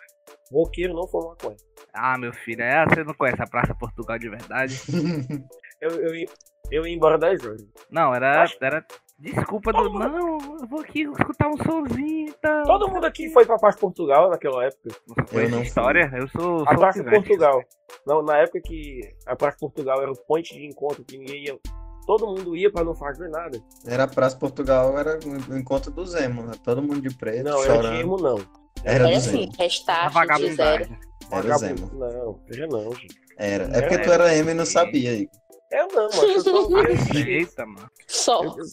Roqueiro 0.52 0.94
não 0.94 1.08
foi 1.08 1.26
maconha. 1.28 1.58
Ah, 1.94 2.18
meu 2.18 2.34
filho, 2.34 2.62
é, 2.62 2.86
você 2.86 3.04
não 3.04 3.14
conhece 3.14 3.42
a 3.42 3.48
Praça 3.48 3.74
Portugal 3.74 4.18
de 4.20 4.30
verdade? 4.30 4.76
Eu, 5.82 5.90
eu, 5.92 6.16
ia- 6.16 6.28
eu 6.72 6.86
ia 6.86 6.94
embora 6.96 7.18
10 7.18 7.46
horas. 7.46 7.66
Não, 7.92 8.14
era. 8.14 8.44
Acho- 8.44 8.58
era 8.62 8.84
desculpa 9.20 9.72
do. 9.74 9.90
Não, 9.90 10.38
eu 10.60 10.68
vou 10.68 10.80
aqui 10.82 11.02
escutar 11.04 11.48
um 11.48 11.58
somzinho 11.64 12.30
e 12.30 12.34
tal. 12.42 12.64
Todo 12.64 12.90
mundo 12.90 13.06
aqui 13.06 13.30
foi 13.30 13.46
pra 13.46 13.58
Paz 13.58 13.76
Portugal 13.76 14.30
naquela 14.30 14.66
época. 14.66 14.90
Eu 15.18 15.26
conhece 15.26 15.52
não 15.52 15.58
fui. 15.60 15.68
história? 15.68 16.12
Eu 16.16 16.28
sou. 16.30 16.64
A 16.64 16.70
sou 16.72 16.78
Praça. 16.78 17.04
Portugal. 17.04 17.62
Não, 18.06 18.22
na 18.24 18.38
época 18.38 18.60
que 18.62 19.02
a 19.26 19.36
Praça 19.36 19.58
Portugal 19.60 20.02
era 20.02 20.12
o 20.12 20.16
ponto 20.26 20.44
de 20.44 20.66
encontro, 20.66 21.04
que 21.04 21.18
ninguém 21.18 21.46
ia. 21.46 21.60
Todo 22.06 22.26
mundo 22.26 22.56
ia 22.56 22.72
pra 22.72 22.86
não 22.86 22.96
fazer 22.96 23.28
nada. 23.30 23.60
Era 23.86 24.04
a 24.04 24.08
Praça 24.08 24.38
Portugal, 24.38 24.98
era 24.98 25.20
o 25.50 25.58
encontro 25.58 25.92
do 25.92 26.06
Zemo, 26.06 26.44
né? 26.44 26.54
Todo 26.64 26.82
mundo 26.82 27.02
de 27.02 27.14
preto, 27.18 27.44
Não, 27.44 27.62
era 27.64 27.76
chorando. 27.76 27.98
Gimo, 27.98 28.16
não. 28.18 28.40
Era 28.84 29.08
do 29.10 29.14
assim, 29.16 29.42
Zemo. 29.42 29.52
Restart 29.60 30.08
de 30.08 30.14
zero. 30.14 30.14
vagabundagem. 30.14 31.00
Era. 31.30 31.58
Zemo. 31.58 31.92
Não, 31.94 32.40
seja 32.48 32.68
não, 32.68 32.94
gente. 32.96 33.16
Era. 33.38 33.66
É, 33.78 33.82
porque 33.82 33.98
tu 33.98 34.10
era 34.12 34.34
M 34.36 34.52
e 34.52 34.54
não 34.54 34.66
sabia, 34.66 35.14
Igor. 35.16 35.36
Eu 35.72 35.88
não, 35.88 36.10
mano. 36.10 36.32
Eu 36.32 36.42
só 36.42 36.70
NX. 36.82 37.16
Eita, 37.28 37.66
mano. 37.66 37.92
Só. 38.08 38.44
Eu- 38.44 38.52
eu 38.58 38.64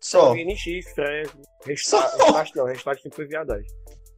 Só. 0.00 0.32
via 0.34 0.44
NX, 0.44 0.92
Fresno. 0.94 1.42
Só. 1.42 2.00
Restart, 2.00 2.18
restart 2.20 2.54
não, 2.56 2.64
restart 2.66 3.00
sempre 3.02 3.16
foi 3.16 3.26
viadagem. 3.26 3.70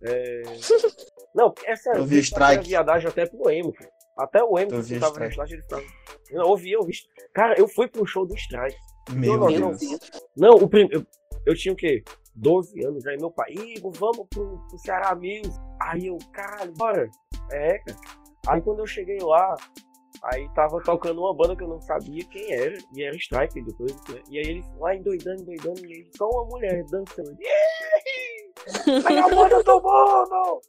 É... 0.02 0.42
Não, 1.34 1.52
essa 1.64 1.90
Eu 1.90 2.04
vi 2.06 2.18
Strike. 2.20 2.68
viadagem 2.68 3.08
até 3.08 3.26
pro 3.26 3.50
emo, 3.50 3.72
cara. 3.72 3.90
Até 4.16 4.42
o 4.44 4.56
emo 4.56 4.70
Eu 4.72 4.82
que 4.82 4.94
vi 4.94 5.00
tava 5.00 5.12
Strike. 5.12 5.28
restart, 5.28 5.50
ele 5.50 5.62
ficava. 5.62 5.82
Eu 6.30 6.42
não 6.42 6.48
ouvi, 6.50 6.70
eu 6.72 6.82
vi. 6.84 6.92
Cara, 7.34 7.54
eu 7.58 7.66
fui 7.66 7.88
pro 7.88 8.06
show 8.06 8.24
do 8.24 8.34
Strike. 8.36 8.76
Meu 9.10 9.36
não, 9.36 9.46
Deus. 9.48 9.80
não. 9.82 9.98
Não, 10.36 10.54
o 10.56 10.68
prim... 10.68 10.88
eu, 10.92 11.04
eu 11.44 11.54
tinha 11.56 11.72
o 11.74 11.76
quê? 11.76 12.04
12 12.36 12.84
anos, 12.84 13.04
aí 13.06 13.16
meu 13.16 13.30
pai, 13.32 13.50
Igor, 13.52 13.90
vamos 13.92 14.26
pro, 14.30 14.58
pro 14.68 14.78
Ceará 14.78 15.14
Music. 15.14 15.50
Aí 15.80 16.06
eu, 16.06 16.18
caralho, 16.32 16.72
bora. 16.74 17.08
É, 17.50 17.78
cara. 17.78 17.98
Aí 18.46 18.60
quando 18.60 18.78
eu 18.80 18.86
cheguei 18.86 19.18
lá, 19.20 19.56
aí 20.24 20.48
tava 20.54 20.80
tocando 20.82 21.20
uma 21.20 21.34
banda 21.34 21.56
que 21.56 21.62
eu 21.62 21.68
não 21.68 21.80
sabia 21.80 22.24
quem 22.26 22.52
era, 22.52 22.76
e 22.94 23.02
era 23.02 23.16
Strike 23.16 23.62
depois, 23.62 23.92
né? 24.08 24.22
E 24.30 24.38
aí 24.38 24.46
eles 24.46 24.66
lá 24.78 24.94
endoidando, 24.94 25.42
endoidando, 25.42 25.86
e 25.86 25.92
aí 25.92 26.10
só 26.16 26.28
uma 26.28 26.44
mulher 26.46 26.84
dançando. 26.90 27.36
Yeah! 28.66 29.08
Aí 29.08 29.18
a 29.18 29.28
banda 29.28 29.62
do 29.62 29.74
mundo! 29.74 30.62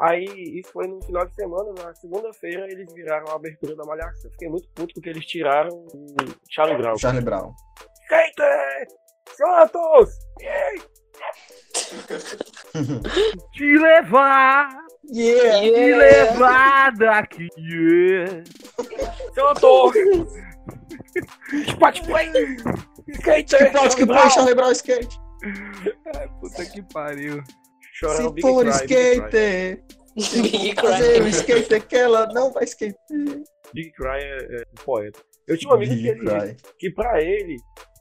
Aí, 0.00 0.24
isso 0.58 0.72
foi 0.72 0.86
no 0.86 1.02
final 1.02 1.26
de 1.26 1.34
semana, 1.34 1.72
na 1.72 1.94
segunda-feira 1.94 2.66
eles 2.70 2.92
viraram 2.92 3.26
a 3.28 3.36
abertura 3.36 3.76
da 3.76 3.84
Malhação. 3.84 4.30
Fiquei 4.32 4.48
muito 4.48 4.68
puto 4.70 4.94
porque 4.94 5.10
eles 5.10 5.24
tiraram 5.26 5.70
o 5.70 6.14
Charlie 6.50 6.76
Brown. 6.76 6.96
Charlie 6.98 7.24
Brown. 7.24 7.52
Skater! 8.04 8.86
Santos! 9.36 10.10
Te 13.52 13.78
levar, 13.78 14.68
Yeah! 15.12 15.60
te 15.60 15.70
levar 15.94 16.92
daqui. 16.96 17.48
Yeah. 17.58 18.44
Santos! 19.34 19.94
Spot 21.68 22.00
play! 22.06 22.32
Skater! 23.20 23.58
Que 23.58 23.70
pode 23.78 23.96
que 23.96 24.06
põe 24.06 24.30
Charlie 24.30 24.54
Brown 24.54 24.72
skate. 24.72 25.18
Puta 26.40 26.64
que 26.66 26.82
pariu. 26.92 27.42
Chorando 27.92 28.28
Se 28.28 28.34
Big 28.34 28.42
for 28.42 28.66
skater, 28.68 29.84
Big 30.16 30.74
fazer 30.74 31.20
Cry. 31.20 31.30
skater 31.30 31.86
que 31.86 31.96
ela 31.96 32.26
não 32.32 32.50
vai 32.52 32.64
skater. 32.64 32.96
Big 33.72 33.92
Cry 33.92 34.18
é, 34.20 34.38
é 34.56 34.62
um 34.72 34.84
poeta. 34.84 35.20
Eu 35.46 35.56
tinha 35.58 35.70
um 35.70 35.74
amigo 35.76 35.92
que, 35.94 36.08
ele, 36.08 36.56
que 36.78 36.90
pra 36.90 37.20
ele, 37.22 37.56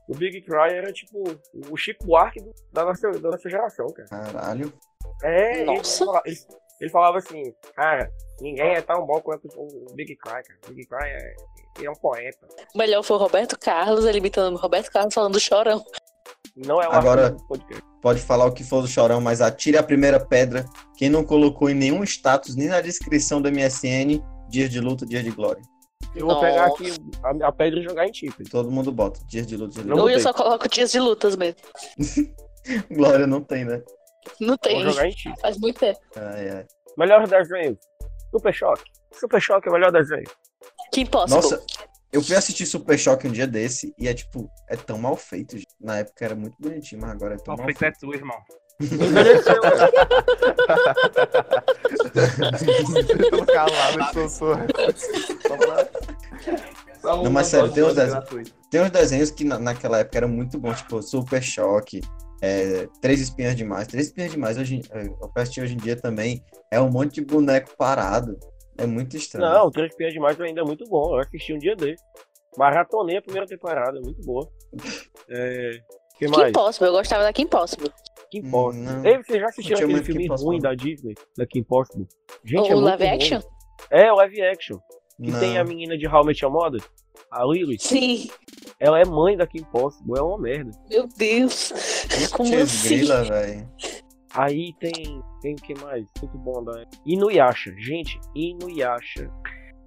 o 0.09 0.15
Big 0.15 0.41
Cry 0.41 0.73
era 0.73 0.91
tipo 0.93 1.23
o 1.69 1.77
Chico 1.77 2.05
Buarque 2.05 2.39
do- 2.41 2.53
da, 2.71 2.85
nossa, 2.85 3.11
da 3.11 3.29
nossa 3.31 3.49
geração, 3.49 3.87
cara. 3.93 4.07
Caralho. 4.07 4.73
É, 5.21 5.57
ele 5.61 5.65
Nossa. 5.65 6.05
falava, 6.05 6.23
ele, 6.25 6.37
ele 6.83 6.91
falava 6.91 7.17
assim, 7.17 7.53
cara, 7.73 8.11
ninguém 8.41 8.73
é 8.73 8.81
tão 8.81 9.05
bom 9.05 9.21
quanto 9.21 9.47
o 9.55 9.95
Big 9.95 10.17
Cry, 10.17 10.43
cara. 10.43 10.59
O 10.67 10.73
Big 10.73 10.85
Cry 10.85 11.07
é, 11.07 11.33
ele 11.77 11.87
é 11.87 11.89
um 11.89 11.95
poeta. 11.95 12.45
O 12.75 12.77
melhor 12.77 13.01
foi 13.03 13.15
o 13.15 13.19
Roberto 13.21 13.57
Carlos, 13.57 14.03
ele 14.03 14.17
imitando 14.17 14.55
o 14.55 14.59
Roberto 14.59 14.91
Carlos 14.91 15.13
falando 15.13 15.31
do 15.31 15.39
chorão. 15.39 15.81
Não 16.57 16.81
é 16.81 16.89
o 16.89 16.91
Agora-. 16.91 17.37
Pode 18.01 18.19
falar 18.19 18.47
o 18.47 18.51
que 18.51 18.65
for 18.65 18.81
do 18.81 18.87
chorão, 18.89 19.21
mas 19.21 19.39
atire 19.39 19.77
a 19.77 19.83
primeira 19.83 20.19
pedra. 20.19 20.65
Quem 20.97 21.09
não 21.09 21.23
colocou 21.23 21.69
em 21.69 21.73
nenhum 21.73 22.03
status, 22.03 22.53
nem 22.53 22.67
na 22.67 22.81
descrição 22.81 23.41
do 23.41 23.49
MSN, 23.49 24.21
dias 24.49 24.69
de 24.69 24.81
luta, 24.81 25.05
dias 25.05 25.23
de 25.23 25.31
glória. 25.31 25.63
Eu 26.13 26.27
vou 26.27 26.37
pegar 26.41 26.67
Nossa. 26.67 26.83
aqui 26.83 26.93
a, 27.23 27.47
a 27.47 27.51
pedra 27.53 27.79
e 27.79 27.83
jogar 27.83 28.05
em 28.05 28.11
ti. 28.11 28.29
Todo 28.51 28.69
mundo 28.69 28.91
bota. 28.91 29.21
Dias 29.25 29.47
de 29.47 29.55
luta, 29.55 29.75
dias 29.75 29.85
de 29.85 29.89
Não 29.89 29.95
Ou 29.95 30.01
glória. 30.03 30.17
eu 30.17 30.19
só 30.19 30.33
coloco 30.33 30.67
dias 30.67 30.91
de 30.91 30.99
lutas 30.99 31.37
mesmo. 31.37 31.61
Glória 32.91 33.25
não 33.25 33.41
tem, 33.41 33.63
né? 33.63 33.81
Não 34.39 34.47
Vou 34.49 34.57
tem. 34.57 34.83
jogar 34.83 35.07
em 35.07 35.11
ti. 35.11 35.33
Faz 35.41 35.57
muito 35.57 35.79
tempo. 35.79 35.99
Ai, 36.15 36.49
ai. 36.49 36.65
Melhor 36.97 37.27
desenho. 37.27 37.77
Super 38.31 38.53
Choque. 38.53 38.83
Super 39.11 39.41
Choque 39.41 39.67
é 39.67 39.71
o 39.71 39.73
melhor 39.73 39.91
desenho. 39.91 40.23
Que 40.91 41.01
impossible. 41.01 41.41
Nossa, 41.41 41.63
eu 42.11 42.21
fui 42.21 42.35
assistir 42.35 42.65
Super 42.65 42.97
Choque 42.97 43.27
um 43.27 43.31
dia 43.31 43.47
desse 43.47 43.93
e 43.97 44.07
é 44.07 44.13
tipo, 44.13 44.49
é 44.69 44.75
tão 44.75 44.97
mal 44.97 45.15
feito. 45.15 45.57
gente. 45.57 45.67
Na 45.79 45.97
época 45.99 46.23
era 46.25 46.35
muito 46.35 46.55
bonitinho, 46.59 47.01
mas 47.01 47.11
agora 47.11 47.35
é 47.35 47.37
tão 47.37 47.55
Mal 47.55 47.57
mal 47.57 47.65
feito 47.65 47.79
feito. 47.79 47.95
é 47.95 47.99
tu, 47.99 48.13
irmão. 48.13 48.37
Tô 53.29 53.45
calado 53.45 53.99
e 54.01 54.11
pra. 54.13 54.29
Só 57.01 57.23
Não, 57.23 57.31
mas 57.31 57.47
sério, 57.47 57.71
tem 57.71 57.83
uns 57.83 57.93
desenhos-. 57.95 58.53
Tem 58.71 58.81
uns 58.81 58.89
desenhos 58.91 59.31
que 59.31 59.43
na- 59.43 59.59
naquela 59.59 59.99
época 59.99 60.17
eram 60.17 60.29
muito 60.29 60.57
bons, 60.57 60.77
tipo 60.81 61.01
Super 61.01 61.41
Choque, 61.43 62.01
é, 62.43 62.89
Três 63.01 63.21
Espinhas 63.21 63.55
Demais. 63.55 63.87
Três 63.87 64.07
Espinhas 64.07 64.31
Demais, 64.31 64.57
hoje, 64.57 64.81
é, 64.91 65.05
eu 65.05 65.31
assisti 65.35 65.61
hoje 65.61 65.75
em 65.75 65.77
dia 65.77 65.95
também, 65.95 66.43
é 66.69 66.79
um 66.81 66.91
monte 66.91 67.15
de 67.15 67.21
boneco 67.21 67.71
parado. 67.77 68.37
É 68.77 68.85
muito 68.85 69.15
estranho. 69.15 69.53
Não, 69.53 69.67
o 69.67 69.71
Três 69.71 69.95
Pias 69.95 70.11
Demais 70.11 70.39
ainda 70.41 70.61
é 70.61 70.63
muito 70.63 70.83
bom. 70.85 71.15
Eu 71.15 71.19
assisti 71.19 71.53
um 71.53 71.57
dia 71.57 71.75
desse. 71.75 72.03
Maratonei 72.57 73.17
a 73.17 73.21
primeira 73.21 73.47
temporada, 73.47 73.99
muito 74.01 74.21
boa. 74.23 74.49
É. 75.29 75.71
que 76.17 76.27
mais? 76.27 76.49
impossible. 76.49 76.87
Eu 76.87 76.93
gostava 76.93 77.23
da 77.23 77.31
Que 77.31 77.43
Impossible. 77.43 77.91
Que 78.29 78.39
Impossible. 78.39 78.85
Não. 78.85 79.05
Ei, 79.05 79.23
vocês 79.23 79.39
já 79.39 79.47
assistiram 79.47 79.79
aquele 79.79 80.03
filme 80.03 80.21
Kim 80.23 80.27
Possible, 80.27 80.47
ruim 80.47 80.57
não. 80.57 80.69
da 80.69 80.75
Disney? 80.75 81.13
Da 81.37 81.45
Kim 81.45 81.63
Possible? 81.63 82.07
Gente, 82.43 82.61
o 82.61 82.65
é 82.65 82.75
muito 82.75 82.83
live 82.85 83.05
bom. 83.05 83.15
action? 83.15 83.41
É, 83.89 84.11
o 84.11 84.15
live 84.15 84.41
action. 84.41 84.79
Que 85.23 85.31
Não. 85.31 85.39
tem 85.39 85.57
a 85.57 85.63
menina 85.63 85.97
de 85.97 86.07
How 86.07 86.23
I 86.23 86.25
Met 86.25 86.43
Your 86.43 86.51
Mother, 86.51 86.81
a 87.31 87.45
Lily. 87.45 87.77
Sim. 87.79 88.29
Ela 88.79 88.99
é 88.99 89.05
mãe 89.05 89.37
da 89.37 89.45
Kim 89.45 89.63
Possible, 89.65 90.17
é 90.17 90.21
uma 90.21 90.37
merda. 90.37 90.71
Meu 90.89 91.07
Deus. 91.15 91.71
Como 92.31 92.49
Putz, 92.49 92.61
assim? 92.61 93.05
velho. 93.05 93.69
Aí 94.33 94.73
tem. 94.79 95.21
Tem 95.41 95.53
o 95.53 95.57
que 95.57 95.73
mais? 95.81 96.05
Muito 96.21 96.37
bom 96.39 96.63
da. 96.63 96.83
Inuyasha. 97.05 97.73
Gente, 97.77 98.19
Inuyasha. 98.35 99.29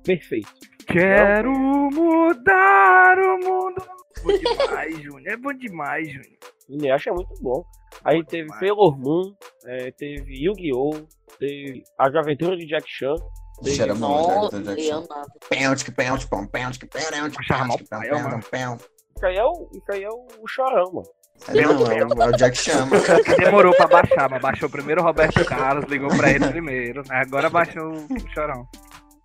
Perfeito. 0.04 0.52
Quero 0.86 1.50
mudar 1.92 3.18
o 3.18 3.38
mundo. 3.38 3.82
Bom 4.22 4.38
demais, 4.38 4.96
Júnior. 5.02 5.26
É 5.26 5.36
bom 5.36 5.52
demais, 5.52 6.06
Júnior. 6.08 6.38
Inuyasha 6.68 7.10
é 7.10 7.12
muito 7.12 7.34
bom. 7.42 7.64
Aí 8.04 8.24
teve 8.24 8.44
demais. 8.44 8.60
Sailor 8.60 8.98
Moon, 8.98 9.34
é, 9.66 9.90
teve 9.92 10.44
Yu-Gi-Oh! 10.44 11.06
Teve 11.38 11.82
As 11.98 12.14
Aventuras 12.14 12.58
de 12.58 12.66
Jack 12.66 12.84
Chan. 12.88 13.14
Era 13.80 13.94
bom, 13.94 14.48
Jack 14.50 14.62
Jackson. 14.62 15.06
amava. 15.12 15.26
Pênalti, 15.48 15.90
pão, 15.92 15.96
pênalti, 15.96 16.28
mal 16.30 16.48
pênalti, 16.48 16.78
pênalti, 17.88 18.50
pênalti. 18.50 18.84
Isso 19.16 19.26
aí 19.26 19.36
é 19.36 19.44
o, 19.44 19.70
isso 19.72 19.92
aí 19.92 20.04
é 20.04 20.10
o, 20.10 20.26
o 20.40 20.46
chorão, 20.48 20.92
mano. 20.92 21.08
É, 21.48 21.52
Não, 21.62 21.86
é 21.90 22.04
o- 22.04 22.22
é 22.22 22.28
o 22.28 22.32
Jack 22.32 22.56
Chan. 22.56 22.86
mano. 22.86 23.02
Demorou 23.38 23.74
pra 23.76 23.86
baixar, 23.86 24.28
mas 24.30 24.42
baixou 24.42 24.68
primeiro 24.68 25.00
o 25.00 25.04
Roberto 25.04 25.44
Carlos, 25.44 25.84
ligou 25.90 26.08
pra 26.08 26.30
ele 26.30 26.46
primeiro. 26.48 27.02
né? 27.08 27.22
Agora 27.24 27.48
baixou 27.50 27.92
o 27.92 28.30
chorão. 28.34 28.66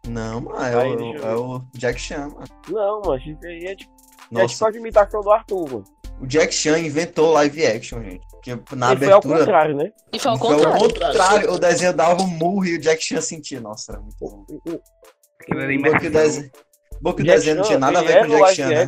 Não, 0.07 0.41
mano, 0.41 0.59
é, 0.63 0.81
Aí, 0.81 0.89
o, 0.95 1.15
é 1.17 1.35
o 1.35 1.61
Jack 1.75 1.99
Chan, 1.99 2.29
mano. 2.29 2.43
Não, 2.69 3.01
mano, 3.01 3.13
aí 3.13 3.65
é 3.65 3.75
tipo, 3.75 3.91
é 3.93 4.05
tipo 4.15 4.31
Nossa, 4.31 4.67
a 4.67 4.71
imitação 4.71 5.21
do 5.21 5.31
Arthur, 5.31 5.69
mano. 5.71 5.83
o 6.19 6.25
Jack 6.27 6.53
Chan 6.53 6.79
inventou 6.79 7.31
live 7.33 7.65
action, 7.65 8.01
gente. 8.03 8.25
Porque 8.31 8.75
na 8.75 8.91
Ele 8.93 8.97
foi 9.05 9.11
ao 9.11 9.17
abertura. 9.19 9.39
contrário, 9.39 9.75
né? 9.77 9.91
E 10.11 10.19
foi 10.19 10.31
ao 10.31 10.37
Foi 10.39 10.47
ao 10.65 10.77
contrário. 10.77 10.79
contrário, 11.19 11.51
o 11.53 11.59
desenho 11.59 11.93
dava 11.93 12.21
um 12.23 12.27
murro 12.27 12.65
e 12.65 12.75
o 12.75 12.81
Jack 12.81 13.03
Chan 13.03 13.21
sentia. 13.21 13.61
Nossa, 13.61 13.91
era 13.93 14.01
muito 14.01 14.15
bom. 14.19 14.45
O, 14.49 14.55
o, 14.71 14.81
Aquilo 15.39 15.59
era 15.59 15.73
Bom 15.77 16.47
bom 17.01 17.13
que 17.13 17.21
o 17.23 17.25
desenho 17.25 17.55
não 17.57 17.63
tinha 17.63 17.79
nada 17.79 17.99
a 17.99 18.03
ver 18.03 18.19
com 18.19 18.25
o 18.25 18.29
Jack 18.29 18.55
Chan, 18.55 18.67
né? 18.69 18.87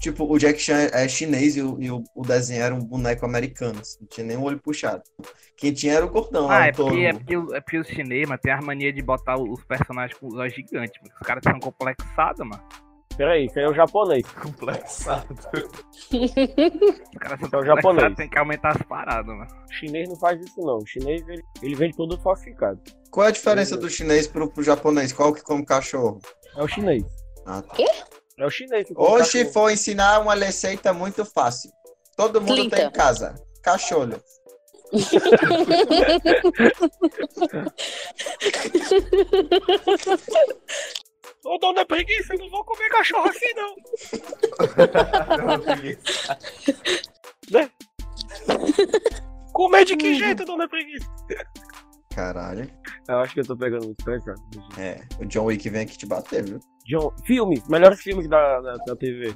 Tipo, 0.00 0.24
o 0.32 0.38
Jack 0.38 0.58
Chan 0.60 0.88
é 0.92 1.08
chinês 1.08 1.56
e 1.56 1.62
o, 1.62 1.80
e 1.80 1.90
o, 1.90 2.02
o 2.14 2.22
desenho 2.22 2.62
era 2.62 2.74
um 2.74 2.80
boneco 2.80 3.24
americano. 3.24 3.80
assim, 3.80 3.98
Não 4.00 4.08
tinha 4.08 4.26
nem 4.26 4.36
o 4.36 4.42
olho 4.42 4.58
puxado. 4.60 5.02
Quem 5.56 5.72
tinha 5.72 5.94
era 5.94 6.06
o 6.06 6.08
gordão 6.10 6.46
lá, 6.46 6.62
Ah, 6.62 6.66
é 6.68 6.72
porque, 6.72 6.96
é, 7.00 7.12
porque, 7.12 7.36
o- 7.36 7.54
é 7.54 7.60
porque 7.60 7.78
os 7.78 7.88
chineses, 7.88 8.28
mano, 8.28 8.40
tem 8.40 8.52
a 8.52 8.60
mania 8.62 8.92
de 8.92 9.02
botar 9.02 9.36
os 9.36 9.64
personagens 9.64 10.18
com 10.18 10.28
os 10.28 10.34
olhos 10.34 10.54
gigantes, 10.54 11.00
mano. 11.02 11.14
Os 11.20 11.26
caras 11.26 11.42
são 11.42 11.58
complexados, 11.58 12.46
mano. 12.46 12.62
Peraí, 13.18 13.46
isso 13.46 13.58
aí 13.58 13.64
é 13.64 13.68
o 13.68 13.74
japonês. 13.74 14.24
Complexado. 14.40 15.36
São 16.08 16.22
Esse 16.22 17.52
é 17.52 17.56
o 17.58 17.66
japonês. 17.66 18.14
tem 18.14 18.30
que 18.30 18.38
aumentar 18.38 18.76
as 18.76 18.82
paradas, 18.82 19.26
mano. 19.26 19.50
O 19.68 19.72
chinês 19.72 20.08
não 20.08 20.14
faz 20.16 20.40
isso, 20.40 20.60
não. 20.60 20.76
O 20.78 20.86
chinês, 20.86 21.26
ele, 21.28 21.42
ele 21.60 21.74
vende 21.74 21.96
produto 21.96 22.22
falsificado. 22.22 22.80
Qual 23.10 23.26
é 23.26 23.30
a 23.30 23.32
diferença 23.32 23.76
do 23.76 23.90
chinês 23.90 24.28
pro, 24.28 24.48
pro 24.48 24.62
japonês? 24.62 25.12
Qual 25.12 25.34
que 25.34 25.42
come 25.42 25.66
cachorro? 25.66 26.20
É 26.56 26.62
o 26.62 26.68
chinês. 26.68 27.02
Ah, 27.44 27.60
tá. 27.60 27.74
É 28.38 28.46
o 28.46 28.50
chinês 28.50 28.86
que 28.86 28.94
come 28.94 29.08
Hoje 29.08 29.38
cachorro. 29.44 29.52
vou 29.52 29.68
ensinar 29.70 30.20
uma 30.20 30.36
receita 30.36 30.92
muito 30.92 31.24
fácil. 31.24 31.72
Todo 32.16 32.40
mundo 32.40 32.54
Clinta. 32.54 32.76
tem 32.76 32.86
em 32.86 32.92
casa. 32.92 33.34
Cacholho. 33.64 34.22
Ô, 41.44 41.58
dona 41.58 41.84
preguiça, 41.86 42.34
eu 42.34 42.38
não 42.40 42.50
vou 42.50 42.64
comer 42.64 42.88
cachorro 42.90 43.28
assim, 43.28 43.52
não. 43.54 43.74
Comer 49.52 49.84
de 49.84 49.96
que 49.96 50.14
jeito, 50.14 50.44
dona 50.44 50.68
preguiça? 50.68 51.08
Caralho. 52.14 52.70
Eu 53.08 53.18
acho 53.18 53.34
que 53.34 53.40
eu 53.40 53.46
tô 53.46 53.56
pegando 53.56 53.86
muito 53.86 54.04
pesado. 54.04 54.40
É, 54.76 55.00
o 55.20 55.24
John 55.26 55.44
Wick 55.46 55.68
vem 55.68 55.82
aqui 55.82 55.96
te 55.96 56.06
bater, 56.06 56.44
viu? 56.44 56.60
John, 56.86 57.12
filmes, 57.24 57.66
melhores 57.68 58.00
filmes 58.00 58.28
da, 58.28 58.60
da, 58.60 58.76
da 58.76 58.96
TV. 58.96 59.34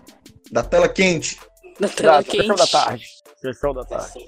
Da 0.51 0.63
tela 0.63 0.89
quente. 0.89 1.39
Na 1.81 1.87
Da, 1.89 1.95
tela 1.95 2.23
sessão 2.23 2.47
quente. 2.57 2.57
da 2.59 2.67
tarde. 2.67 3.07
Sessão 3.43 3.75
da 3.75 3.85
tarde. 3.85 4.25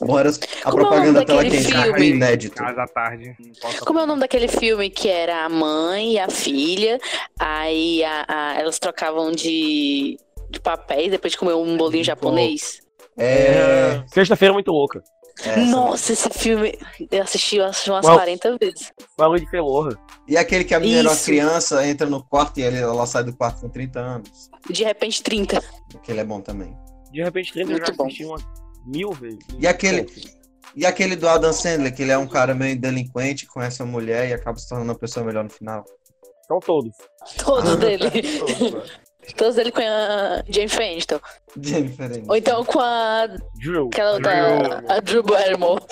Bom, 0.00 0.18
era 0.18 0.30
a 0.30 0.32
Como 0.32 0.46
é 0.64 0.68
o 0.68 0.72
propaganda 0.72 1.12
nome 1.12 1.12
da 1.12 1.24
tela 1.24 1.42
daquele 1.44 1.62
quente. 1.64 1.82
filme? 1.82 2.06
Inédito. 2.08 2.56
Casa 2.56 2.82
à 2.82 2.88
tarde. 2.88 3.36
Como 3.84 3.98
é 3.98 4.02
o 4.02 4.06
nome 4.06 4.20
daquele 4.20 4.48
filme 4.48 4.88
que 4.90 5.08
era 5.08 5.44
a 5.44 5.48
mãe 5.48 6.14
e 6.14 6.18
a 6.18 6.28
filha, 6.30 6.98
aí 7.38 8.02
a- 8.02 8.24
a- 8.26 8.54
elas 8.58 8.78
trocavam 8.78 9.30
de, 9.32 10.18
de 10.50 10.60
papéis 10.60 11.10
depois 11.10 11.32
de 11.32 11.38
comer 11.38 11.54
um 11.54 11.76
bolinho 11.76 12.02
japonês? 12.04 12.80
É. 13.18 14.02
Sexta-feira 14.08 14.52
muito 14.54 14.70
louca. 14.72 15.02
essa. 15.44 15.56
Nossa, 15.66 16.12
esse 16.14 16.30
filme 16.30 16.78
eu 17.10 17.22
assisti 17.22 17.60
umas 17.60 17.82
Qual? 17.84 18.16
40 18.16 18.56
vezes. 18.58 18.90
Barulho 19.18 19.40
de 19.44 19.50
felorra. 19.50 19.90
E 20.26 20.36
aquele 20.36 20.64
que 20.64 20.74
a 20.74 20.80
menina 20.80 21.00
era 21.00 21.08
uma 21.10 21.16
criança, 21.16 21.86
entra 21.86 22.06
no 22.08 22.24
quarto 22.24 22.58
e 22.58 22.62
ele- 22.62 22.78
ela 22.78 23.06
sai 23.06 23.22
do 23.24 23.36
quarto 23.36 23.60
com 23.60 23.68
30 23.68 24.00
anos. 24.00 24.50
De 24.70 24.82
repente, 24.82 25.22
30. 25.22 25.62
Aquele 25.94 26.20
é 26.20 26.24
bom 26.24 26.40
também. 26.40 26.74
De 27.12 27.22
repente, 27.22 27.52
30 27.52 27.70
eu 27.70 27.76
Muito 27.76 27.86
já 27.88 27.94
bom. 27.94 28.04
assisti 28.06 28.24
umas 28.24 28.42
mil 28.86 29.10
vezes. 29.12 29.38
E 29.58 29.66
aquele- 29.66 30.06
E 30.74 30.84
aquele 30.84 31.16
do 31.16 31.26
Adam 31.26 31.52
Sandler, 31.54 31.94
que 31.94 32.02
ele 32.02 32.12
é 32.12 32.18
um 32.18 32.26
cara 32.26 32.54
meio 32.54 32.78
delinquente, 32.78 33.46
conhece 33.46 33.82
uma 33.82 33.90
mulher 33.92 34.28
e 34.28 34.34
acaba 34.34 34.58
se 34.58 34.68
tornando 34.68 34.92
uma 34.92 34.98
pessoa 34.98 35.24
melhor 35.24 35.44
no 35.44 35.48
final. 35.50 35.84
São 36.46 36.60
todos. 36.60 36.92
Todos 37.42 37.76
dele. 37.80 38.10
Todos 39.36 39.56
ele 39.56 39.72
com 39.72 39.80
a 39.80 40.42
Jane 40.48 40.68
Fenton. 40.68 41.18
Jennifer 41.60 42.22
Ou 42.28 42.36
então 42.36 42.62
com 42.64 42.78
a. 42.78 43.26
Drew. 43.58 43.86
Aquela 43.86 44.12
outra. 44.12 44.84
A 44.88 45.00
Drew 45.00 45.22
Barrymore. 45.22 45.82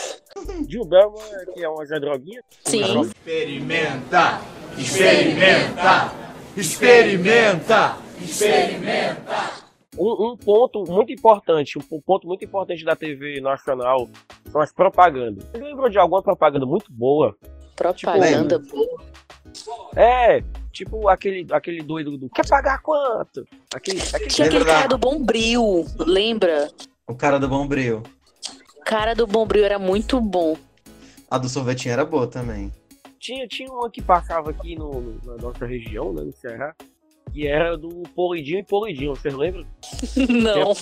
Drew 0.68 0.84
Barrymore, 0.84 1.46
que 1.54 1.64
é 1.64 1.68
uma 1.68 1.84
Zé 1.86 1.98
Droguinha. 1.98 2.42
Sim. 2.64 3.00
Experimenta, 3.00 4.40
experimenta, 4.76 6.12
experimenta, 6.56 7.96
experimenta. 8.20 9.63
Um, 9.96 10.32
um 10.32 10.36
ponto 10.36 10.84
muito 10.90 11.12
importante, 11.12 11.78
um 11.78 12.00
ponto 12.00 12.26
muito 12.26 12.44
importante 12.44 12.84
da 12.84 12.96
TV 12.96 13.40
nacional 13.40 14.08
são 14.50 14.60
as 14.60 14.72
propagandas. 14.72 15.44
Você 15.44 15.58
lembra 15.58 15.88
de 15.88 15.98
alguma 15.98 16.22
propaganda 16.22 16.66
muito 16.66 16.92
boa? 16.92 17.36
Propaganda 17.76 18.58
boa. 18.58 19.02
É, 19.96 20.42
tipo 20.72 21.08
aquele, 21.08 21.46
aquele 21.52 21.82
doido 21.82 22.18
do 22.18 22.28
quer 22.28 22.46
pagar 22.48 22.80
quanto? 22.82 23.46
Aquele, 23.74 24.00
aquele 24.00 24.26
Tinha 24.26 24.46
aquele 24.48 24.64
cara 24.64 24.88
do 24.88 24.98
Bombril, 24.98 25.84
lembra? 25.98 26.70
O 27.06 27.14
cara 27.14 27.38
do 27.38 27.48
Bombril. 27.48 28.02
O 28.78 28.84
cara 28.84 29.14
do 29.14 29.26
Bombril 29.26 29.64
era 29.64 29.78
muito 29.78 30.20
bom. 30.20 30.56
A 31.30 31.38
do 31.38 31.48
sorvetinho 31.48 31.92
era 31.92 32.04
boa 32.04 32.26
também. 32.26 32.72
tinha, 33.18 33.46
tinha 33.46 33.70
uma 33.72 33.88
que 33.90 34.02
passava 34.02 34.50
aqui 34.50 34.76
no, 34.76 35.00
no- 35.00 35.20
na 35.24 35.36
nossa 35.42 35.64
região, 35.66 36.12
né, 36.12 36.22
no 36.22 36.32
Ceará, 36.32 36.74
que 37.34 37.48
era 37.48 37.76
do 37.76 38.04
Polidinho 38.14 38.60
e 38.60 38.62
Polidinho, 38.62 39.14
vocês 39.16 39.34
lembram? 39.34 39.66
Não. 40.30 40.72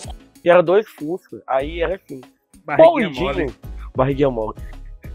Que 0.43 0.51
era 0.51 0.63
dois 0.63 0.87
Fusca, 0.89 1.43
aí 1.47 1.81
era 1.81 1.95
assim, 1.97 2.21
Barriguinha 2.65 3.09
mole. 3.09 3.15
Polidinho, 3.15 3.57
barriguinha 3.97 4.31
mole. 4.31 4.59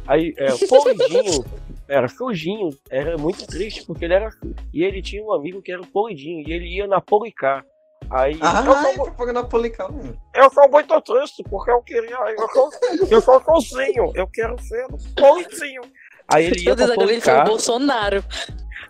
Aí, 0.08 0.34
é, 0.38 0.48
Polidinho 0.68 1.46
era 1.88 2.08
sujinho, 2.08 2.70
era 2.90 3.18
muito 3.18 3.46
triste 3.46 3.86
porque 3.86 4.06
ele 4.06 4.16
era 4.16 4.32
sujo. 4.32 4.56
E 4.74 4.84
ele 4.84 5.02
tinha 5.02 5.24
um 5.24 5.32
amigo 5.32 5.62
que 5.62 5.72
era 5.72 5.82
o 5.82 5.88
Polidinho, 5.88 6.48
e 6.48 6.52
ele 6.52 6.66
ia 6.66 6.88
na 6.88 7.00
Policar. 7.00 7.64
Aí, 8.10 8.38
Ah, 8.42 8.64
eu, 8.66 8.74
é 8.74 8.94
sou, 8.96 9.04
propaganda 9.06 9.44
polical, 9.44 9.92
mano. 9.92 10.18
eu 10.34 10.50
sou 10.52 10.70
muito 10.70 11.02
triste 11.02 11.44
porque 11.50 11.72
eu 11.72 11.82
queria, 11.82 12.16
eu 12.38 12.48
sou, 12.50 12.70
eu 13.12 13.22
sou 13.22 13.42
sozinho, 13.44 14.12
eu 14.16 14.28
quero 14.28 14.58
ser 14.62 14.86
o 14.86 14.98
Polidinho. 15.16 15.82
Aí 16.34 16.46
ele 16.46 16.62
ia 16.62 16.76
pra 16.76 16.86
agora 16.86 17.12
ele 17.12 17.22
falou 17.22 17.40
Policar. 17.40 17.46
Bolsonaro. 17.48 18.24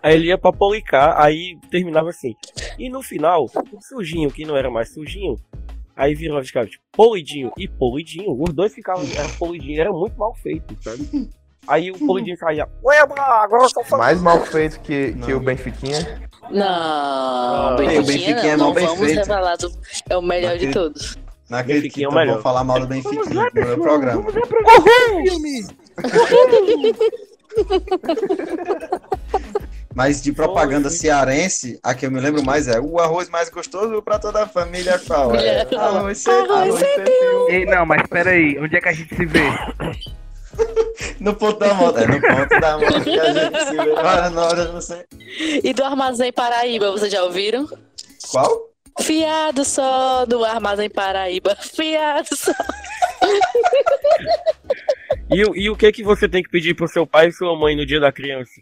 Aí 0.02 0.14
ele 0.14 0.26
ia 0.28 0.38
pra 0.38 0.52
Policar, 0.52 1.20
aí 1.20 1.58
terminava 1.70 2.10
assim. 2.10 2.34
E 2.78 2.88
no 2.88 3.02
final, 3.02 3.44
o 3.46 3.82
sujinho, 3.82 4.30
que 4.30 4.44
não 4.44 4.56
era 4.56 4.70
mais 4.70 4.92
sujinho, 4.94 5.36
aí 5.96 6.14
virou 6.14 6.42
ficava 6.44 6.66
tipo, 6.66 6.82
polidinho 6.92 7.50
e 7.58 7.66
polidinho. 7.68 8.40
Os 8.40 8.52
dois 8.54 8.72
ficavam, 8.72 9.04
era 9.16 9.28
polidinho, 9.38 9.80
era 9.80 9.92
muito 9.92 10.16
mal 10.18 10.34
feito, 10.36 10.74
sabe? 10.82 11.28
Aí 11.66 11.90
o 11.90 11.98
polidinho 11.98 12.36
saía, 12.38 12.66
Ueba, 12.82 13.20
agora 13.20 13.64
eu 13.64 13.68
sou 13.68 13.84
fã. 13.84 13.98
Mais 13.98 14.20
mal 14.22 14.40
feito 14.46 14.80
que, 14.80 15.12
que 15.12 15.30
Não. 15.32 15.38
o 15.38 15.40
Benfiquinha. 15.40 16.28
Não, 16.50 16.66
Ah, 16.66 17.74
Benfiquinha, 17.76 18.00
o 18.00 18.04
Benfiquinha 18.06 18.52
é 18.52 18.56
não, 18.56 18.64
mal 18.66 18.74
bem 18.74 18.86
vamos 18.86 19.00
feito. 19.04 19.18
revelar. 19.18 19.56
do- 19.58 19.72
É 20.08 20.16
o 20.16 20.22
melhor 20.22 20.56
de 20.56 20.66
Naquele- 20.66 20.72
todos. 20.72 21.18
Não 21.50 21.58
acredito 21.58 21.92
que 21.94 22.00
Benfiquinha 22.00 22.06
é 22.06 22.08
o 22.08 22.12
então 22.12 22.20
melhor. 22.20 22.34
vão 22.34 22.42
falar 22.42 22.64
mal 22.64 22.80
do 22.80 22.86
Benfica 22.86 23.24
no 23.24 23.66
meu 23.66 23.78
programa. 23.80 24.24
Mas 29.98 30.22
de 30.22 30.32
propaganda 30.32 30.90
cearense, 30.90 31.76
a 31.82 31.92
que 31.92 32.06
eu 32.06 32.10
me 32.12 32.20
lembro 32.20 32.40
mais 32.44 32.68
é 32.68 32.78
o 32.78 33.00
arroz 33.00 33.28
mais 33.28 33.50
gostoso 33.50 34.00
pra 34.00 34.16
toda 34.16 34.44
a 34.44 34.46
família 34.46 34.96
qual 35.04 35.34
é? 35.34 35.66
Arroz 35.76 36.18
sempre, 36.18 36.52
Arroz 36.52 36.80
Ei, 37.48 37.64
não, 37.66 37.84
mas 37.84 38.02
peraí, 38.08 38.56
onde 38.60 38.76
é 38.76 38.80
que 38.80 38.88
a 38.88 38.92
gente 38.92 39.12
se 39.12 39.26
vê? 39.26 39.40
no 41.18 41.34
ponto 41.34 41.58
da 41.58 41.74
moto. 41.74 41.98
É 41.98 42.06
no 42.06 42.20
ponto 42.20 42.60
da 42.60 42.78
moto 42.78 43.02
que 43.02 43.18
a 43.18 43.32
gente 43.32 43.58
se 43.64 43.72
vê. 43.72 43.92
Na 44.30 44.44
hora, 44.46 44.64
não 44.72 44.80
sei. 44.80 45.04
E 45.64 45.72
do 45.74 45.82
Armazém 45.82 46.32
Paraíba, 46.32 46.92
vocês 46.92 47.10
já 47.10 47.24
ouviram? 47.24 47.68
Qual? 48.30 48.68
Fiado 49.00 49.64
só 49.64 50.24
do 50.26 50.44
Armazém 50.44 50.88
Paraíba. 50.88 51.56
Fiado 51.60 52.36
só. 52.36 52.52
E, 55.28 55.44
o- 55.44 55.56
e 55.56 55.68
o 55.68 55.74
que 55.76 55.90
que 55.90 56.04
você 56.04 56.28
tem 56.28 56.40
que 56.40 56.50
pedir 56.50 56.74
pro 56.74 56.86
seu 56.86 57.04
pai 57.04 57.26
e 57.26 57.32
sua 57.32 57.58
mãe 57.58 57.74
no 57.74 57.84
dia 57.84 57.98
da 57.98 58.12
criança? 58.12 58.60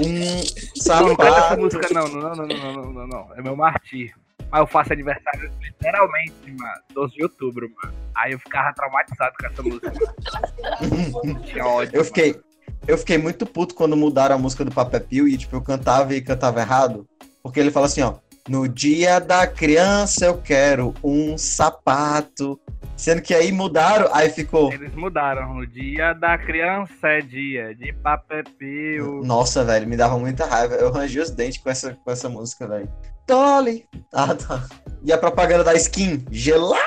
Um 0.00 0.40
Não, 0.88 1.08
não 1.08 1.08
sapato. 1.08 1.60
música 1.60 1.88
não, 1.92 2.08
não, 2.08 2.20
não, 2.20 2.34
não, 2.34 2.46
não, 2.46 2.72
não, 2.72 2.92
não, 2.92 3.06
não. 3.06 3.34
É 3.36 3.42
meu 3.42 3.54
martírio. 3.54 4.14
Mas 4.50 4.60
eu 4.60 4.66
faço 4.66 4.92
aniversário 4.92 5.50
literalmente, 5.60 6.34
mano, 6.58 6.80
12 6.92 7.14
de 7.14 7.22
outubro, 7.22 7.70
mano. 7.82 7.94
Aí 8.16 8.32
eu 8.32 8.38
ficava 8.38 8.72
traumatizado 8.74 9.32
com 9.38 9.46
essa 9.46 9.62
música. 9.62 9.92
Tinha 11.46 11.66
ódio. 11.66 11.96
Eu 11.96 12.04
fiquei, 12.04 12.40
eu 12.88 12.98
fiquei 12.98 13.18
muito 13.18 13.46
puto 13.46 13.74
quando 13.74 13.96
mudaram 13.96 14.34
a 14.34 14.38
música 14.38 14.64
do 14.64 14.72
Papel 14.72 15.00
Pio 15.02 15.28
e 15.28 15.36
tipo, 15.36 15.54
eu 15.54 15.62
cantava 15.62 16.14
e 16.14 16.20
cantava 16.20 16.60
errado. 16.60 17.06
Porque 17.42 17.60
ele 17.60 17.70
fala 17.70 17.86
assim, 17.86 18.02
ó. 18.02 18.14
No 18.48 18.68
dia 18.68 19.18
da 19.20 19.46
criança 19.46 20.26
eu 20.26 20.38
quero 20.38 20.94
um 21.04 21.36
sapato. 21.38 22.58
Sendo 22.96 23.22
que 23.22 23.34
aí 23.34 23.50
mudaram, 23.50 24.08
aí 24.12 24.28
ficou. 24.28 24.72
Eles 24.72 24.94
mudaram. 24.94 25.54
No 25.54 25.66
dia 25.66 26.12
da 26.12 26.36
criança 26.36 27.08
é 27.08 27.20
dia 27.20 27.74
de 27.74 27.92
papel. 27.94 29.22
Nossa, 29.24 29.64
velho, 29.64 29.88
me 29.88 29.96
dava 29.96 30.18
muita 30.18 30.44
raiva. 30.44 30.74
Eu 30.74 30.90
rangi 30.90 31.18
os 31.18 31.30
dentes 31.30 31.58
com 31.62 31.70
essa, 31.70 31.94
com 31.94 32.10
essa 32.10 32.28
música, 32.28 32.66
velho. 32.68 32.90
Dolly! 33.26 33.86
Ah, 34.12 34.34
tá. 34.34 34.66
E 35.02 35.12
a 35.12 35.18
propaganda 35.18 35.64
da 35.64 35.74
skin? 35.74 36.26
Gelada! 36.30 36.82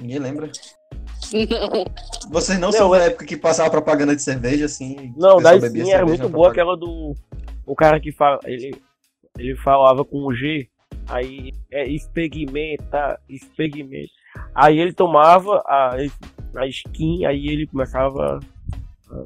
Ninguém 0.00 0.18
lembra? 0.18 0.50
Não. 1.32 1.84
Vocês 2.30 2.58
não, 2.58 2.70
Não, 2.70 2.76
são 2.76 2.90
da 2.90 3.04
é- 3.04 3.06
época 3.06 3.24
que 3.24 3.36
passava 3.36 3.70
propaganda 3.70 4.14
de 4.14 4.22
cerveja, 4.22 4.66
assim? 4.66 5.14
Não, 5.16 5.38
da 5.38 5.56
Skin 5.56 5.90
era 5.90 6.04
muito 6.04 6.28
boa 6.28 6.50
propaganda? 6.50 6.50
aquela 6.50 6.76
do. 6.76 7.14
O 7.64 7.74
cara 7.74 7.98
que 8.00 8.12
fala. 8.12 8.38
Ele, 8.44 8.74
ele 9.38 9.56
falava 9.56 10.04
com 10.04 10.18
o 10.26 10.34
G, 10.34 10.68
aí 11.08 11.52
é 11.70 11.86
expegmenta, 11.88 13.18
expegmenta. 13.28 14.12
Aí 14.54 14.78
ele 14.78 14.92
tomava 14.92 15.62
a, 15.66 15.96
a 16.56 16.66
skin, 16.66 17.24
aí 17.24 17.48
ele 17.48 17.66
começava. 17.66 18.40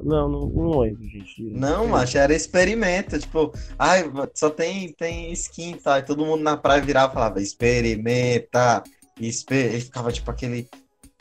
Não, 0.03 0.27
não, 0.27 0.49
não 0.49 0.79
lembro, 0.79 1.03
gente. 1.03 1.43
Não, 1.43 1.87
macho, 1.87 2.17
era 2.17 2.35
experimenta. 2.35 3.17
Tipo, 3.17 3.53
ai, 3.79 4.03
só 4.33 4.49
tem, 4.49 4.91
tem 4.93 5.31
skin, 5.31 5.77
tá? 5.77 5.99
E 5.99 6.03
todo 6.03 6.25
mundo 6.25 6.43
na 6.43 6.57
praia 6.57 6.81
virava 6.81 7.11
e 7.11 7.13
falava, 7.13 7.41
experimenta. 7.41 8.83
Exper... 9.19 9.75
E 9.75 9.81
ficava 9.81 10.11
tipo 10.11 10.29
aquele. 10.29 10.69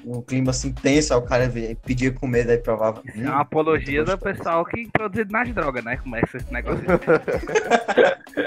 Um 0.08 0.22
clima 0.22 0.50
assim 0.50 0.72
tenso, 0.72 1.12
aí 1.12 1.18
o 1.18 1.22
cara 1.22 1.50
pedia 1.84 2.12
com 2.12 2.28
medo, 2.28 2.50
aí 2.50 2.58
provava. 2.58 3.02
"Hum, 3.16 3.24
é 3.24 3.28
uma 3.28 3.40
apologia 3.40 4.04
do 4.04 4.12
gostoso." 4.12 4.36
pessoal 4.36 4.64
que 4.64 4.80
introduzido 4.80 5.32
nas 5.32 5.52
drogas, 5.52 5.82
né? 5.84 5.96
Começa 5.96 6.36
esse 6.36 6.52
negócio. 6.52 6.84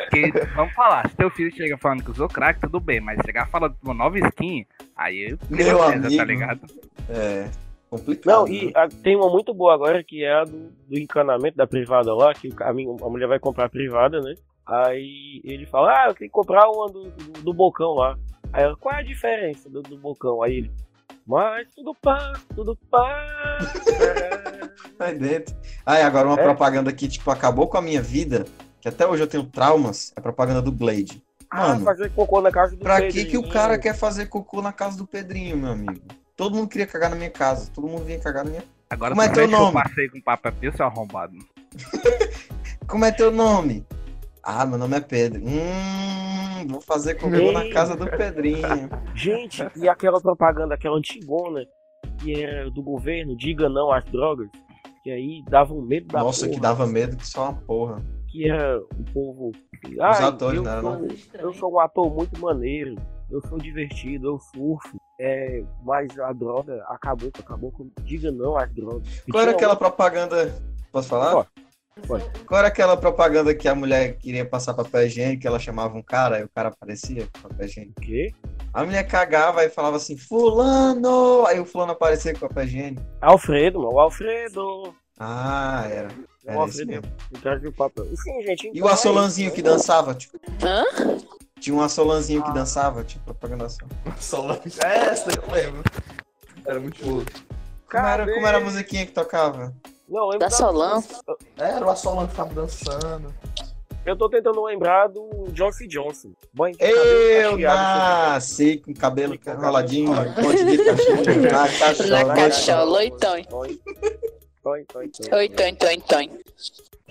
Porque, 0.10 0.32
vamos 0.56 0.74
falar, 0.74 1.10
se 1.10 1.16
teu 1.16 1.30
filho 1.30 1.54
chega 1.54 1.78
falando 1.78 2.04
que 2.04 2.12
usou 2.12 2.28
crack, 2.28 2.60
tudo 2.62 2.80
bem, 2.80 3.00
mas 3.02 3.20
chegar 3.26 3.48
falando 3.48 3.74
de 3.74 3.80
uma 3.84 3.94
nova 3.94 4.18
skin, 4.20 4.66
aí 4.96 5.32
eu 5.32 5.38
Meu 5.50 5.78
tá 5.80 5.94
amigo. 5.94 6.24
ligado? 6.24 6.62
É. 7.10 7.50
Complicado. 7.90 8.26
Não, 8.34 8.46
né? 8.46 8.52
e 8.52 8.72
a- 8.76 8.88
tem 8.88 9.16
uma 9.16 9.30
muito 9.30 9.54
boa 9.54 9.74
agora 9.74 10.04
que 10.04 10.24
é 10.24 10.32
a 10.32 10.44
do, 10.44 10.70
do 10.88 10.98
encanamento 11.00 11.58
da 11.58 11.66
privada 11.66 12.14
lá, 12.14 12.34
que 12.34 12.50
a, 12.62 12.72
minha- 12.72 12.96
a 13.04 13.10
mulher 13.10 13.28
vai 13.28 13.40
comprar 13.40 13.66
a 13.66 13.70
privada, 13.70 14.22
né? 14.22 14.36
Aí 14.66 15.42
ele 15.44 15.66
fala, 15.66 15.92
ah, 15.92 16.08
eu 16.10 16.14
tenho 16.14 16.30
que 16.30 16.34
comprar 16.34 16.70
uma 16.70 16.88
do, 16.88 17.10
do, 17.10 17.42
do 17.42 17.54
bocão 17.54 17.96
lá. 17.96 18.16
Aí 18.54 18.64
ela, 18.64 18.76
qual 18.78 18.94
é 18.96 19.00
a 19.00 19.04
diferença 19.04 19.68
do, 19.70 19.82
do 19.82 19.98
bocão? 19.98 20.44
Aí 20.44 20.58
ele, 20.58 20.72
mas 21.30 21.68
tudo 21.76 21.96
passa, 22.02 22.42
tudo 22.56 22.76
passa. 22.90 23.74
Vai 24.98 25.14
dentro. 25.16 25.56
Ai, 25.86 26.02
agora 26.02 26.28
uma 26.28 26.40
É. 26.40 26.44
propaganda 26.44 26.92
que, 26.92 27.08
tipo, 27.08 27.30
acabou 27.30 27.68
com 27.68 27.78
a 27.78 27.82
minha 27.82 28.02
vida, 28.02 28.46
que 28.82 28.90
até 28.90 29.06
hoje 29.08 29.22
eu 29.24 29.28
tenho 29.28 29.44
traumas, 29.46 30.12
é 30.16 30.20
a 30.20 30.24
propaganda 30.24 30.62
do 30.62 30.72
Blade. 30.72 31.24
ah, 31.52 31.70
Mano, 31.70 31.86
fazer 31.86 32.10
cocô 32.12 32.42
na 32.42 32.52
casa 32.52 32.76
do 32.76 32.84
Pra 32.84 33.00
que 33.02 33.12
que 33.26 33.38
o 33.38 33.42
Pedrinho. 33.42 33.50
cara 33.54 33.78
quer 33.78 33.96
fazer 33.96 34.26
cocô 34.26 34.62
na 34.62 34.74
casa 34.74 34.98
do 34.98 35.06
Pedrinho, 35.08 35.56
meu 35.58 35.72
amigo? 35.72 36.02
Todo 36.36 36.56
mundo 36.56 36.68
queria 36.70 36.88
cagar 36.88 37.10
na 37.10 37.16
minha 37.16 37.30
casa, 37.30 37.70
todo 37.74 37.88
mundo 37.88 38.06
vinha 38.06 38.20
cagar 38.20 38.44
na 38.44 38.50
minha 38.52 38.64
Agora 38.90 39.12
Como 39.12 39.22
é 39.22 39.30
teu 39.30 39.48
que 39.48 39.54
eu 39.54 39.60
nome? 39.60 39.74
passei 39.74 40.10
com 40.10 40.20
papo 40.22 40.48
é 40.48 40.72
seu 40.72 40.86
arrombado. 40.86 41.38
Como 42.88 43.06
é 43.06 43.12
teu 43.12 43.32
nome? 43.32 43.86
Ah, 44.52 44.66
meu 44.66 44.80
nome 44.80 44.98
é 44.98 45.00
Pedro. 45.00 45.44
Hum, 45.46 46.68
vou 46.70 46.82
fazer 46.82 47.14
cocô 47.14 47.52
na 47.52 47.70
casa 47.70 47.96
do 47.96 48.08
Pedrinho. 48.10 48.90
Gente, 49.14 49.64
e 49.76 49.88
aquela 49.88 50.20
propaganda, 50.20 50.74
aquela 50.74 50.98
antigona, 50.98 51.64
que 52.20 52.44
era 52.44 52.68
do 52.72 52.82
governo, 52.82 53.38
diga 53.38 53.70
não 53.70 53.92
às 53.92 54.04
drogas, 54.06 54.50
que 55.04 55.12
aí 55.12 55.44
dava 55.48 55.72
um 55.72 55.84
medo 55.84 56.08
da 56.08 56.24
Nossa, 56.24 56.46
porra, 56.48 56.56
que 56.56 56.60
dava 56.60 56.88
medo 56.88 57.16
que 57.16 57.28
só 57.28 57.44
uma 57.44 57.54
porra. 57.62 58.02
que 58.28 58.50
era 58.50 58.80
o 58.80 59.04
povo. 59.14 59.52
Os 59.86 60.00
"Ai, 60.00 60.24
atores, 60.24 60.58
eu, 60.58 60.64
né, 60.64 60.82
sou, 60.82 61.08
eu 61.42 61.54
sou 61.54 61.74
um 61.74 61.80
ator 61.80 62.12
muito 62.12 62.42
maneiro, 62.42 62.96
eu 63.30 63.42
sou 63.48 63.60
divertido, 63.60 64.30
eu 64.30 64.40
surfo. 64.40 64.98
É, 65.22 65.64
mas 65.84 66.18
a 66.18 66.34
droga 66.34 66.84
acabou, 66.88 67.30
acabou 67.38 67.72
com. 67.72 67.92
Diga 68.02 68.32
não 68.32 68.58
às 68.58 68.74
drogas. 68.74 69.22
Qual 69.30 69.44
era 69.44 69.52
tinha 69.52 69.58
aquela 69.58 69.76
propaganda? 69.76 70.56
Posso 70.92 71.08
falar? 71.08 71.46
Pode. 72.00 72.26
Qual 72.46 72.58
era 72.60 72.68
aquela 72.68 72.96
propaganda 72.98 73.54
que 73.54 73.68
a 73.68 73.76
mulher 73.76 74.18
queria 74.18 74.46
passar 74.46 74.74
papel 74.74 75.06
higiênico, 75.06 75.46
ela 75.48 75.60
chamava 75.60 75.98
um 75.98 76.02
cara 76.04 76.40
e 76.40 76.44
o 76.44 76.50
cara 76.50 76.70
aparecia 76.70 77.28
com 77.34 77.48
papel 77.50 77.66
higiênico? 77.66 77.94
O 78.00 78.02
quê? 78.02 78.34
A 78.74 78.84
mulher 78.84 79.04
cagava 79.08 79.64
e 79.64 79.70
falava 79.70 79.98
assim, 79.98 80.18
fulano! 80.18 81.46
Aí 81.48 81.60
o 81.60 81.66
fulano 81.66 81.92
aparecia 81.94 82.32
com 82.34 82.46
o 82.46 82.50
papel 82.50 82.64
higiênico. 82.66 83.02
Alfredo, 83.22 83.80
mano. 83.80 83.94
O 83.94 84.00
Alfredo. 84.00 84.94
Ah, 85.20 85.86
era. 85.92 86.08
O 86.08 86.50
Era 86.50 86.54
isso 86.54 86.82
Alfredo. 86.82 86.92
mesmo. 86.92 87.70
O 87.70 87.72
papel. 87.74 88.06
Sim, 88.16 88.42
gente. 88.44 88.68
E 88.68 88.70
então 88.72 88.86
o 88.88 88.90
é 88.90 88.94
assolanzinho 88.94 89.48
isso. 89.48 89.56
que 89.56 89.62
dançava, 89.62 90.14
tipo. 90.16 90.40
Hã? 90.64 90.84
Tinha 91.60 91.76
um 91.76 91.82
assolanzinho 91.82 92.42
Ah. 92.42 92.46
que 92.46 92.54
dançava, 92.54 93.04
tipo, 93.04 93.26
propaganda-ação. 93.26 93.88
Solange. 94.20 94.62
É 94.84 94.96
essa, 95.08 95.30
eu 95.32 95.54
lembro. 95.54 95.84
Era 96.66 96.80
muito 96.80 97.04
boa. 97.04 97.24
Como 97.92 98.06
era, 98.06 98.34
como 98.34 98.48
era 98.48 98.58
a 98.60 98.62
musiquinha 98.62 99.06
que 99.06 99.12
tocava? 99.12 99.74
Não, 100.10 100.26
lembro 100.28 100.40
Da 100.40 100.50
Solan? 100.50 101.04
Era 101.58 101.86
o 101.86 101.96
Solange 101.96 102.30
que 102.32 102.36
tava 102.36 102.54
dançando. 102.54 103.34
Eu 104.06 104.18
tô 104.18 104.28
tentando 104.30 104.64
lembrar 104.64 105.08
do 105.08 105.46
Johnson 105.52 105.86
Johnson. 105.88 106.32
Banho 106.54 106.76
de 106.76 106.84
Eu 106.84 107.58
nasci 107.60 108.78
com 108.78 108.94
cabelo 108.94 109.36
enroladinho, 109.36 110.12
um 110.12 110.16
monte 110.16 110.66
de 110.66 110.78
cachorro, 110.84 111.24
na 111.52 111.68
cachola. 111.68 112.24
Na 112.24 112.36
cachola, 112.36 112.98
oitão. 112.98 113.44
Toi, 113.44 113.80
toi, 114.64 114.86
toi, 114.86 115.10
toi. 115.10 115.38
Oi, 115.40 115.50
Tonho, 115.50 115.76
Tonho, 115.76 116.02
Tonho. 116.02 116.40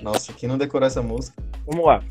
Nossa, 0.03 0.33
quem 0.33 0.49
não 0.49 0.59
decorou 0.59 0.87
essa 0.87 1.03
música? 1.03 1.41
Vamos 1.67 1.85
lá. 1.87 2.03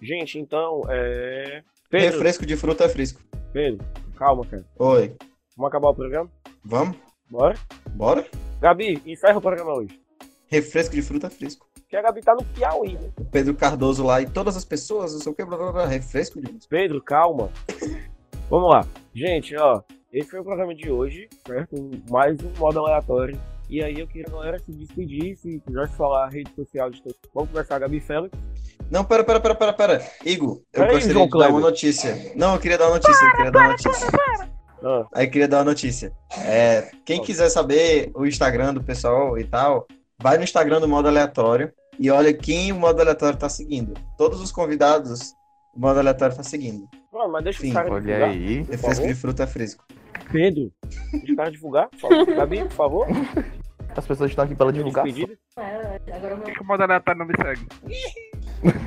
Gente, 0.00 0.38
então, 0.38 0.82
é. 0.88 1.62
Pedro, 1.90 2.12
Refresco 2.12 2.46
de 2.46 2.56
fruta 2.56 2.84
é 2.84 2.88
fresco. 2.88 3.20
Pedro, 3.52 3.84
calma, 4.16 4.46
cara. 4.46 4.64
Oi, 4.78 5.14
Vamos 5.56 5.68
acabar 5.68 5.90
o 5.90 5.94
programa? 5.94 6.30
vamos? 6.64 6.96
Bora? 7.28 7.54
Bora? 7.90 8.26
Gabi, 8.60 9.02
encerra 9.04 9.36
o 9.36 9.42
programa 9.42 9.74
hoje. 9.74 9.99
Refresco 10.50 10.94
de 10.94 11.02
fruta 11.02 11.30
fresco. 11.30 11.68
Porque 11.74 11.96
a 11.96 12.02
Gabi 12.02 12.20
tá 12.20 12.34
no 12.34 12.44
Piauí, 12.44 12.94
né? 12.94 13.10
O 13.18 13.24
Pedro 13.24 13.54
Cardoso 13.54 14.04
lá 14.04 14.20
e 14.20 14.26
todas 14.28 14.56
as 14.56 14.64
pessoas, 14.64 15.12
não 15.12 15.20
sei 15.20 15.32
o 15.32 15.34
que, 15.34 15.44
blá, 15.44 15.56
blá, 15.56 15.72
blá, 15.72 15.86
refresco 15.86 16.40
de 16.40 16.68
Pedro, 16.68 17.02
calma. 17.02 17.50
Vamos 18.48 18.70
lá. 18.70 18.86
Gente, 19.14 19.56
ó. 19.56 19.82
Esse 20.12 20.28
foi 20.30 20.40
o 20.40 20.44
programa 20.44 20.74
de 20.74 20.90
hoje, 20.90 21.28
certo? 21.46 21.90
Mais 22.10 22.36
um 22.42 22.50
modo 22.58 22.80
aleatório. 22.80 23.40
E 23.68 23.80
aí 23.84 24.00
eu 24.00 24.08
queria 24.08 24.26
a 24.26 24.30
galera 24.32 24.58
se 24.58 24.72
despedir, 24.72 25.36
se 25.36 25.60
quiser 25.60 25.88
falar 25.90 26.24
a 26.24 26.28
rede 26.28 26.52
social 26.56 26.90
de 26.90 27.00
todos. 27.00 27.18
Vamos 27.32 27.56
a 27.56 27.78
Gabi 27.78 28.00
Félix. 28.00 28.36
Não, 28.90 29.04
pera, 29.04 29.22
pera, 29.22 29.38
pera, 29.38 29.54
pera, 29.54 29.72
pera. 29.72 30.10
Igor, 30.24 30.56
eu 30.56 30.64
Peraí, 30.72 30.94
gostaria 30.94 31.14
João 31.14 31.28
de 31.28 31.38
dar 31.38 31.50
uma 31.50 31.60
notícia. 31.60 32.32
Não, 32.34 32.54
eu 32.54 32.60
queria 32.60 32.76
dar 32.76 32.86
uma 32.86 32.94
notícia, 32.94 33.24
eu 33.24 33.30
queria 33.36 33.50
dar 33.52 33.60
uma 33.60 33.70
notícia. 33.70 34.08
Ah, 34.82 35.06
Aí 35.12 35.26
eu 35.26 35.30
queria 35.30 35.46
dar 35.46 35.58
uma 35.58 35.64
notícia. 35.64 36.12
É, 36.44 36.90
quem 37.04 37.22
quiser 37.22 37.48
saber 37.50 38.10
o 38.14 38.26
Instagram 38.26 38.74
do 38.74 38.82
pessoal 38.82 39.38
e 39.38 39.44
tal, 39.44 39.86
vai 40.20 40.36
no 40.36 40.44
Instagram 40.44 40.80
do 40.80 40.88
modo 40.88 41.08
aleatório 41.08 41.72
e 41.98 42.10
olha 42.10 42.32
quem 42.32 42.72
o 42.72 42.76
modo 42.76 43.00
aleatório 43.00 43.38
tá 43.38 43.48
seguindo. 43.48 43.94
Todos 44.16 44.40
os 44.40 44.52
convidados, 44.52 45.32
o 45.74 45.80
modo 45.80 45.98
aleatório 45.98 46.36
tá 46.36 46.42
seguindo. 46.42 46.88
Mano, 47.12 47.32
mas 47.32 47.44
deixa 47.44 47.60
Sim, 47.60 47.68
os 47.68 47.74
caras 47.74 47.90
Olha 47.92 48.00
divulgar. 48.02 48.28
aí. 48.30 48.56
Refresco 48.62 48.94
favor. 48.94 49.06
de 49.08 49.14
fruta 49.14 49.42
é 49.42 49.46
fresco. 49.46 49.84
Pedro, 50.30 50.72
deixa 51.12 51.30
os 51.30 51.36
caras 51.36 51.52
divulgar. 51.52 51.88
por 51.88 51.98
favor. 51.98 52.26
Gabi, 52.26 52.58
por 52.60 52.70
favor. 52.72 53.06
As 53.96 54.06
pessoas 54.06 54.30
estão 54.30 54.44
aqui 54.44 54.54
pela 54.54 54.72
divulgação. 54.72 55.12
Despedida. 55.12 55.36
Por 56.14 56.44
que 56.44 56.52
que 56.52 56.62
o 56.62 56.64
modo 56.64 56.82
aleatório 56.84 57.18
não 57.18 57.26
me 57.26 57.34
segue? 57.36 57.66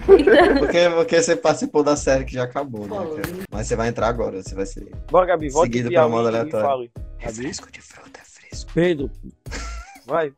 Porque, 0.60 0.90
porque 0.96 1.22
você 1.22 1.36
participou 1.36 1.82
da 1.84 1.96
série 1.96 2.26
que 2.26 2.34
já 2.34 2.44
acabou, 2.44 2.82
né? 2.88 2.96
cara? 2.96 3.22
Mas 3.52 3.68
você 3.68 3.76
vai 3.76 3.88
entrar 3.88 4.08
agora, 4.08 4.42
você 4.44 4.54
vai 4.54 4.68
ser. 4.68 4.88
Bora, 5.10 5.26
Gabi, 5.26 5.50
volta 5.50 5.66
Seguido 5.66 5.90
pelo 5.90 6.10
modo 6.10 6.28
aleatório. 6.28 6.68
Gabi, 6.68 6.92
Refresco 7.18 7.72
de 7.72 7.82
fruta 7.82 8.20
é 8.22 8.24
fresco. 8.24 8.72
Pedro, 8.72 9.10
vai. 10.06 10.32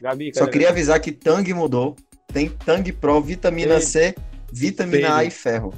Gabi, 0.00 0.32
Só 0.34 0.46
queria 0.46 0.70
avisar 0.70 1.00
que 1.00 1.12
Tang 1.12 1.52
mudou. 1.52 1.94
Tem 2.32 2.48
Tang 2.48 2.90
Pro, 2.92 3.20
vitamina 3.20 3.74
Pedro. 3.74 3.86
C, 3.86 4.14
vitamina 4.52 5.08
A 5.08 5.18
Pedro. 5.18 5.28
e 5.28 5.30
ferro. 5.30 5.74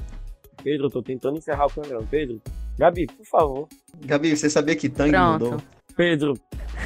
Pedro, 0.63 0.85
eu 0.85 0.89
tô 0.89 1.03
tentando 1.03 1.37
encerrar 1.37 1.65
o 1.65 1.71
programa. 1.71 2.05
Pedro, 2.09 2.41
Gabi, 2.77 3.07
por 3.07 3.25
favor. 3.25 3.67
Gabi, 4.05 4.35
você 4.35 4.49
sabia 4.49 4.75
que 4.75 4.87
Tang 4.87 5.11
Pronto. 5.11 5.43
mudou? 5.45 5.61
Pedro, 5.95 6.33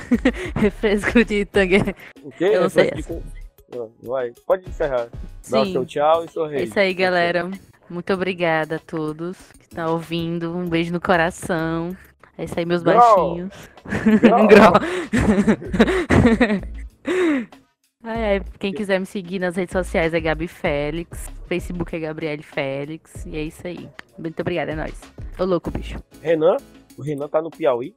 Refresco 0.56 1.24
de 1.24 1.46
tangue. 1.46 1.78
o 2.24 2.32
quê? 2.32 2.46
Eu 2.46 2.62
não 2.62 2.70
sei 2.70 2.92
de 2.92 3.04
Vai, 4.02 4.32
pode 4.46 4.68
encerrar. 4.68 5.08
Dá 5.50 5.62
o 5.62 5.66
Sim. 5.66 5.72
seu 5.74 5.86
tchau 5.86 6.26
e 6.26 6.32
seu 6.32 6.46
É 6.48 6.64
isso 6.64 6.80
aí, 6.80 6.94
galera. 6.94 7.50
Muito 7.90 8.14
obrigada 8.14 8.78
a 8.78 8.80
todos 8.80 9.38
que 9.58 9.66
estão 9.66 9.94
ouvindo. 9.94 10.56
Um 10.56 10.68
beijo 10.68 10.92
no 10.92 11.00
coração. 11.02 11.96
É 12.38 12.46
isso 12.46 12.58
aí, 12.58 12.66
meus 12.66 12.82
Grau. 12.84 13.28
baixinhos. 13.28 13.54
Grau. 14.50 14.74
Ai, 18.04 18.24
ai, 18.24 18.42
quem 18.60 18.72
quiser 18.72 19.00
me 19.00 19.06
seguir 19.06 19.40
nas 19.40 19.56
redes 19.56 19.74
sociais 19.74 20.14
é 20.14 20.20
Gabi 20.20 20.48
Félix. 20.48 21.32
Facebook 21.48 21.96
é 21.96 22.00
Gabriele 22.00 22.44
Félix. 22.44 23.26
E 23.26 23.36
é 23.36 23.44
isso 23.44 23.66
aí. 23.66 23.90
Muito 24.18 24.40
obrigada, 24.40 24.72
é 24.72 24.76
nóis. 24.76 25.02
Ô 25.40 25.44
louco, 25.44 25.72
bicho. 25.72 25.98
Renan, 26.22 26.58
o 26.98 27.02
Renan 27.02 27.28
tá 27.28 27.42
no 27.42 27.50
Piauí. 27.50 27.96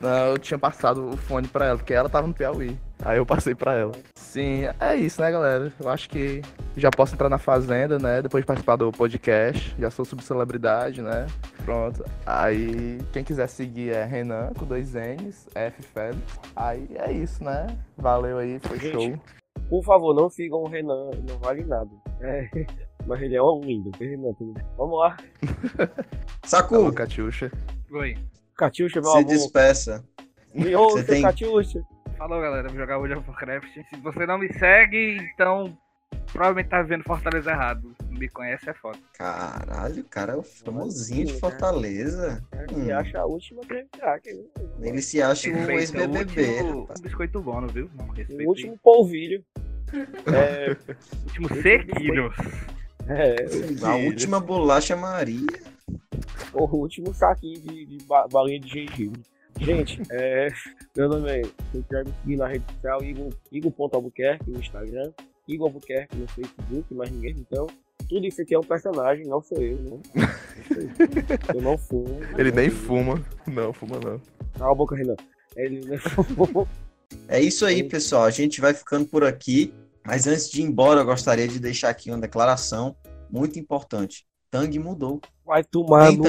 Não, 0.00 0.26
eu 0.28 0.38
tinha 0.38 0.58
passado 0.58 1.10
o 1.10 1.16
fone 1.16 1.48
pra 1.48 1.66
ela, 1.66 1.76
porque 1.78 1.94
ela 1.94 2.08
tava 2.08 2.26
no 2.26 2.34
Piauí. 2.34 2.78
Aí 3.04 3.18
eu 3.18 3.26
passei 3.26 3.54
pra 3.54 3.74
ela. 3.74 3.92
Sim, 4.16 4.64
é 4.80 4.96
isso, 4.96 5.20
né, 5.20 5.30
galera? 5.30 5.72
Eu 5.78 5.88
acho 5.88 6.08
que 6.08 6.42
já 6.76 6.90
posso 6.90 7.14
entrar 7.14 7.28
na 7.28 7.38
Fazenda, 7.38 7.98
né? 7.98 8.20
Depois 8.20 8.42
de 8.42 8.46
participar 8.46 8.76
do 8.76 8.90
podcast. 8.90 9.74
Já 9.78 9.90
sou 9.90 10.04
subcelebridade, 10.04 11.00
né? 11.00 11.26
Pronto. 11.64 12.04
Aí, 12.26 12.98
quem 13.12 13.22
quiser 13.22 13.46
seguir 13.46 13.90
é 13.90 14.04
Renan, 14.04 14.52
com 14.58 14.66
dois 14.66 14.94
N's, 14.94 15.48
F 15.54 15.82
Félix. 15.82 16.40
Aí 16.56 16.88
é 16.96 17.12
isso, 17.12 17.42
né? 17.42 17.66
Valeu 17.96 18.38
aí, 18.38 18.58
foi 18.58 18.78
Gente, 18.78 18.92
show. 18.92 19.20
Por 19.68 19.84
favor, 19.84 20.14
não 20.14 20.28
sigam 20.28 20.60
o 20.60 20.68
Renan, 20.68 21.10
não 21.28 21.38
vale 21.38 21.64
nada. 21.64 21.90
É, 22.20 22.48
mas 23.06 23.22
ele 23.22 23.36
é 23.36 23.42
um 23.42 23.60
lindo. 23.60 23.90
Renan, 23.98 24.32
tudo 24.34 24.54
bem. 24.54 24.64
Vamos 24.76 24.98
lá. 24.98 25.16
Alô, 26.70 26.92
Catiuxa. 26.92 27.50
Oi. 27.92 28.16
Catiuxa, 28.58 29.00
meu 29.00 29.10
se 29.10 29.18
amor. 29.18 29.28
despeça. 29.28 30.04
Me 30.54 30.74
ouça, 30.74 30.98
Você 30.98 31.04
tem- 31.04 31.22
Catiuxa. 31.22 31.80
Falou, 32.16 32.40
galera. 32.40 32.68
Vou 32.68 32.76
jogar 32.76 32.98
World 32.98 33.14
of 33.18 33.28
Warcraft. 33.30 33.68
Se 33.88 33.96
você 34.02 34.26
não 34.26 34.36
me 34.38 34.52
segue, 34.54 35.16
então 35.32 35.78
provavelmente 36.32 36.68
tá 36.68 36.82
vendo 36.82 37.04
Fortaleza 37.04 37.50
errado. 37.52 37.94
Não 38.10 38.18
me 38.18 38.28
conhece, 38.28 38.68
é 38.68 38.74
foda. 38.74 38.98
Caralho, 39.16 40.00
o 40.02 40.04
cara 40.08 40.32
é 40.32 40.36
o 40.36 40.42
famosinho 40.42 41.26
de 41.26 41.34
Fortaleza. 41.38 42.42
E 42.72 42.74
Hum. 42.92 42.96
acha 42.98 43.20
a 43.20 43.24
última 43.26 43.62
craque. 43.92 44.30
Ele 44.80 45.00
se 45.00 45.22
acha 45.22 45.48
um 45.48 45.70
ex-BBB. 45.70 46.42
último- 46.62 46.88
Um 46.98 47.00
biscoito 47.02 47.40
bom, 47.40 47.64
viu? 47.68 47.88
Não, 47.96 48.06
O 48.44 48.48
último 48.48 48.76
polvilho. 48.82 49.44
É, 50.26 50.72
o 50.72 51.24
último 51.24 51.62
sequilho. 51.62 52.30
é, 53.06 53.36
A 53.86 53.94
última 53.96 54.38
bolacha 54.40 54.94
Maria. 54.96 55.46
O 56.54 56.64
último 56.76 57.12
saquinho 57.14 57.60
de, 57.60 57.86
de 57.86 58.04
ba- 58.04 58.26
balinha 58.30 58.60
de 58.60 58.68
gengibre. 58.68 59.22
Gente, 59.58 60.00
é, 60.10 60.48
meu 60.96 61.08
nome 61.08 61.30
é. 61.30 61.42
Quem 61.72 61.82
quiser 61.82 62.04
me 62.04 62.12
seguir 62.22 62.36
na 62.36 62.46
rede 62.46 62.64
social, 62.72 63.02
Igor, 63.04 63.32
Igor.albuquerque 63.52 64.50
no 64.50 64.60
Instagram, 64.60 65.12
Igor 65.46 65.66
Albuquerque 65.68 66.16
no 66.16 66.28
Facebook, 66.28 66.94
mais 66.94 67.10
ninguém. 67.10 67.34
Então, 67.38 67.66
tudo 68.08 68.26
isso 68.26 68.40
aqui 68.40 68.54
é 68.54 68.58
um 68.58 68.62
personagem, 68.62 69.26
não 69.26 69.42
sou 69.42 69.58
eu, 69.60 69.76
sou 69.78 70.00
eu. 71.56 71.60
Não 71.62 71.76
fumo. 71.76 72.20
Ele 72.38 72.50
não 72.50 72.56
nem 72.56 72.70
fumo. 72.70 73.16
fuma. 73.16 73.24
Não, 73.46 73.72
fuma 73.72 73.98
não. 73.98 74.20
Cala 74.56 74.72
a 74.72 74.74
boca, 74.74 74.94
Renan. 74.94 75.16
Ele 75.56 75.84
nem 75.84 75.98
fumou. 75.98 76.68
É 77.26 77.40
isso 77.40 77.64
aí, 77.66 77.82
pessoal. 77.82 78.24
A 78.24 78.30
gente 78.30 78.60
vai 78.60 78.72
ficando 78.74 79.06
por 79.06 79.24
aqui. 79.24 79.72
Mas 80.06 80.26
antes 80.26 80.48
de 80.48 80.62
ir 80.62 80.64
embora, 80.64 81.00
eu 81.00 81.04
gostaria 81.04 81.46
de 81.46 81.58
deixar 81.60 81.90
aqui 81.90 82.10
uma 82.10 82.18
declaração 82.18 82.96
muito 83.30 83.58
importante. 83.58 84.26
Tang 84.50 84.78
mudou. 84.78 85.20
Vai 85.48 85.64
tomar 85.64 86.12
no 86.12 86.24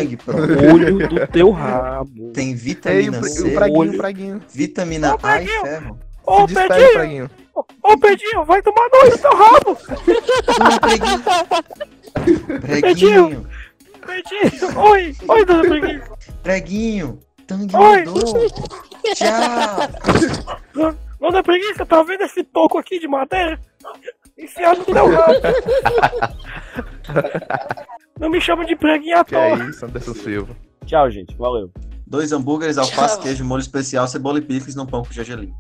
olho 0.74 1.08
do 1.10 1.28
teu 1.28 1.52
rabo. 1.52 2.32
Tem 2.32 2.52
Ei, 2.52 2.56
vitamina 2.56 3.20
pre- 3.20 3.30
C, 3.30 3.42
o 3.42 3.54
preguinho, 3.54 3.78
olho. 3.80 3.92
o 3.94 3.98
preguinho. 3.98 4.42
vitamina 4.54 5.14
Ô, 5.14 5.18
A 5.22 5.42
e 5.42 5.46
Preguinho. 5.46 5.62
ferro. 5.66 6.00
Ô, 6.26 6.40
Se 6.40 6.48
despede, 6.54 6.70
Pedinho! 6.70 6.94
preguinho. 6.94 7.30
Ô, 7.84 7.98
Pedinho, 7.98 8.46
vai 8.46 8.62
tomar 8.62 8.88
no 8.90 8.98
olho 8.98 9.12
do 9.12 9.18
teu 9.18 9.36
rabo! 9.36 9.78
Preguinho. 10.80 11.22
Preguinho. 12.82 13.46
Pedinho! 14.08 14.80
Oi! 14.80 15.16
Oi, 15.28 15.46
dona 15.46 15.62
Preguinho! 15.64 16.04
Preguinho. 16.42 17.20
Tang 17.46 17.68
Oi. 17.76 18.04
Tchau. 19.16 20.94
Dona 21.20 21.44
Preguiça, 21.44 21.86
tá 21.86 22.02
vendo 22.04 22.22
esse 22.24 22.42
toco 22.46 22.78
aqui 22.78 23.00
de 23.00 23.08
madeira? 23.10 23.60
Enfiado 24.38 24.80
no 24.80 24.86
teu 24.86 25.10
rabo! 25.12 25.34
Não 28.20 28.30
me 28.30 28.42
chama 28.42 28.66
de 28.66 28.76
preguinha 28.76 29.22
à 29.22 29.24
Que 29.24 29.36
é 29.36 29.56
isso, 29.66 29.86
Anderson 29.86 30.14
Silva. 30.14 30.56
Tchau, 30.86 31.10
gente. 31.10 31.36
Valeu. 31.38 31.72
Dois 32.06 32.32
hambúrgueres, 32.32 32.78
alface, 32.78 33.16
Tchau. 33.16 33.24
queijo, 33.24 33.46
molho 33.46 33.62
especial, 33.62 34.08
cebola 34.08 34.40
e 34.40 34.42
picles 34.42 34.76
no 34.76 34.86
pão 34.86 35.04
com 35.04 35.12
gergelim. 35.12 35.54